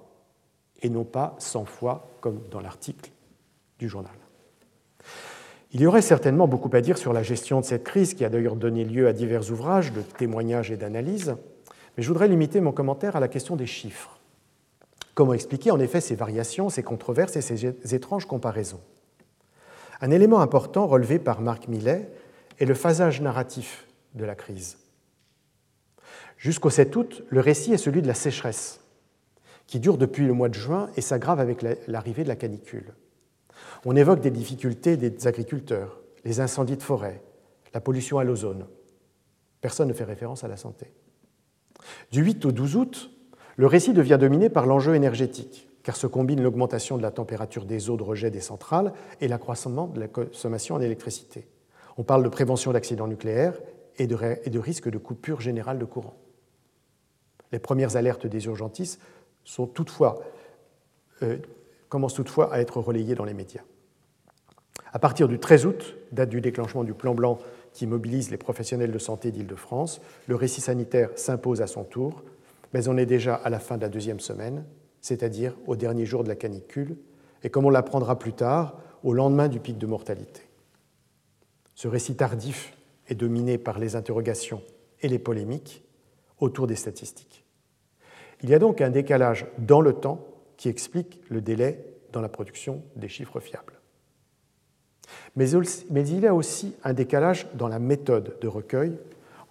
et 0.83 0.89
non 0.89 1.05
pas 1.05 1.35
100 1.39 1.65
fois 1.65 2.09
comme 2.21 2.41
dans 2.51 2.61
l'article 2.61 3.11
du 3.79 3.89
journal. 3.89 4.13
Il 5.73 5.81
y 5.81 5.87
aurait 5.87 6.03
certainement 6.03 6.47
beaucoup 6.47 6.71
à 6.73 6.81
dire 6.81 6.97
sur 6.97 7.13
la 7.13 7.23
gestion 7.23 7.61
de 7.61 7.65
cette 7.65 7.85
crise, 7.85 8.15
qui 8.15 8.25
a 8.25 8.29
d'ailleurs 8.29 8.57
donné 8.57 8.85
lieu 8.85 9.09
à 9.09 9.13
divers 9.13 9.51
ouvrages 9.51 9.93
de 9.93 10.01
témoignages 10.01 10.71
et 10.71 10.77
d'analyses, 10.77 11.37
mais 11.97 12.03
je 12.03 12.09
voudrais 12.09 12.29
limiter 12.29 12.61
mon 12.61 12.73
commentaire 12.73 13.17
à 13.17 13.21
la 13.21 13.29
question 13.29 13.57
des 13.57 13.67
chiffres. 13.67 14.19
Comment 15.15 15.33
expliquer 15.33 15.71
en 15.71 15.81
effet 15.81 16.01
ces 16.01 16.15
variations, 16.15 16.69
ces 16.69 16.83
controverses 16.83 17.37
et 17.37 17.41
ces 17.41 17.95
étranges 17.95 18.27
comparaisons? 18.27 18.81
Un 20.01 20.11
élément 20.11 20.41
important 20.41 20.87
relevé 20.87 21.19
par 21.19 21.41
Marc 21.41 21.69
Millet 21.69 22.11
est 22.59 22.67
le 22.67 22.75
phasage 22.75 23.21
narratif 23.21 23.86
de 24.17 24.25
la 24.25 24.35
crise. 24.35 24.79
Jusqu'au 26.37 26.71
7 26.71 26.95
août, 26.97 27.25
le 27.29 27.41
récit 27.41 27.73
est 27.73 27.79
celui 27.79 28.03
de 28.03 28.07
la 28.07 28.15
sécheresse, 28.15 28.81
qui 29.67 29.81
dure 29.81 29.99
depuis 29.99 30.27
le 30.27 30.33
mois 30.33 30.49
de 30.49 30.55
juin 30.55 30.91
et 30.97 31.01
s'aggrave 31.01 31.41
avec 31.41 31.65
l'arrivée 31.87 32.25
de 32.25 32.29
la 32.29 32.37
canicule. 32.37 32.95
On 33.85 33.97
évoque 33.97 34.21
des 34.21 34.31
difficultés 34.31 34.97
des 34.97 35.27
agriculteurs, 35.27 36.01
les 36.25 36.41
incendies 36.41 36.77
de 36.77 36.83
forêt, 36.83 37.23
la 37.73 37.81
pollution 37.81 38.19
à 38.19 38.25
l'ozone. 38.25 38.67
Personne 39.61 39.89
ne 39.89 39.93
fait 39.93 40.05
référence 40.05 40.45
à 40.45 40.49
la 40.49 40.57
santé. 40.57 40.93
Du 42.11 42.23
8 42.23 42.45
au 42.45 42.53
12 42.53 42.77
août, 42.77 43.11
le 43.57 43.67
récit 43.67 43.93
devient 43.93 44.19
dominé 44.21 44.51
par 44.51 44.67
l'enjeu 44.67 44.95
énergétique, 44.95 45.69
car 45.83 45.97
se 45.97 46.07
combine 46.07 46.43
l'augmentation 46.43 46.99
de 46.99 47.03
la 47.03 47.11
température 47.11 47.65
des 47.65 47.89
eaux 47.89 47.97
de 47.97 48.03
rejet 48.03 48.31
des 48.31 48.41
centrales 48.41 48.93
et 49.21 49.29
l'accroissement 49.29 49.87
de 49.87 50.01
la 50.01 50.09
consommation 50.09 50.75
en 50.75 50.81
électricité. 50.81 51.49
On 51.97 52.03
parle 52.03 52.23
de 52.23 52.29
prévention 52.29 52.73
d'accidents 52.73 53.07
nucléaires 53.07 53.59
et 53.99 54.07
de, 54.07 54.17
et 54.45 54.51
de 54.51 54.59
risque 54.59 54.89
de 54.89 54.99
coupure 54.99 55.41
générale 55.41 55.79
de 55.79 55.85
courant. 55.85 56.17
Les 57.53 57.59
premières 57.59 57.97
alertes 57.97 58.27
des 58.27 58.47
urgentistes 58.47 59.01
sont 59.45 59.67
toutefois, 59.67 60.21
euh, 61.23 61.39
commencent 61.89 62.15
toutefois 62.15 62.53
à 62.53 62.61
être 62.61 62.81
relayées 62.81 63.15
dans 63.15 63.25
les 63.25 63.35
médias. 63.35 63.63
À 64.93 64.99
partir 64.99 65.29
du 65.29 65.39
13 65.39 65.67
août, 65.67 65.97
date 66.13 66.29
du 66.29 66.41
déclenchement 66.41 66.85
du 66.85 66.95
plan 66.95 67.15
blanc 67.15 67.39
qui 67.73 67.87
mobilise 67.87 68.31
les 68.31 68.39
professionnels 68.39 68.93
de 68.93 68.99
santé 68.99 69.31
d'Île-de-France, 69.31 70.01
le 70.27 70.35
récit 70.35 70.61
sanitaire 70.61 71.11
s'impose 71.17 71.61
à 71.61 71.67
son 71.67 71.85
tour, 71.85 72.25
mais 72.73 72.89
on 72.89 72.97
est 72.97 73.07
déjà 73.07 73.35
à 73.35 73.51
la 73.51 73.59
fin 73.59 73.77
de 73.77 73.83
la 73.83 73.89
deuxième 73.89 74.21
semaine, 74.21 74.65
c'est-à-dire 75.01 75.55
au 75.67 75.77
dernier 75.77 76.07
jour 76.07 76.25
de 76.25 76.29
la 76.29 76.35
canicule, 76.35 76.97
et 77.43 77.51
comme 77.51 77.67
on 77.67 77.71
l'apprendra 77.71 78.19
plus 78.19 78.33
tard, 78.33 78.79
au 79.05 79.13
lendemain 79.13 79.49
du 79.49 79.61
pic 79.61 79.79
de 79.79 79.87
mortalité. 79.87 80.43
Ce 81.75 81.87
récit 81.87 82.17
tardif 82.17 82.73
est 83.09 83.15
dominé 83.15 83.59
par 83.59 83.79
les 83.79 83.97
interrogations 83.97 84.63
et 85.01 85.09
les 85.09 85.19
polémiques 85.19 85.85
autour 86.39 86.67
des 86.67 86.77
statistiques. 86.77 87.45
Il 88.43 88.51
y 88.51 88.55
a 88.55 88.59
donc 88.59 88.81
un 88.81 88.91
décalage 88.91 89.47
dans 89.59 89.81
le 89.81 89.95
temps 89.95 90.27
qui 90.57 90.69
explique 90.69 91.21
le 91.29 91.41
délai 91.41 91.85
dans 92.13 92.21
la 92.21 92.29
production 92.29 92.83
des 92.97 93.09
chiffres 93.09 93.41
fiables. 93.41 93.75
Mais, 95.37 95.51
il 95.51 96.21
y 96.21 96.27
a 96.27 96.35
aussi 96.35 96.75
un 96.83 96.93
décalage 96.93 97.47
dans 97.55 97.69
la 97.69 97.79
méthode 97.79 98.39
de 98.41 98.49
recueil 98.49 98.99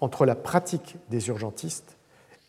entre 0.02 0.26
la 0.26 0.36
pratique 0.36 0.98
des 1.10 1.28
urgentistes 1.30 1.98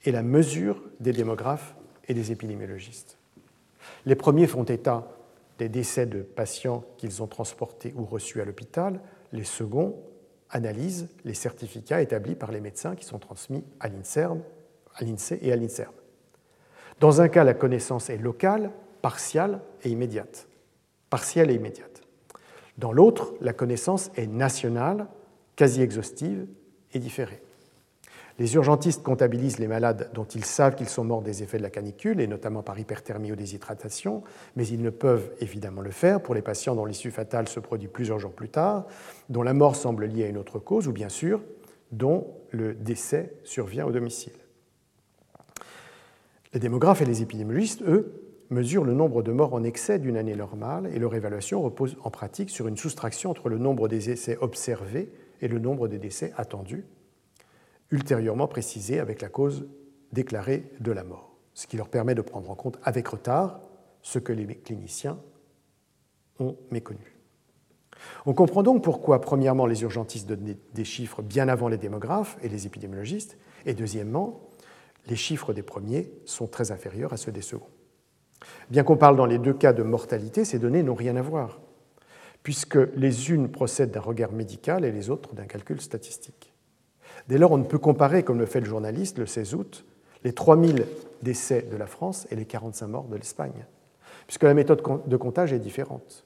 et 0.05 0.13
la 0.13 0.23
mesure 0.23 0.83
des 1.01 1.13
démographes 1.13 1.75
et 2.09 2.15
des 2.15 2.33
épidémiologistes. 2.33 3.19
Les 4.05 4.17
premiers 4.17 4.47
font 4.47 4.65
état 4.65 5.09
des 5.59 5.69
décès 5.69 6.07
de 6.07 6.23
patients 6.23 6.85
qu'ils 6.99 7.23
ont 7.23 7.27
transportés 7.27 7.95
ou 7.97 8.05
reçus 8.05 8.41
à 8.41 8.45
l'hôpital, 8.45 9.01
les 9.33 9.45
seconds 9.45 9.97
analysent 10.51 11.09
les 11.25 11.35
certificats 11.35 12.03
établis 12.03 12.35
par 12.35 12.53
les 12.53 12.61
médecins 12.61 12.95
qui 12.95 13.05
sont 13.05 13.19
transmis 13.19 13.65
à 13.81 13.89
l'INSEE 13.89 15.39
et 15.43 15.53
à 15.53 15.57
l'INSERM. 15.57 15.93
Dans 17.01 17.21
un 17.21 17.29
cas, 17.29 17.45
la 17.45 17.55
connaissance 17.55 18.09
est 18.11 18.17
locale, 18.17 18.71
partielle 19.03 19.61
et 19.83 19.91
immédiate. 19.91 20.49
Partielle 21.11 21.51
et 21.51 21.55
immédiate. 21.55 22.03
Dans 22.79 22.93
l'autre, 22.93 23.35
la 23.41 23.53
connaissance 23.53 24.11
est 24.17 24.27
nationale, 24.27 25.07
quasi 25.57 25.83
exhaustive 25.83 26.47
et 26.93 26.99
différée. 26.99 27.43
Les 28.39 28.55
urgentistes 28.55 29.03
comptabilisent 29.03 29.59
les 29.59 29.67
malades 29.67 30.11
dont 30.13 30.25
ils 30.25 30.45
savent 30.45 30.75
qu'ils 30.75 30.91
sont 30.91 31.05
morts 31.05 31.23
des 31.23 31.43
effets 31.43 31.57
de 31.57 31.63
la 31.63 31.71
canicule, 31.71 32.21
et 32.21 32.27
notamment 32.27 32.63
par 32.63 32.79
hyperthermie 32.79 33.33
ou 33.33 33.37
déshydratation, 33.37 34.23
mais 34.57 34.67
ils 34.67 34.83
ne 34.83 34.91
peuvent 34.91 35.31
évidemment 35.41 35.81
le 35.81 35.91
faire 35.91 36.21
pour 36.21 36.35
les 36.35 36.43
patients 36.43 36.75
dont 36.75 36.85
l'issue 36.85 37.11
fatale 37.11 37.49
se 37.49 37.61
produit 37.61 37.89
plusieurs 37.89 38.19
jours 38.19 38.33
plus 38.33 38.51
tard, 38.51 38.87
dont 39.31 39.43
la 39.43 39.55
mort 39.55 39.75
semble 39.75 40.05
liée 40.05 40.25
à 40.25 40.29
une 40.29 40.37
autre 40.37 40.59
cause, 40.59 40.87
ou 40.87 40.93
bien 40.93 41.09
sûr, 41.09 41.41
dont 41.93 42.27
le 42.51 42.75
décès 42.75 43.33
survient 43.43 43.87
au 43.87 43.93
domicile. 43.93 44.33
Les 46.53 46.61
démographes 46.61 47.01
et 47.01 47.07
les 47.07 47.23
épidémiologistes, 47.23 47.83
eux, 47.83 48.23
mesurent 48.51 48.85
le 48.85 48.95
nombre 48.95 49.23
de 49.23 49.33
morts 49.33 49.55
en 49.55 49.65
excès 49.65 49.99
d'une 49.99 50.17
année 50.17 50.37
normale 50.37 50.89
et 50.95 50.99
leur 50.99 51.15
évaluation 51.15 51.63
repose 51.63 51.97
en 52.05 52.11
pratique 52.11 52.51
sur 52.51 52.69
une 52.69 52.77
soustraction 52.77 53.31
entre 53.31 53.49
le 53.49 53.59
nombre 53.59 53.89
des 53.89 54.11
essais 54.11 54.39
observés 54.41 55.11
et 55.41 55.49
le 55.49 55.59
nombre 55.59 55.89
des 55.89 55.99
décès 55.99 56.33
attendus, 56.37 56.85
ultérieurement 57.91 58.49
précisé 58.49 58.99
avec 58.99 59.21
la 59.23 59.29
cause 59.29 59.69
déclarée 60.13 60.71
de 60.81 60.93
la 60.93 61.05
mort, 61.05 61.37
ce 61.55 61.67
qui 61.67 61.77
leur 61.77 61.89
permet 61.89 62.15
de 62.15 62.23
prendre 62.23 62.51
en 62.51 62.55
compte 62.55 62.79
avec 62.83 63.07
retard 63.09 63.61
ce 64.03 64.19
que 64.19 64.33
les 64.33 64.47
cliniciens 64.47 65.19
ont 66.39 66.57
méconnu. 66.71 67.17
On 68.27 68.35
comprend 68.35 68.63
donc 68.63 68.85
pourquoi, 68.85 69.21
premièrement, 69.21 69.67
les 69.67 69.83
urgentistes 69.83 70.29
donnent 70.29 70.57
des 70.75 70.85
chiffres 70.85 71.23
bien 71.23 71.49
avant 71.49 71.69
les 71.69 71.79
démographes 71.79 72.37
et 72.43 72.49
les 72.49 72.67
épidémiologistes, 72.67 73.39
et 73.65 73.75
deuxièmement, 73.75 74.51
les 75.07 75.17
chiffres 75.17 75.53
des 75.53 75.63
premiers 75.63 76.13
sont 76.25 76.47
très 76.47 76.73
inférieurs 76.73 77.13
à 77.13 77.17
ceux 77.17 77.33
des 77.33 77.43
seconds. 77.43 77.71
Bien 78.71 78.85
qu'on 78.85 78.97
parle 78.97 79.17
dans 79.17 79.27
les 79.27 79.39
deux 79.39 79.55
cas 79.55 79.73
de 79.73 79.83
mortalité, 79.83 80.45
ces 80.45 80.59
données 80.59 80.83
n'ont 80.83 80.95
rien 80.95 81.17
à 81.17 81.23
voir, 81.23 81.61
puisque 82.43 82.79
les 82.95 83.31
unes 83.31 83.51
procèdent 83.51 83.93
d'un 83.93 84.01
regard 84.01 84.33
médical 84.33 84.85
et 84.85 84.93
les 84.93 85.11
autres 85.11 85.35
d'un 85.35 85.47
calcul 85.47 85.81
statistique. 85.81 86.46
Dès 87.29 87.39
lors, 87.39 87.53
on 87.53 87.59
ne 87.59 87.65
peut 87.65 87.79
comparer, 87.79 88.23
comme 88.23 88.39
le 88.39 88.47
fait 88.47 88.61
le 88.61 88.67
journaliste 88.67 89.19
le 89.19 89.27
16 89.27 89.55
août, 89.55 89.85
les 90.25 90.33
3000 90.33 90.87
décès 91.23 91.63
de 91.63 91.77
la 91.77 91.87
France 91.87 92.27
et 92.31 92.37
les 92.37 92.45
45 92.45 92.87
morts 92.87 93.09
de 93.09 93.17
l'Espagne, 93.17 93.67
puisque 94.27 94.45
la 94.45 94.55
méthode 94.55 94.83
de 95.07 95.17
comptage 95.17 95.53
est 95.53 95.59
différente. 95.59 96.25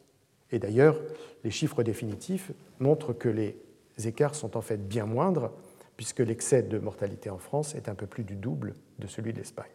Et 0.53 0.59
d'ailleurs, 0.59 1.01
les 1.45 1.51
chiffres 1.51 1.83
définitifs 1.83 2.53
montrent 2.81 3.13
que 3.13 3.29
les 3.29 3.57
écarts 4.05 4.35
sont 4.35 4.57
en 4.57 4.61
fait 4.61 4.77
bien 4.89 5.07
moindres, 5.07 5.53
puisque 5.97 6.21
l'excès 6.21 6.63
de 6.63 6.79
mortalité 6.79 7.31
en 7.31 7.39
France 7.39 7.75
est 7.75 7.89
un 7.89 7.95
peu 7.95 8.07
plus 8.07 8.25
du 8.25 8.35
double 8.35 8.75
de 8.99 9.07
celui 9.07 9.33
de 9.33 9.39
l'Espagne. 9.39 9.71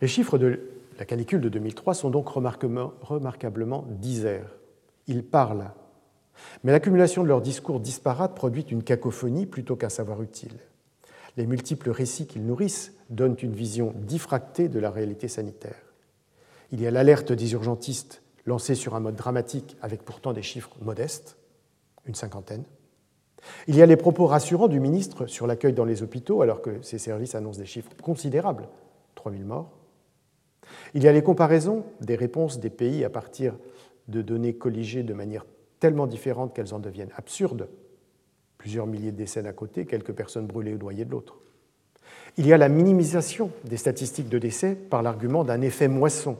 Les 0.00 0.08
chiffres 0.08 0.38
de 0.38 0.60
la 0.98 1.04
canicule 1.04 1.40
de 1.40 1.48
2003 1.48 1.94
sont 1.94 2.10
donc 2.10 2.28
remarquablement 2.28 3.84
disaires. 3.88 4.50
Ils 5.06 5.24
parlent, 5.24 5.70
mais 6.62 6.72
l'accumulation 6.72 7.22
de 7.22 7.28
leurs 7.28 7.40
discours 7.40 7.80
disparates 7.80 8.34
produit 8.34 8.62
une 8.62 8.82
cacophonie 8.82 9.46
plutôt 9.46 9.76
qu'un 9.76 9.88
savoir 9.88 10.22
utile. 10.22 10.58
Les 11.36 11.46
multiples 11.46 11.90
récits 11.90 12.26
qu'ils 12.26 12.46
nourrissent 12.46 12.94
donnent 13.10 13.36
une 13.42 13.54
vision 13.54 13.92
diffractée 13.96 14.68
de 14.68 14.78
la 14.78 14.90
réalité 14.90 15.28
sanitaire. 15.28 15.76
Il 16.70 16.80
y 16.80 16.86
a 16.86 16.90
l'alerte 16.90 17.32
des 17.32 17.52
urgentistes 17.52 18.22
lancée 18.46 18.74
sur 18.74 18.94
un 18.94 19.00
mode 19.00 19.16
dramatique 19.16 19.76
avec 19.80 20.02
pourtant 20.02 20.32
des 20.32 20.42
chiffres 20.42 20.76
modestes, 20.80 21.36
une 22.06 22.14
cinquantaine. 22.14 22.64
Il 23.66 23.76
y 23.76 23.82
a 23.82 23.86
les 23.86 23.96
propos 23.96 24.26
rassurants 24.26 24.68
du 24.68 24.80
ministre 24.80 25.26
sur 25.26 25.46
l'accueil 25.46 25.72
dans 25.72 25.84
les 25.84 26.02
hôpitaux 26.02 26.42
alors 26.42 26.62
que 26.62 26.80
ces 26.82 26.98
services 26.98 27.34
annoncent 27.34 27.60
des 27.60 27.66
chiffres 27.66 27.92
considérables, 28.02 28.68
3000 29.14 29.44
morts. 29.44 29.70
Il 30.94 31.02
y 31.02 31.08
a 31.08 31.12
les 31.12 31.22
comparaisons 31.22 31.84
des 32.00 32.16
réponses 32.16 32.58
des 32.58 32.70
pays 32.70 33.04
à 33.04 33.10
partir 33.10 33.54
de 34.08 34.22
données 34.22 34.54
colligées 34.54 35.02
de 35.02 35.14
manière 35.14 35.44
tellement 35.84 36.06
différente 36.06 36.54
qu'elles 36.54 36.72
en 36.72 36.78
deviennent 36.78 37.12
absurdes. 37.14 37.68
Plusieurs 38.56 38.86
milliers 38.86 39.12
de 39.12 39.18
décès 39.18 39.42
d'un 39.42 39.52
côté, 39.52 39.84
quelques 39.84 40.14
personnes 40.14 40.46
brûlées 40.46 40.72
ou 40.72 40.78
noyées 40.78 41.04
de 41.04 41.10
l'autre. 41.10 41.36
Il 42.38 42.46
y 42.46 42.54
a 42.54 42.56
la 42.56 42.70
minimisation 42.70 43.50
des 43.64 43.76
statistiques 43.76 44.30
de 44.30 44.38
décès 44.38 44.76
par 44.76 45.02
l'argument 45.02 45.44
d'un 45.44 45.60
effet 45.60 45.88
moisson, 45.88 46.38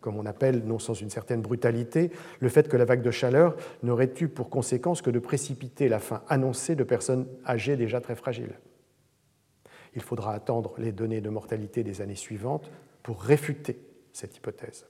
comme 0.00 0.16
on 0.16 0.24
appelle, 0.24 0.64
non 0.64 0.78
sans 0.78 0.94
une 0.94 1.10
certaine 1.10 1.42
brutalité, 1.42 2.10
le 2.40 2.48
fait 2.48 2.70
que 2.70 2.76
la 2.78 2.86
vague 2.86 3.02
de 3.02 3.10
chaleur 3.10 3.54
n'aurait 3.82 4.14
eu 4.18 4.28
pour 4.28 4.48
conséquence 4.48 5.02
que 5.02 5.10
de 5.10 5.18
précipiter 5.18 5.90
la 5.90 5.98
fin 5.98 6.22
annoncée 6.26 6.74
de 6.74 6.82
personnes 6.82 7.26
âgées 7.46 7.76
déjà 7.76 8.00
très 8.00 8.16
fragiles. 8.16 8.58
Il 9.94 10.00
faudra 10.00 10.32
attendre 10.32 10.72
les 10.78 10.92
données 10.92 11.20
de 11.20 11.28
mortalité 11.28 11.84
des 11.84 12.00
années 12.00 12.14
suivantes 12.14 12.70
pour 13.02 13.20
réfuter 13.20 13.78
cette 14.14 14.34
hypothèse. 14.38 14.86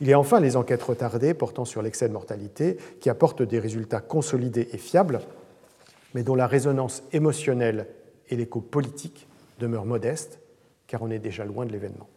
Il 0.00 0.08
y 0.08 0.12
a 0.12 0.18
enfin 0.18 0.40
les 0.40 0.56
enquêtes 0.56 0.82
retardées 0.82 1.34
portant 1.34 1.64
sur 1.64 1.82
l'excès 1.82 2.08
de 2.08 2.12
mortalité 2.12 2.76
qui 3.00 3.10
apportent 3.10 3.42
des 3.42 3.58
résultats 3.58 4.00
consolidés 4.00 4.68
et 4.72 4.78
fiables, 4.78 5.20
mais 6.14 6.22
dont 6.22 6.34
la 6.34 6.46
résonance 6.46 7.02
émotionnelle 7.12 7.86
et 8.28 8.36
l'écho 8.36 8.60
politique 8.60 9.26
demeurent 9.58 9.86
modestes, 9.86 10.40
car 10.86 11.02
on 11.02 11.10
est 11.10 11.18
déjà 11.18 11.44
loin 11.44 11.66
de 11.66 11.72
l'événement. 11.72 12.08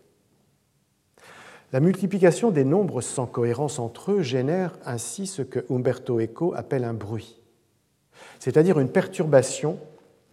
La 1.74 1.80
multiplication 1.80 2.52
des 2.52 2.66
nombres 2.66 3.02
sans 3.02 3.26
cohérence 3.26 3.80
entre 3.80 4.12
eux 4.12 4.22
génère 4.22 4.78
ainsi 4.86 5.26
ce 5.26 5.42
que 5.42 5.66
Umberto 5.70 6.20
Eco 6.20 6.54
appelle 6.54 6.84
un 6.84 6.94
bruit, 6.94 7.40
c'est-à-dire 8.40 8.80
une 8.80 8.92
perturbation 8.92 9.80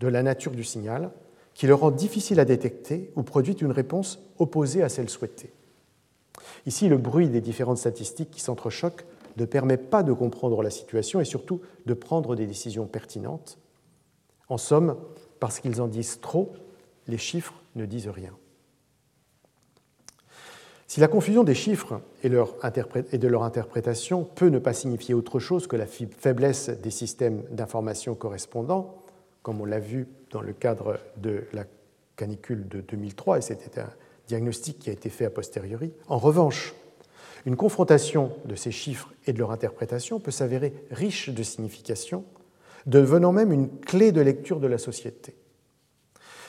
de 0.01 0.09
la 0.09 0.23
nature 0.23 0.53
du 0.53 0.65
signal 0.65 1.11
qui 1.55 1.67
le 1.67 1.75
rend 1.75 1.91
difficile 1.91 2.41
à 2.41 2.45
détecter 2.45 3.13
ou 3.17 3.23
produit 3.23 3.55
une 3.55 3.73
réponse 3.73 4.21
opposée 4.39 4.83
à 4.83 4.89
celle 4.89 5.09
souhaitée. 5.09 5.53
Ici, 6.67 6.89
le 6.89 6.99
bruit 6.99 7.29
des 7.29 7.41
différentes 7.41 7.79
statistiques 7.79 8.31
qui 8.31 8.41
s'entrechoquent 8.41 9.05
ne 9.37 9.45
permet 9.45 9.77
pas 9.77 10.03
de 10.03 10.13
comprendre 10.13 10.63
la 10.63 10.71
situation 10.71 11.21
et 11.21 11.25
surtout 11.25 11.61
de 11.87 11.95
prendre 11.95 12.37
des 12.37 12.47
décisions 12.47 12.87
pertinentes. 12.87 13.59
En 14.49 14.59
somme, 14.59 14.97
parce 15.41 15.61
qu'ils 15.61 15.81
en 15.81 15.87
disent 15.87 16.21
trop, 16.21 16.53
les 17.07 17.19
chiffres 17.19 17.55
ne 17.77 17.87
disent 17.87 18.09
rien. 18.09 18.33
Si 20.87 21.01
la 21.01 21.09
confusion 21.09 21.45
des 21.45 21.55
chiffres 21.55 22.01
et, 22.23 22.31
de 22.31 23.29
leur 23.29 23.45
interprétation 23.45 24.25
peut 24.25 24.49
ne 24.49 24.59
pas 24.59 24.73
signifier 24.73 25.15
autre 25.15 25.39
chose 25.39 25.67
que 25.67 25.77
la 25.77 25.87
faiblesse 25.87 26.71
des 26.71 26.91
systèmes 26.91 27.43
d'information 27.51 28.15
correspondants, 28.15 29.03
comme 29.43 29.61
on 29.61 29.67
l'a 29.67 29.81
vu 29.81 30.09
dans 30.31 30.41
le 30.41 30.55
cadre 30.55 30.99
de 31.19 31.45
la 31.53 31.65
canicule 32.17 32.67
de 32.69 32.81
2003, 32.81 33.39
et 33.39 33.43
c'était 33.43 33.81
un 33.81 33.91
diagnostic 34.29 34.79
qui 34.79 34.91
a 34.91 34.93
été 34.93 35.09
fait 35.09 35.25
a 35.25 35.31
posteriori, 35.31 35.93
en 36.07 36.19
revanche, 36.19 36.75
une 37.47 37.57
confrontation 37.57 38.33
de 38.45 38.55
ces 38.55 38.71
chiffres 38.71 39.13
et 39.27 39.33
de 39.33 39.39
leur 39.39 39.51
interprétation 39.51 40.21
peut 40.21 40.31
s'avérer 40.31 40.73
riche 40.91 41.31
de 41.31 41.43
signification, 41.43 42.25
devenant 42.87 43.33
même 43.33 43.53
une 43.53 43.69
clé 43.81 44.13
de 44.13 44.21
lecture 44.21 44.61
de 44.61 44.67
la 44.67 44.79
société. 44.79 45.35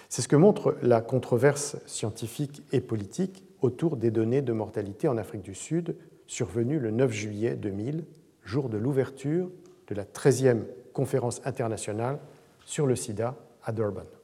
C'est 0.09 0.21
ce 0.21 0.27
que 0.27 0.35
montre 0.35 0.75
la 0.81 1.01
controverse 1.01 1.77
scientifique 1.85 2.63
et 2.71 2.81
politique 2.81 3.43
autour 3.61 3.97
des 3.97 4.11
données 4.11 4.41
de 4.41 4.53
mortalité 4.53 5.07
en 5.07 5.17
Afrique 5.17 5.43
du 5.43 5.55
Sud, 5.55 5.95
survenue 6.27 6.79
le 6.79 6.91
9 6.91 7.11
juillet 7.11 7.55
2000, 7.55 8.05
jour 8.43 8.69
de 8.69 8.77
l'ouverture 8.77 9.49
de 9.87 9.95
la 9.95 10.05
13e 10.05 10.63
conférence 10.93 11.41
internationale 11.45 12.19
sur 12.65 12.85
le 12.85 12.95
sida 12.95 13.35
à 13.63 13.71
Durban. 13.71 14.18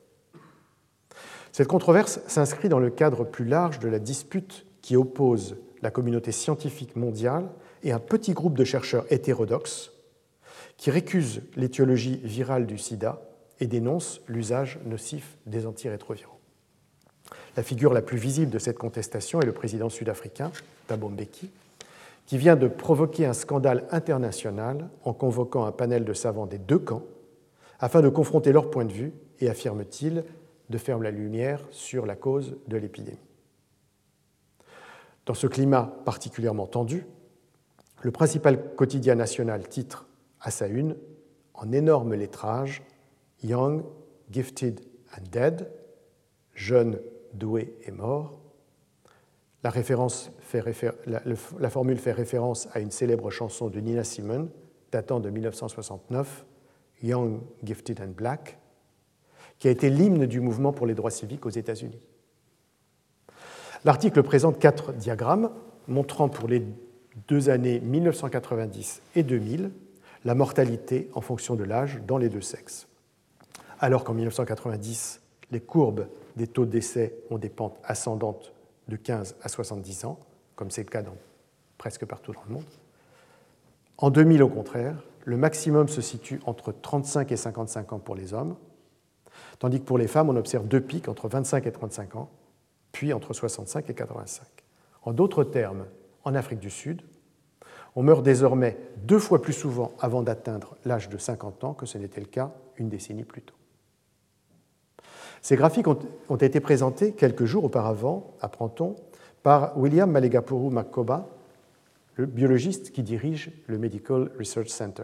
Cette 1.56 1.70
controverse 1.70 2.20
s'inscrit 2.28 2.68
dans 2.68 2.80
le 2.80 2.90
cadre 2.90 3.24
plus 3.24 3.46
large 3.46 3.80
de 3.80 3.88
la 3.88 4.00
dispute 4.00 4.66
qui 4.82 4.98
oppose 4.98 5.56
la 5.82 5.90
communauté 5.90 6.34
scientifique 6.34 6.98
mondiale 6.98 7.48
et 7.82 7.94
un 7.94 8.00
petit 8.00 8.34
groupe 8.34 8.58
de 8.58 8.66
chercheurs 8.66 9.06
hétérodoxes 9.10 9.94
qui 10.76 10.92
récusent 10.92 11.44
l'étiologie 11.56 12.20
virale 12.26 12.66
du 12.66 12.78
sida 12.78 13.22
et 13.62 13.68
dénoncent 13.68 14.20
l'usage 14.28 14.80
nocif 14.86 15.38
des 15.46 15.66
antirétroviraux. 15.66 16.42
La 17.56 17.64
figure 17.64 17.94
la 17.94 18.02
plus 18.02 18.18
visible 18.18 18.52
de 18.52 18.60
cette 18.60 18.78
contestation 18.78 19.40
est 19.40 19.46
le 19.46 19.54
président 19.54 19.88
sud-africain, 19.88 20.52
Thabo 20.88 21.08
Mbeki, 21.08 21.50
qui 22.26 22.38
vient 22.38 22.58
de 22.58 22.68
provoquer 22.68 23.28
un 23.28 23.34
scandale 23.34 23.88
international 23.92 24.90
en 25.06 25.14
convoquant 25.14 25.64
un 25.64 25.72
panel 25.72 26.04
de 26.04 26.12
savants 26.12 26.48
des 26.48 26.58
deux 26.58 26.80
camps 26.80 27.06
afin 27.80 28.02
de 28.02 28.10
confronter 28.10 28.52
leur 28.52 28.70
point 28.70 28.84
de 28.84 28.92
vue 28.92 29.14
et, 29.40 29.48
affirme-t-il, 29.48 30.26
de 30.70 30.78
faire 30.78 31.00
la 31.00 31.12
lumière 31.12 31.66
sur 31.72 32.06
la 32.06 32.16
cause 32.16 32.58
de 32.68 32.78
l'épidémie. 32.78 33.18
Dans 35.26 35.34
ce 35.34 35.48
climat 35.48 35.94
particulièrement 36.06 36.68
tendu, 36.68 37.06
le 38.02 38.12
principal 38.12 38.76
quotidien 38.76 39.16
national 39.16 39.68
titre 39.68 40.08
à 40.40 40.52
sa 40.52 40.68
une, 40.68 40.96
en 41.54 41.72
énorme 41.72 42.14
lettrage, 42.14 42.84
Young, 43.44 43.84
Gifted 44.32 44.82
and 45.18 45.24
Dead, 45.32 45.72
jeune, 46.54 47.00
doué 47.34 47.76
et 47.86 47.92
mort. 47.92 48.40
La, 49.64 49.72
la 51.60 51.70
formule 51.70 51.98
fait 51.98 52.12
référence 52.12 52.68
à 52.74 52.80
une 52.80 52.92
célèbre 52.92 53.32
chanson 53.32 53.70
de 53.70 53.80
Nina 53.80 54.04
Simone 54.04 54.50
datant 54.92 55.20
de 55.20 55.30
1969, 55.30 56.46
Young, 57.02 57.42
Gifted 57.64 58.00
and 58.02 58.14
Black, 58.16 58.58
qui 59.60 59.68
a 59.68 59.72
été 59.72 59.90
l'hymne 59.90 60.26
du 60.26 60.40
mouvement 60.40 60.74
pour 60.74 60.86
les 60.86 60.94
droits 60.94 61.12
civiques 61.12 61.46
aux 61.46 61.50
États-Unis. 61.50 62.00
L'article 63.84 64.24
présente 64.24 64.60
quatre 64.60 64.94
diagrammes 64.94 65.52
montrant 65.88 66.30
pour 66.30 66.48
les 66.48 66.64
deux 67.28 67.50
années 67.50 67.80
1990 67.80 69.02
et 69.16 69.24
2000 69.24 69.72
la 70.26 70.36
mortalité 70.36 71.10
en 71.14 71.22
fonction 71.22 71.56
de 71.56 71.64
l'âge 71.64 72.02
dans 72.08 72.18
les 72.18 72.30
deux 72.30 72.42
sexes. 72.42 72.88
Alors 73.80 74.04
qu'en 74.04 74.14
1990, 74.14 75.22
les 75.52 75.60
courbes 75.60 76.08
des 76.36 76.48
taux 76.48 76.66
de 76.66 76.72
décès 76.72 77.16
ont 77.30 77.38
des 77.38 77.50
pentes 77.50 77.78
ascendantes 77.84 78.54
de 78.88 78.96
15 78.96 79.36
à 79.42 79.50
70 79.50 80.06
ans, 80.06 80.20
comme 80.56 80.72
c'est 80.72 80.84
le 80.84 80.90
cas 80.90 81.04
dans 81.04 81.16
presque 81.78 82.06
partout 82.06 82.32
dans 82.34 82.44
le 82.48 82.54
monde. 82.56 82.66
En 83.98 84.10
2000, 84.10 84.44
au 84.44 84.50
contraire, 84.50 85.04
le 85.24 85.38
maximum 85.38 85.88
se 85.88 86.02
situe 86.02 86.40
entre 86.46 86.72
35 86.72 87.32
et 87.32 87.38
55 87.38 87.94
ans 87.94 88.00
pour 88.00 88.16
les 88.16 88.34
hommes, 88.34 88.56
tandis 89.60 89.80
que 89.80 89.86
pour 89.86 89.98
les 89.98 90.08
femmes, 90.08 90.30
on 90.30 90.36
observe 90.36 90.68
deux 90.68 90.82
pics 90.82 91.08
entre 91.08 91.28
25 91.28 91.66
et 91.68 91.72
35 91.72 92.16
ans, 92.16 92.30
puis 92.92 93.14
entre 93.14 93.34
65 93.34 93.90
et 93.90 93.94
85. 93.94 94.46
En 95.04 95.14
d'autres 95.14 95.44
termes, 95.44 95.86
en 96.24 96.34
Afrique 96.36 96.60
du 96.60 96.70
Sud, 96.70 97.02
on 97.96 98.04
meurt 98.04 98.24
désormais 98.24 98.78
deux 99.04 99.20
fois 99.20 99.42
plus 99.42 99.54
souvent 99.54 99.94
avant 100.00 100.22
d'atteindre 100.22 100.76
l'âge 100.84 101.10
de 101.10 101.18
50 101.18 101.64
ans 101.64 101.74
que 101.74 101.86
ce 101.86 101.98
n'était 101.98 102.20
le 102.20 102.28
cas 102.28 102.52
une 102.78 102.90
décennie 102.90 103.24
plus 103.24 103.42
tôt. 103.42 103.56
Ces 105.42 105.56
graphiques 105.56 105.88
ont, 105.88 106.36
été 106.38 106.60
présentés 106.60 107.14
quelques 107.14 107.46
jours 107.46 107.66
auparavant, 107.66 108.34
apprend-on, 108.42 108.96
par 109.44 109.78
William 109.78 110.10
Malegapuru 110.10 110.72
Makoba, 110.72 111.30
le 112.16 112.26
biologiste 112.26 112.92
qui 112.92 113.04
dirige 113.04 113.52
le 113.68 113.78
Medical 113.78 114.32
Research 114.40 114.70
Center, 114.70 115.04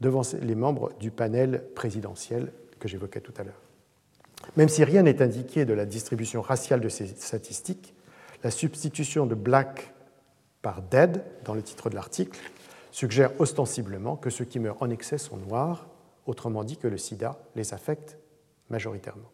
devant 0.00 0.22
les 0.40 0.54
membres 0.54 0.92
du 1.00 1.10
panel 1.10 1.64
présidentiel 1.74 2.52
que 2.78 2.88
j'évoquais 2.88 3.20
tout 3.20 3.32
à 3.38 3.44
l'heure. 3.44 3.60
Même 4.56 4.68
si 4.68 4.84
rien 4.84 5.02
n'est 5.02 5.22
indiqué 5.22 5.64
de 5.64 5.72
la 5.72 5.86
distribution 5.86 6.42
raciale 6.42 6.80
de 6.80 6.88
ces 6.88 7.06
statistiques, 7.06 7.94
la 8.44 8.50
substitution 8.50 9.26
de 9.26 9.34
black 9.34 9.94
par 10.62 10.82
dead 10.82 11.24
dans 11.44 11.54
le 11.54 11.62
titre 11.62 11.90
de 11.90 11.94
l'article 11.94 12.38
suggère 12.90 13.30
ostensiblement 13.40 14.16
que 14.16 14.30
ceux 14.30 14.44
qui 14.44 14.58
meurent 14.58 14.82
en 14.82 14.90
excès 14.90 15.18
sont 15.18 15.36
noirs, 15.36 15.88
autrement 16.26 16.64
dit 16.64 16.76
que 16.76 16.88
le 16.88 16.98
sida 16.98 17.38
les 17.54 17.74
affecte 17.74 18.18
majoritairement. 18.70 19.30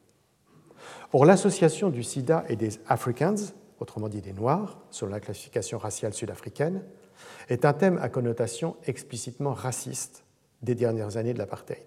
Or, 1.12 1.24
l'association 1.24 1.90
du 1.90 2.02
sida 2.02 2.44
et 2.48 2.56
des 2.56 2.80
Africans, 2.88 3.52
autrement 3.80 4.08
dit 4.08 4.20
des 4.20 4.32
noirs, 4.32 4.78
selon 4.90 5.12
la 5.12 5.20
classification 5.20 5.78
raciale 5.78 6.14
sud-africaine, 6.14 6.82
est 7.48 7.64
un 7.64 7.72
thème 7.72 7.98
à 8.02 8.08
connotation 8.08 8.76
explicitement 8.86 9.52
raciste 9.52 10.24
des 10.62 10.74
dernières 10.74 11.16
années 11.16 11.34
de 11.34 11.38
l'apartheid 11.38 11.86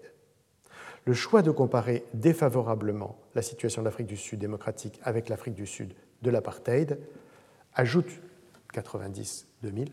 le 1.04 1.14
choix 1.14 1.42
de 1.42 1.52
comparer 1.52 2.04
défavorablement 2.14 3.16
la 3.34 3.42
situation 3.42 3.80
de 3.80 3.84
l'Afrique 3.86 4.08
du 4.08 4.16
Sud 4.16 4.40
démocratique 4.40 5.00
avec 5.02 5.28
l'Afrique 5.28 5.54
du 5.54 5.66
Sud 5.66 5.92
de 6.22 6.30
l'apartheid 6.30 6.98
ajoute 7.74 8.10
90-2000 8.74 9.88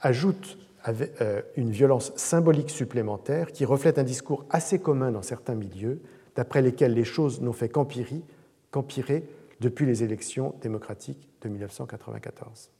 ajoute 0.00 0.58
euh, 0.88 1.42
une 1.56 1.70
violence 1.70 2.12
symbolique 2.16 2.70
supplémentaire 2.70 3.50
qui 3.52 3.64
reflète 3.64 3.98
un 3.98 4.04
discours 4.04 4.44
assez 4.50 4.78
commun 4.78 5.10
dans 5.10 5.22
certains 5.22 5.56
milieux, 5.56 6.00
d'après 6.36 6.62
lesquels 6.62 6.94
les 6.94 7.04
choses 7.04 7.40
n'ont 7.40 7.52
fait 7.52 7.68
qu'empirer 7.68 9.24
depuis 9.60 9.86
les 9.86 10.04
élections 10.04 10.54
démocratiques 10.60 11.28
de 11.42 11.48
1994. 11.48 12.70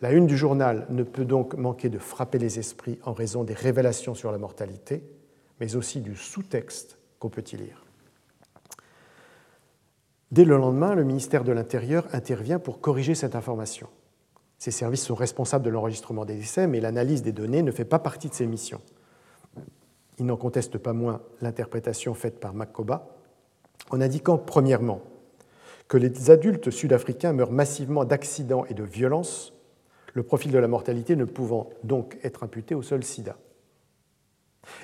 La 0.00 0.12
une 0.12 0.26
du 0.26 0.36
journal 0.36 0.86
ne 0.88 1.02
peut 1.02 1.26
donc 1.26 1.54
manquer 1.54 1.90
de 1.90 1.98
frapper 1.98 2.38
les 2.38 2.58
esprits 2.58 2.98
en 3.04 3.12
raison 3.12 3.44
des 3.44 3.54
révélations 3.54 4.14
sur 4.14 4.32
la 4.32 4.38
mortalité, 4.38 5.02
mais 5.60 5.76
aussi 5.76 6.00
du 6.00 6.16
sous-texte 6.16 6.98
qu'on 7.18 7.28
peut 7.28 7.44
y 7.52 7.56
lire. 7.56 7.84
Dès 10.32 10.44
le 10.44 10.56
lendemain, 10.56 10.94
le 10.94 11.04
ministère 11.04 11.44
de 11.44 11.52
l'Intérieur 11.52 12.06
intervient 12.12 12.58
pour 12.58 12.80
corriger 12.80 13.14
cette 13.14 13.34
information. 13.34 13.88
Ces 14.58 14.70
services 14.70 15.04
sont 15.04 15.14
responsables 15.14 15.64
de 15.64 15.70
l'enregistrement 15.70 16.24
des 16.24 16.36
décès, 16.36 16.66
mais 16.66 16.80
l'analyse 16.80 17.22
des 17.22 17.32
données 17.32 17.62
ne 17.62 17.72
fait 17.72 17.84
pas 17.84 17.98
partie 17.98 18.28
de 18.28 18.34
ses 18.34 18.46
missions. 18.46 18.80
Il 20.18 20.26
n'en 20.26 20.36
conteste 20.36 20.78
pas 20.78 20.92
moins 20.92 21.22
l'interprétation 21.40 22.14
faite 22.14 22.40
par 22.40 22.54
Makoba 22.54 23.08
en 23.90 24.00
indiquant 24.00 24.38
premièrement 24.38 25.00
que 25.88 25.96
les 25.96 26.30
adultes 26.30 26.70
sud-africains 26.70 27.32
meurent 27.32 27.52
massivement 27.52 28.04
d'accidents 28.04 28.64
et 28.66 28.74
de 28.74 28.84
violences, 28.84 29.52
le 30.14 30.22
profil 30.22 30.52
de 30.52 30.58
la 30.58 30.68
mortalité 30.68 31.16
ne 31.16 31.24
pouvant 31.24 31.70
donc 31.84 32.18
être 32.22 32.42
imputé 32.42 32.74
au 32.74 32.82
seul 32.82 33.04
sida. 33.04 33.36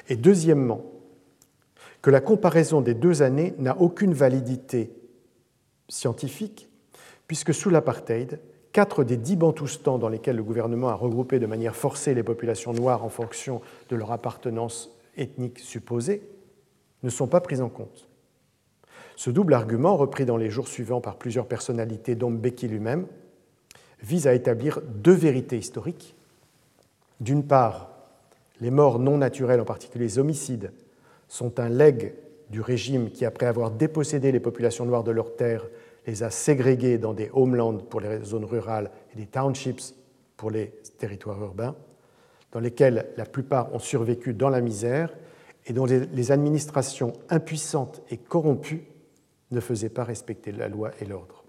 Et 0.08 0.16
deuxièmement, 0.16 0.82
que 2.02 2.10
la 2.10 2.20
comparaison 2.20 2.80
des 2.80 2.94
deux 2.94 3.22
années 3.22 3.54
n'a 3.58 3.76
aucune 3.78 4.14
validité 4.14 4.92
scientifique, 5.88 6.68
puisque 7.26 7.52
sous 7.52 7.70
l'apartheid, 7.70 8.40
quatre 8.72 9.04
des 9.04 9.16
dix 9.16 9.36
bantoustans 9.36 9.98
dans 9.98 10.08
lesquels 10.08 10.36
le 10.36 10.42
gouvernement 10.42 10.88
a 10.88 10.94
regroupé 10.94 11.38
de 11.38 11.46
manière 11.46 11.74
forcée 11.74 12.14
les 12.14 12.22
populations 12.22 12.72
noires 12.72 13.04
en 13.04 13.08
fonction 13.08 13.60
de 13.88 13.96
leur 13.96 14.12
appartenance 14.12 14.96
ethnique 15.16 15.58
supposée 15.58 16.22
ne 17.02 17.10
sont 17.10 17.26
pas 17.26 17.40
pris 17.40 17.60
en 17.60 17.68
compte. 17.68 18.08
Ce 19.16 19.30
double 19.30 19.54
argument, 19.54 19.96
repris 19.96 20.26
dans 20.26 20.36
les 20.36 20.50
jours 20.50 20.68
suivants 20.68 21.00
par 21.00 21.16
plusieurs 21.16 21.46
personnalités, 21.46 22.14
dont 22.14 22.30
Becky 22.30 22.68
lui-même, 22.68 23.06
vise 24.02 24.26
à 24.26 24.34
établir 24.34 24.80
deux 24.82 25.14
vérités 25.14 25.58
historiques. 25.58 26.14
D'une 27.20 27.46
part, 27.46 27.90
les 28.60 28.70
morts 28.70 28.98
non 28.98 29.18
naturelles, 29.18 29.60
en 29.60 29.64
particulier 29.64 30.04
les 30.04 30.18
homicides, 30.18 30.72
sont 31.28 31.58
un 31.60 31.68
legs 31.68 32.14
du 32.50 32.60
régime 32.60 33.10
qui, 33.10 33.24
après 33.24 33.46
avoir 33.46 33.70
dépossédé 33.70 34.32
les 34.32 34.40
populations 34.40 34.86
noires 34.86 35.04
de 35.04 35.10
leurs 35.10 35.34
terres, 35.36 35.66
les 36.06 36.22
a 36.22 36.30
ségrégées 36.30 36.98
dans 36.98 37.14
des 37.14 37.30
homelands 37.32 37.78
pour 37.78 38.00
les 38.00 38.22
zones 38.22 38.44
rurales 38.44 38.90
et 39.12 39.16
des 39.16 39.26
townships 39.26 39.94
pour 40.36 40.50
les 40.50 40.68
territoires 40.98 41.42
urbains, 41.42 41.74
dans 42.52 42.60
lesquels 42.60 43.06
la 43.16 43.26
plupart 43.26 43.74
ont 43.74 43.78
survécu 43.78 44.32
dans 44.32 44.50
la 44.50 44.60
misère 44.60 45.12
et 45.66 45.72
dont 45.72 45.84
les 45.84 46.32
administrations 46.32 47.12
impuissantes 47.28 48.02
et 48.10 48.18
corrompues 48.18 48.84
ne 49.50 49.60
faisaient 49.60 49.88
pas 49.88 50.04
respecter 50.04 50.52
la 50.52 50.68
loi 50.68 50.92
et 51.00 51.04
l'ordre. 51.04 51.44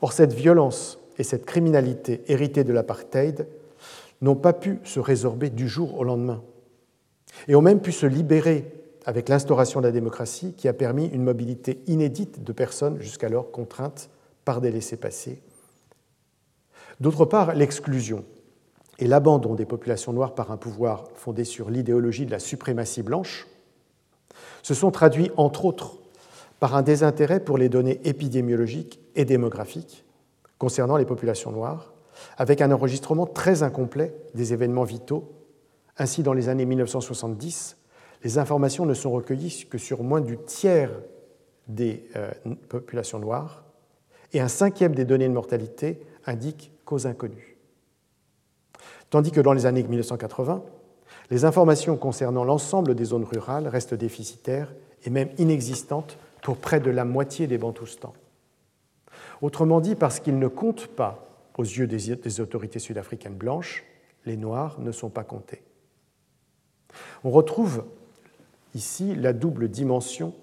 Or, 0.00 0.12
cette 0.12 0.32
violence 0.32 1.00
et 1.18 1.24
cette 1.24 1.44
criminalité 1.44 2.22
héritées 2.28 2.64
de 2.64 2.72
l'apartheid 2.72 3.46
n'ont 4.20 4.36
pas 4.36 4.52
pu 4.52 4.78
se 4.84 5.00
résorber 5.00 5.50
du 5.50 5.68
jour 5.68 5.98
au 5.98 6.04
lendemain 6.04 6.42
et 7.46 7.54
ont 7.54 7.62
même 7.62 7.80
pu 7.80 7.92
se 7.92 8.06
libérer 8.06 8.72
avec 9.04 9.28
l'instauration 9.28 9.80
de 9.80 9.86
la 9.86 9.92
démocratie 9.92 10.54
qui 10.54 10.68
a 10.68 10.72
permis 10.72 11.06
une 11.06 11.22
mobilité 11.22 11.82
inédite 11.86 12.42
de 12.42 12.52
personnes 12.52 13.00
jusqu'alors 13.00 13.50
contraintes 13.50 14.10
par 14.44 14.60
des 14.60 14.70
laissés-passer. 14.70 15.40
D'autre 17.00 17.24
part, 17.24 17.54
l'exclusion 17.54 18.24
et 18.98 19.06
l'abandon 19.06 19.54
des 19.54 19.64
populations 19.64 20.12
noires 20.12 20.34
par 20.34 20.50
un 20.50 20.56
pouvoir 20.56 21.04
fondé 21.14 21.44
sur 21.44 21.70
l'idéologie 21.70 22.26
de 22.26 22.30
la 22.30 22.38
suprématie 22.40 23.02
blanche 23.02 23.46
se 24.62 24.74
sont 24.74 24.90
traduits, 24.90 25.30
entre 25.36 25.64
autres, 25.64 25.98
par 26.58 26.74
un 26.74 26.82
désintérêt 26.82 27.40
pour 27.40 27.56
les 27.56 27.68
données 27.68 28.00
épidémiologiques 28.04 29.00
et 29.14 29.24
démographiques 29.24 30.04
concernant 30.58 30.96
les 30.96 31.04
populations 31.04 31.52
noires, 31.52 31.92
avec 32.36 32.60
un 32.60 32.70
enregistrement 32.72 33.26
très 33.26 33.62
incomplet 33.62 34.14
des 34.34 34.52
événements 34.52 34.84
vitaux. 34.84 35.32
Ainsi, 35.96 36.22
dans 36.22 36.32
les 36.32 36.48
années 36.48 36.66
1970, 36.66 37.76
les 38.24 38.38
informations 38.38 38.86
ne 38.86 38.94
sont 38.94 39.12
recueillies 39.12 39.66
que 39.70 39.78
sur 39.78 40.02
moins 40.02 40.20
du 40.20 40.36
tiers 40.38 40.90
des 41.68 42.08
euh, 42.16 42.30
populations 42.68 43.18
noires, 43.18 43.64
et 44.32 44.40
un 44.40 44.48
cinquième 44.48 44.94
des 44.94 45.04
données 45.04 45.28
de 45.28 45.32
mortalité 45.32 46.00
indique 46.26 46.72
cause 46.84 47.06
inconnue. 47.06 47.56
Tandis 49.10 49.30
que 49.30 49.40
dans 49.40 49.52
les 49.52 49.66
années 49.66 49.82
1980, 49.82 50.62
les 51.30 51.44
informations 51.44 51.96
concernant 51.96 52.44
l'ensemble 52.44 52.94
des 52.94 53.04
zones 53.04 53.24
rurales 53.24 53.68
restent 53.68 53.94
déficitaires 53.94 54.74
et 55.04 55.10
même 55.10 55.30
inexistantes 55.38 56.18
pour 56.42 56.56
près 56.56 56.80
de 56.80 56.90
la 56.90 57.04
moitié 57.04 57.46
des 57.46 57.58
Bantoustans. 57.58 58.12
Autrement 59.40 59.80
dit, 59.80 59.94
parce 59.94 60.20
qu'ils 60.20 60.38
ne 60.38 60.48
comptent 60.48 60.88
pas 60.88 61.28
aux 61.56 61.64
yeux 61.64 61.86
des 61.86 62.40
autorités 62.40 62.78
sud-africaines 62.78 63.34
blanches, 63.34 63.84
les 64.26 64.36
Noirs 64.36 64.80
ne 64.80 64.92
sont 64.92 65.10
pas 65.10 65.24
comptés. 65.24 65.62
On 67.24 67.30
retrouve 67.30 67.84
ici 68.74 69.14
la 69.14 69.32
double 69.32 69.68
dimension 69.68 70.34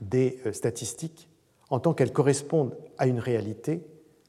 des 0.00 0.38
euh, 0.46 0.52
statistiques 0.52 1.28
en 1.70 1.80
tant 1.80 1.94
qu'elles 1.94 2.12
correspondent 2.12 2.76
à 2.98 3.06
une 3.06 3.18
réalité, 3.18 3.82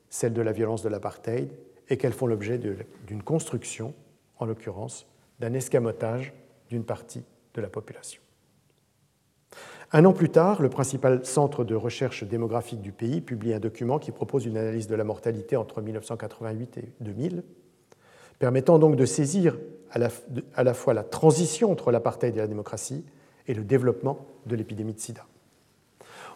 celle 0.10 0.34
de 0.34 0.42
la 0.42 0.52
violence 0.52 0.84
de 0.84 0.90
l'apartheid, 0.90 1.52
et 1.90 1.98
qu'elles 1.98 2.14
font 2.14 2.28
l'objet 2.28 2.58
d'une 2.58 3.22
construction, 3.22 3.94
en 4.38 4.46
l'occurrence 4.46 5.06
d'un 5.40 5.54
escamotage 5.54 6.34
d'une 6.70 6.84
partie 6.84 7.24
de 7.54 7.62
la 7.62 7.68
population. 7.68 8.22
Un 9.92 10.06
an 10.06 10.14
plus 10.14 10.30
tard, 10.30 10.62
le 10.62 10.70
principal 10.70 11.26
centre 11.26 11.64
de 11.64 11.76
recherche 11.76 12.24
démographique 12.24 12.82
du 12.82 12.92
pays 12.92 13.22
publie 13.22 13.54
un 13.54 13.60
document 13.60 14.00
qui 14.00 14.12
propose 14.12 14.46
une 14.46 14.58
analyse 14.58 14.88
de 14.88 14.96
la 14.96 15.04
mortalité 15.04 15.56
entre 15.56 15.82
1988 15.82 16.78
et 16.78 16.94
2000, 17.02 17.44
permettant 18.40 18.80
donc 18.80 18.96
de 18.96 19.06
saisir 19.06 19.58
à 19.92 20.00
la, 20.64 20.74
fois 20.74 20.94
la 20.94 21.04
transition 21.04 21.72
entre 21.72 21.92
l'apartheid 21.92 22.36
et 22.36 22.40
la 22.40 22.48
démocratie 22.48 23.06
et 23.48 23.54
le 23.54 23.64
développement 23.64 24.26
de 24.46 24.56
l'épidémie 24.56 24.94
de 24.94 25.00
sida. 25.00 25.26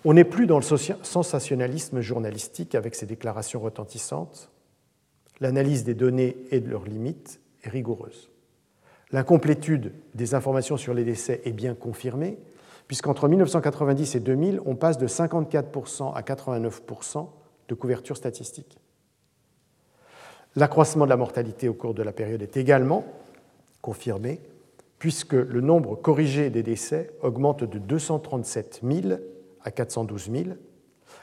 On 0.05 0.13
n'est 0.13 0.23
plus 0.23 0.45
dans 0.45 0.59
le 0.59 0.63
sensationnalisme 0.63 1.99
journalistique 1.99 2.73
avec 2.75 2.95
ses 2.95 3.05
déclarations 3.05 3.59
retentissantes. 3.59 4.49
L'analyse 5.41 5.83
des 5.83 5.93
données 5.93 6.37
et 6.51 6.61
de 6.61 6.69
leurs 6.69 6.85
limites 6.85 7.41
est 7.63 7.69
rigoureuse. 7.69 8.29
L'incomplétude 9.11 9.91
des 10.13 10.35
informations 10.35 10.77
sur 10.77 10.93
les 10.93 11.03
décès 11.03 11.41
est 11.43 11.51
bien 11.51 11.73
confirmée, 11.73 12.37
puisqu'entre 12.89 13.27
1990 13.27 14.15
et 14.15 14.19
2000, 14.19 14.61
on 14.65 14.75
passe 14.75 14.97
de 14.97 15.07
54% 15.07 16.11
à 16.15 16.21
89% 16.21 17.27
de 17.67 17.75
couverture 17.75 18.17
statistique. 18.17 18.79
L'accroissement 20.55 21.05
de 21.05 21.11
la 21.11 21.15
mortalité 21.15 21.69
au 21.69 21.75
cours 21.75 21.93
de 21.93 22.01
la 22.01 22.11
période 22.11 22.41
est 22.41 22.57
également 22.57 23.05
confirmé, 23.83 24.41
puisque 24.97 25.33
le 25.33 25.61
nombre 25.61 25.95
corrigé 25.95 26.49
des 26.49 26.63
décès 26.63 27.11
augmente 27.21 27.63
de 27.63 27.77
237 27.77 28.81
000 28.83 29.19
à 29.61 29.69
412 29.69 30.31
000, 30.31 30.43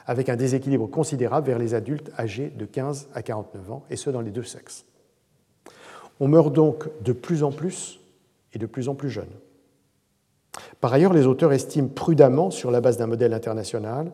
avec 0.05 0.29
un 0.29 0.37
déséquilibre 0.37 0.87
considérable 0.87 1.47
vers 1.47 1.59
les 1.59 1.73
adultes 1.73 2.11
âgés 2.17 2.49
de 2.49 2.63
15 2.63 3.09
à 3.13 3.21
49 3.21 3.71
ans, 3.73 3.83
et 3.89 3.97
ce 3.97 4.09
dans 4.09 4.21
les 4.21 4.31
deux 4.31 4.43
sexes. 4.43 4.85
On 6.21 6.29
meurt 6.29 6.53
donc 6.53 6.87
de 7.03 7.11
plus 7.11 7.43
en 7.43 7.51
plus 7.51 7.99
et 8.53 8.57
de 8.57 8.65
plus 8.65 8.87
en 8.87 8.95
plus 8.95 9.09
jeunes. 9.09 9.27
Par 10.81 10.93
ailleurs, 10.93 11.13
les 11.13 11.25
auteurs 11.25 11.53
estiment 11.53 11.87
prudemment, 11.87 12.51
sur 12.51 12.71
la 12.71 12.81
base 12.81 12.97
d'un 12.97 13.07
modèle 13.07 13.33
international, 13.33 14.11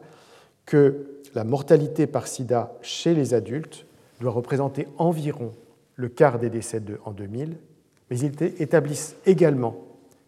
que 0.65 1.21
la 1.35 1.43
mortalité 1.43 2.07
par 2.07 2.27
sida 2.27 2.73
chez 2.81 3.13
les 3.13 3.33
adultes 3.33 3.85
doit 4.21 4.31
représenter 4.31 4.87
environ 4.97 5.51
le 5.95 6.09
quart 6.09 6.39
des 6.39 6.49
décès 6.49 6.81
en 7.05 7.11
2000 7.11 7.57
mais 8.13 8.19
ils 8.19 8.61
établissent 8.61 9.15
également 9.25 9.75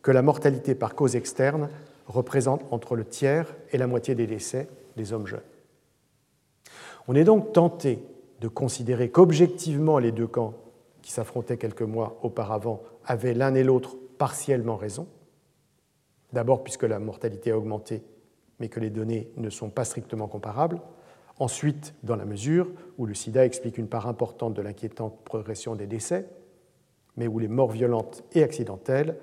que 0.02 0.10
la 0.10 0.24
mortalité 0.24 0.74
par 0.74 0.96
cause 0.96 1.16
externe 1.16 1.70
représente 2.08 2.64
entre 2.72 2.96
le 2.96 3.06
tiers 3.06 3.56
et 3.72 3.78
la 3.78 3.86
moitié 3.86 4.16
des 4.16 4.28
décès 4.28 4.68
des 4.98 5.14
hommes 5.14 5.28
jeunes. 5.28 5.42
On 7.08 7.16
est 7.16 7.24
donc 7.24 7.54
tenté 7.54 8.00
de 8.42 8.48
considérer 8.48 9.10
qu'objectivement 9.10 10.00
les 10.00 10.12
deux 10.12 10.28
camps 10.28 10.54
qui 11.02 11.12
s'affrontaient 11.12 11.58
quelques 11.58 11.84
mois 11.84 12.18
auparavant 12.24 12.82
avaient 13.06 13.34
l'un 13.36 13.54
et 13.54 13.64
l'autre 13.64 13.98
partiellement 14.18 14.78
raison. 14.78 15.08
D'abord 16.36 16.66
puisque 16.66 16.84
la 16.84 17.00
mortalité 17.00 17.52
a 17.52 17.58
augmenté, 17.58 18.04
mais 18.60 18.68
que 18.68 18.82
les 18.82 18.90
données 18.90 19.32
ne 19.38 19.50
sont 19.50 19.70
pas 19.70 19.86
strictement 19.86 20.28
comparables. 20.28 20.82
Ensuite, 21.40 21.96
dans 22.04 22.18
la 22.18 22.26
mesure 22.26 22.70
où 22.98 23.06
le 23.06 23.14
sida 23.14 23.46
explique 23.46 23.78
une 23.78 23.88
part 23.88 24.06
importante 24.06 24.54
de 24.54 24.62
l'inquiétante 24.62 25.24
progression 25.24 25.78
des 25.78 25.88
décès, 25.88 26.28
mais 27.16 27.28
où 27.28 27.40
les 27.40 27.48
morts 27.48 27.72
violentes 27.72 28.26
et 28.34 28.44
accidentelles, 28.44 29.18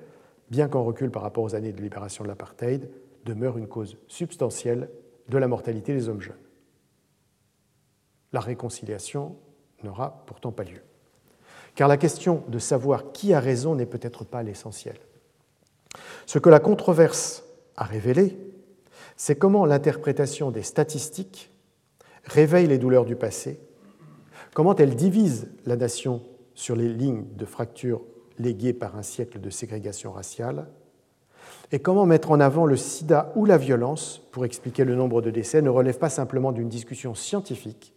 bien 0.49 0.69
qu'en 0.69 0.85
recul 0.85 1.11
par 1.11 1.21
rapport 1.21 1.45
aux 1.45 1.55
années 1.55 1.75
de 1.75 1.83
libération 1.83 2.25
de 2.25 2.29
l'apartheid, 2.29 2.91
demeurent 3.27 3.59
une 3.59 3.69
cause 3.69 3.99
substantielle 4.09 4.89
de 5.29 5.37
la 5.37 5.49
mortalité 5.49 5.93
des 5.93 6.09
hommes 6.09 6.23
jeunes. 6.23 6.35
La 8.33 8.41
réconciliation 8.41 9.37
n'aura 9.85 10.25
pourtant 10.25 10.51
pas 10.51 10.65
lieu. 10.65 10.81
Car 11.75 11.89
la 11.89 11.99
question 11.99 12.43
de 12.49 12.59
savoir 12.59 13.13
qui 13.13 13.35
a 13.35 13.41
raison 13.41 13.75
n'est 13.75 13.85
peut-être 13.85 14.25
pas 14.25 14.43
l'essentiel. 14.43 14.97
Ce 16.27 16.39
que 16.39 16.51
la 16.51 16.61
controverse 16.61 17.45
a 17.77 17.85
révélé, 17.85 18.37
c'est 19.17 19.37
comment 19.37 19.67
l'interprétation 19.67 20.51
des 20.51 20.63
statistiques 20.63 21.51
réveille 22.25 22.67
les 22.67 22.79
douleurs 22.79 23.05
du 23.05 23.17
passé, 23.17 23.61
comment 24.55 24.77
elle 24.77 24.95
divise 24.95 25.49
la 25.67 25.77
nation 25.77 26.23
sur 26.55 26.77
les 26.77 26.89
lignes 26.89 27.25
de 27.37 27.45
fracture 27.45 28.03
léguées 28.39 28.73
par 28.73 28.97
un 28.97 29.03
siècle 29.03 29.41
de 29.41 29.51
ségrégation 29.51 30.13
raciale 30.13 30.69
et 31.71 31.79
comment 31.79 32.07
mettre 32.07 32.31
en 32.31 32.41
avant 32.41 32.67
le 32.67 32.77
sida 32.77 33.33
ou 33.35 33.45
la 33.47 33.57
violence 33.57 34.21
pour 34.31 34.45
expliquer 34.45 34.85
le 34.85 34.95
nombre 34.95 35.23
de 35.23 35.31
décès 35.31 35.63
ne 35.63 35.71
relève 35.71 35.99
pas 35.99 36.11
simplement 36.11 36.53
d'une 36.53 36.69
discussion 36.69 37.15
scientifique, 37.15 37.95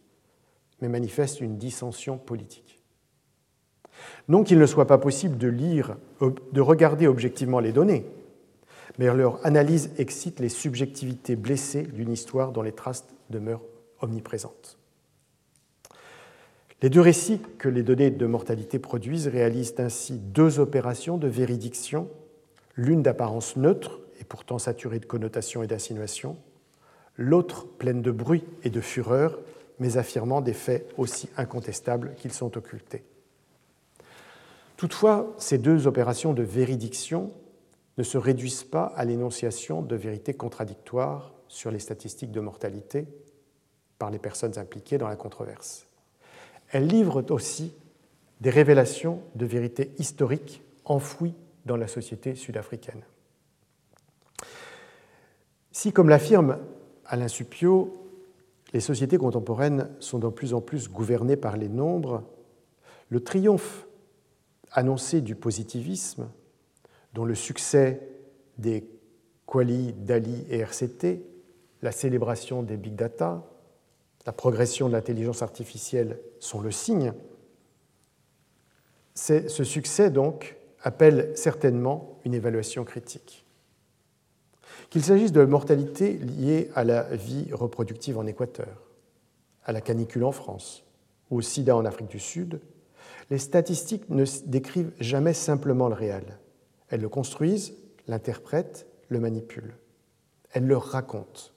mais 0.81 0.87
manifeste 0.87 1.41
une 1.41 1.57
dissension 1.57 2.17
politique. 2.17 2.64
Non 4.27 4.43
qu'il 4.43 4.59
ne 4.59 4.65
soit 4.65 4.87
pas 4.87 4.97
possible 4.97 5.37
de 5.37 5.47
lire, 5.47 5.97
de 6.21 6.61
regarder 6.61 7.07
objectivement 7.07 7.59
les 7.59 7.71
données, 7.71 8.05
mais 8.97 9.13
leur 9.13 9.45
analyse 9.45 9.91
excite 9.97 10.39
les 10.39 10.49
subjectivités 10.49 11.35
blessées 11.35 11.83
d'une 11.83 12.11
histoire 12.11 12.51
dont 12.51 12.61
les 12.61 12.71
traces 12.71 13.05
demeurent 13.29 13.63
omniprésentes. 14.01 14.77
Les 16.81 16.89
deux 16.89 17.01
récits 17.01 17.41
que 17.57 17.69
les 17.69 17.83
données 17.83 18.11
de 18.11 18.25
mortalité 18.25 18.79
produisent 18.79 19.27
réalisent 19.27 19.75
ainsi 19.77 20.19
deux 20.19 20.59
opérations 20.59 21.17
de 21.17 21.27
véridiction, 21.27 22.09
l'une 22.75 23.01
d'apparence 23.01 23.55
neutre 23.55 23.99
et 24.19 24.23
pourtant 24.23 24.59
saturée 24.59 24.99
de 24.99 25.05
connotations 25.05 25.63
et 25.63 25.67
d'insinuations, 25.67 26.37
l'autre 27.17 27.65
pleine 27.65 28.01
de 28.01 28.11
bruit 28.11 28.43
et 28.63 28.69
de 28.69 28.81
fureur, 28.81 29.39
mais 29.79 29.97
affirmant 29.97 30.41
des 30.41 30.53
faits 30.53 30.93
aussi 30.97 31.29
incontestables 31.37 32.13
qu'ils 32.17 32.33
sont 32.33 32.57
occultés. 32.57 33.03
Toutefois, 34.77 35.33
ces 35.37 35.57
deux 35.57 35.87
opérations 35.87 36.33
de 36.33 36.43
véridiction 36.43 37.31
ne 37.97 38.03
se 38.03 38.17
réduisent 38.17 38.63
pas 38.63 38.85
à 38.95 39.05
l'énonciation 39.05 39.81
de 39.81 39.95
vérités 39.95 40.33
contradictoires 40.33 41.33
sur 41.47 41.71
les 41.71 41.79
statistiques 41.79 42.31
de 42.31 42.41
mortalité 42.41 43.07
par 43.97 44.11
les 44.11 44.19
personnes 44.19 44.57
impliquées 44.59 44.97
dans 44.97 45.07
la 45.07 45.15
controverse. 45.15 45.87
Elle 46.71 46.87
livre 46.87 47.23
aussi 47.29 47.73
des 48.41 48.49
révélations 48.49 49.21
de 49.35 49.45
vérités 49.45 49.91
historiques 49.97 50.61
enfouies 50.83 51.35
dans 51.65 51.77
la 51.77 51.87
société 51.87 52.35
sud-africaine. 52.35 53.03
Si, 55.71 55.93
comme 55.93 56.09
l'affirme 56.09 56.57
Alain 57.05 57.27
Suppiot, 57.27 58.01
les 58.73 58.79
sociétés 58.81 59.17
contemporaines 59.17 59.89
sont 59.99 60.19
de 60.19 60.27
plus 60.27 60.53
en 60.53 60.61
plus 60.61 60.89
gouvernées 60.89 61.37
par 61.37 61.55
les 61.55 61.69
nombres, 61.69 62.23
le 63.09 63.23
triomphe 63.23 63.84
annoncé 64.71 65.21
du 65.21 65.35
positivisme, 65.35 66.29
dont 67.13 67.25
le 67.25 67.35
succès 67.35 68.01
des 68.57 68.87
Quali, 69.45 69.93
Dali 69.93 70.45
et 70.49 70.59
RCT, 70.59 71.23
la 71.81 71.91
célébration 71.91 72.63
des 72.63 72.77
big 72.77 72.95
data, 72.95 73.43
la 74.25 74.31
progression 74.31 74.87
de 74.87 74.93
l'intelligence 74.93 75.41
artificielle 75.41 76.19
sont 76.39 76.59
le 76.59 76.71
signe, 76.71 77.13
ce 79.13 79.63
succès 79.63 80.09
donc 80.09 80.57
appelle 80.81 81.31
certainement 81.35 82.19
une 82.25 82.33
évaluation 82.33 82.83
critique. 82.83 83.45
Qu'il 84.89 85.03
s'agisse 85.03 85.31
de 85.31 85.45
mortalité 85.45 86.13
liée 86.13 86.69
à 86.75 86.83
la 86.83 87.03
vie 87.15 87.47
reproductive 87.53 88.17
en 88.17 88.25
Équateur, 88.25 88.83
à 89.63 89.71
la 89.71 89.81
canicule 89.81 90.23
en 90.23 90.31
France 90.31 90.83
au 91.31 91.41
sida 91.41 91.75
en 91.75 91.85
Afrique 91.85 92.09
du 92.09 92.19
Sud, 92.19 92.59
les 93.29 93.37
statistiques 93.37 94.09
ne 94.09 94.25
décrivent 94.45 94.93
jamais 94.99 95.33
simplement 95.33 95.87
le 95.87 95.95
réel. 95.95 96.39
Elles 96.89 97.01
le 97.01 97.09
construisent, 97.09 97.73
l'interprètent, 98.07 98.87
le 99.09 99.19
manipulent. 99.19 99.75
Elles 100.51 100.67
le 100.67 100.77
racontent. 100.77 101.51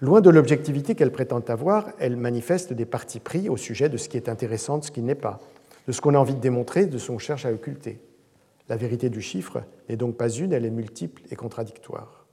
Loin 0.00 0.20
de 0.20 0.30
l'objectivité 0.30 0.94
qu'elles 0.94 1.12
prétendent 1.12 1.48
avoir, 1.48 1.92
elles 1.98 2.16
manifestent 2.16 2.72
des 2.72 2.84
partis 2.84 3.20
pris 3.20 3.48
au 3.48 3.56
sujet 3.56 3.88
de 3.88 3.96
ce 3.96 4.08
qui 4.08 4.16
est 4.16 4.28
intéressant, 4.28 4.78
de 4.78 4.84
ce 4.84 4.90
qui 4.90 5.02
n'est 5.02 5.14
pas, 5.14 5.40
de 5.86 5.92
ce 5.92 6.00
qu'on 6.00 6.14
a 6.14 6.18
envie 6.18 6.34
de 6.34 6.40
démontrer, 6.40 6.86
de 6.86 6.98
ce 6.98 7.08
qu'on 7.08 7.18
cherche 7.18 7.46
à 7.46 7.52
occulter. 7.52 8.00
La 8.68 8.76
vérité 8.76 9.10
du 9.10 9.20
chiffre 9.20 9.62
n'est 9.88 9.96
donc 9.96 10.16
pas 10.16 10.28
une, 10.28 10.52
elle 10.52 10.64
est 10.64 10.70
multiple 10.70 11.22
et 11.30 11.36
contradictoire. 11.36 12.26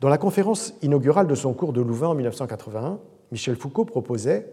Dans 0.00 0.08
la 0.08 0.18
conférence 0.18 0.74
inaugurale 0.82 1.26
de 1.26 1.34
son 1.34 1.54
cours 1.54 1.72
de 1.72 1.80
Louvain 1.80 2.08
en 2.08 2.14
1981, 2.14 3.00
Michel 3.32 3.56
Foucault 3.56 3.86
proposait, 3.86 4.46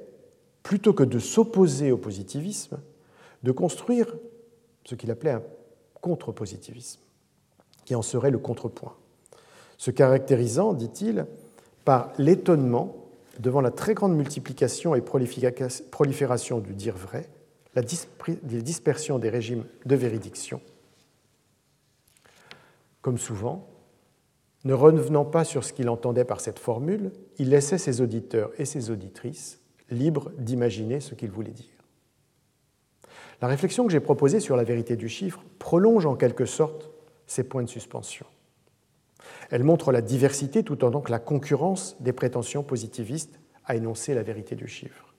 plutôt 0.64 0.94
que 0.94 1.04
de 1.04 1.20
s'opposer 1.20 1.92
au 1.92 1.98
positivisme, 1.98 2.80
de 3.44 3.52
construire 3.52 4.16
ce 4.86 4.96
qu'il 4.96 5.12
appelait 5.12 5.32
un 5.32 5.44
contre-positivisme, 6.02 7.02
qui 7.86 7.96
en 7.96 8.02
serait 8.02 8.32
le 8.32 8.40
contrepoint, 8.40 8.96
se 9.78 9.92
caractérisant, 9.92 10.74
dit-il, 10.74 11.26
par 11.86 12.14
l'étonnement 12.18 12.96
devant 13.40 13.62
la 13.62 13.72
très 13.72 13.94
grande 13.94 14.16
multiplication 14.16 14.96
et 14.96 15.02
prolifération 15.02 16.60
du 16.60 16.74
dire 16.74 16.96
vrai, 16.96 17.30
la 17.76 17.82
dispersion 17.82 19.20
des 19.20 19.30
régimes 19.30 19.66
de 19.86 19.96
véridiction. 19.96 20.62
Comme 23.02 23.18
souvent, 23.18 23.68
ne 24.64 24.74
revenant 24.74 25.26
pas 25.26 25.44
sur 25.44 25.66
ce 25.66 25.74
qu'il 25.74 25.90
entendait 25.90 26.24
par 26.24 26.40
cette 26.40 26.60
formule, 26.60 27.12
il 27.38 27.50
laissait 27.50 27.78
ses 27.78 28.00
auditeurs 28.00 28.52
et 28.58 28.66
ses 28.66 28.92
auditrices 28.92 29.60
libres 29.94 30.32
d'imaginer 30.38 31.00
ce 31.00 31.16
qu'il 31.16 31.32
voulait 31.32 31.52
dire. 31.52 31.66
La 33.42 33.48
réflexion 33.48 33.86
que 33.86 33.92
j'ai 33.92 34.00
proposée 34.00 34.40
sur 34.40 34.56
la 34.56 34.64
vérité 34.64 34.96
du 34.96 35.10
chiffre 35.10 35.44
prolonge 35.60 36.06
en 36.06 36.16
quelque 36.16 36.46
sorte 36.46 36.92
ces 37.28 37.44
points 37.44 37.64
de 37.64 37.70
suspension. 37.70 38.26
Elle 39.50 39.64
montre 39.64 39.92
la 39.92 40.02
diversité 40.02 40.64
tout 40.64 40.84
en 40.84 40.90
donc 40.90 41.10
la 41.10 41.20
concurrence 41.20 41.98
des 42.00 42.14
prétentions 42.14 42.64
positivistes 42.64 43.40
à 43.66 43.76
énoncer 43.76 44.14
la 44.14 44.24
vérité 44.24 44.56
du 44.56 44.68
chiffre. 44.68 45.14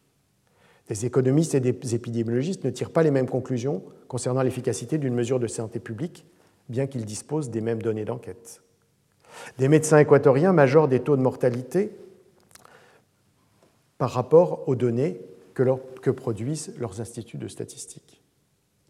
Des 0.88 1.06
économistes 1.06 1.54
et 1.54 1.60
des 1.60 1.94
épidémiologistes 1.94 2.64
ne 2.64 2.70
tirent 2.70 2.90
pas 2.90 3.02
les 3.02 3.10
mêmes 3.10 3.28
conclusions 3.28 3.82
concernant 4.08 4.42
l'efficacité 4.42 4.98
d'une 4.98 5.14
mesure 5.14 5.40
de 5.40 5.46
santé 5.46 5.80
publique, 5.80 6.26
bien 6.68 6.86
qu'ils 6.86 7.04
disposent 7.04 7.50
des 7.50 7.62
mêmes 7.62 7.80
données 7.80 8.04
d'enquête. 8.04 8.62
Des 9.58 9.68
médecins 9.68 9.98
équatoriens 9.98 10.52
majorent 10.52 10.88
des 10.88 11.00
taux 11.00 11.16
de 11.16 11.22
mortalité 11.22 11.96
par 13.98 14.10
rapport 14.10 14.68
aux 14.68 14.76
données 14.76 15.20
que, 15.54 16.10
produisent 16.10 16.74
leurs 16.78 17.00
instituts 17.00 17.38
de 17.38 17.48
statistiques, 17.48 18.22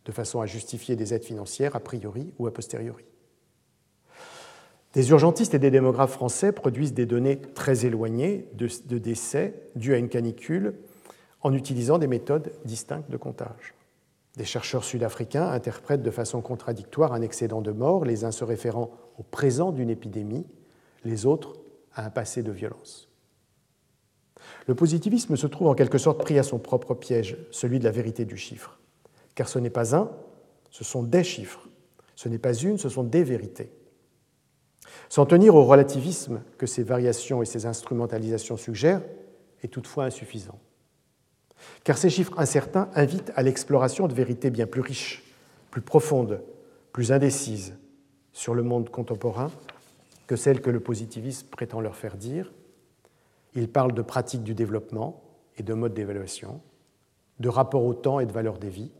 de 0.04 0.12
façon 0.12 0.40
à 0.40 0.46
justifier 0.46 0.96
des 0.96 1.12
aides 1.14 1.24
financières 1.24 1.76
a 1.76 1.80
priori 1.80 2.32
ou 2.38 2.46
a 2.46 2.52
posteriori. 2.52 3.04
Des 4.94 5.10
urgentistes 5.10 5.54
et 5.54 5.58
des 5.58 5.70
démographes 5.70 6.12
français 6.12 6.52
produisent 6.52 6.94
des 6.94 7.06
données 7.06 7.40
très 7.40 7.84
éloignées 7.84 8.48
de, 8.54 8.68
de 8.86 8.98
décès 8.98 9.54
dus 9.74 9.92
à 9.92 9.98
une 9.98 10.08
canicule 10.08 10.74
en 11.42 11.52
utilisant 11.52 11.98
des 11.98 12.06
méthodes 12.06 12.52
distinctes 12.64 13.10
de 13.10 13.16
comptage. 13.16 13.74
Des 14.36 14.44
chercheurs 14.44 14.84
sud-africains 14.84 15.48
interprètent 15.48 16.02
de 16.02 16.10
façon 16.10 16.40
contradictoire 16.40 17.12
un 17.12 17.22
excédent 17.22 17.60
de 17.60 17.70
morts, 17.70 18.04
les 18.04 18.24
uns 18.24 18.32
se 18.32 18.44
référant 18.44 18.90
au 19.18 19.22
présent 19.22 19.70
d'une 19.70 19.90
épidémie, 19.90 20.46
les 21.04 21.26
autres 21.26 21.54
à 21.94 22.06
un 22.06 22.10
passé 22.10 22.42
de 22.42 22.50
violence. 22.50 23.08
Le 24.66 24.74
positivisme 24.74 25.36
se 25.36 25.46
trouve 25.46 25.68
en 25.68 25.74
quelque 25.74 25.98
sorte 25.98 26.20
pris 26.20 26.38
à 26.38 26.42
son 26.42 26.58
propre 26.58 26.94
piège, 26.94 27.36
celui 27.50 27.78
de 27.78 27.84
la 27.84 27.90
vérité 27.90 28.24
du 28.24 28.36
chiffre. 28.36 28.78
Car 29.34 29.48
ce 29.48 29.58
n'est 29.58 29.70
pas 29.70 29.94
un, 29.94 30.10
ce 30.70 30.84
sont 30.84 31.02
des 31.02 31.24
chiffres. 31.24 31.68
Ce 32.14 32.28
n'est 32.28 32.38
pas 32.38 32.54
une, 32.54 32.78
ce 32.78 32.88
sont 32.88 33.02
des 33.02 33.24
vérités. 33.24 33.70
S'en 35.08 35.26
tenir 35.26 35.54
au 35.54 35.64
relativisme 35.64 36.42
que 36.58 36.66
ces 36.66 36.82
variations 36.82 37.42
et 37.42 37.46
ces 37.46 37.66
instrumentalisations 37.66 38.56
suggèrent 38.56 39.02
est 39.62 39.68
toutefois 39.68 40.04
insuffisant. 40.04 40.58
Car 41.82 41.98
ces 41.98 42.10
chiffres 42.10 42.38
incertains 42.38 42.88
invitent 42.94 43.32
à 43.36 43.42
l'exploration 43.42 44.06
de 44.06 44.14
vérités 44.14 44.50
bien 44.50 44.66
plus 44.66 44.80
riches, 44.80 45.22
plus 45.70 45.82
profondes, 45.82 46.42
plus 46.92 47.12
indécises 47.12 47.74
sur 48.32 48.54
le 48.54 48.62
monde 48.62 48.90
contemporain 48.90 49.50
que 50.26 50.36
celles 50.36 50.60
que 50.60 50.70
le 50.70 50.80
positivisme 50.80 51.48
prétend 51.48 51.80
leur 51.80 51.96
faire 51.96 52.16
dire. 52.16 52.52
Ils 53.54 53.68
parlent 53.68 53.94
de 53.94 54.02
pratiques 54.02 54.42
du 54.42 54.54
développement 54.54 55.22
et 55.56 55.62
de 55.62 55.74
modes 55.74 55.94
d'évaluation, 55.94 56.60
de 57.40 57.48
rapport 57.48 57.84
au 57.84 57.94
temps 57.94 58.20
et 58.20 58.26
de 58.26 58.32
valeur 58.32 58.58
des 58.58 58.70
vies. 58.70 58.92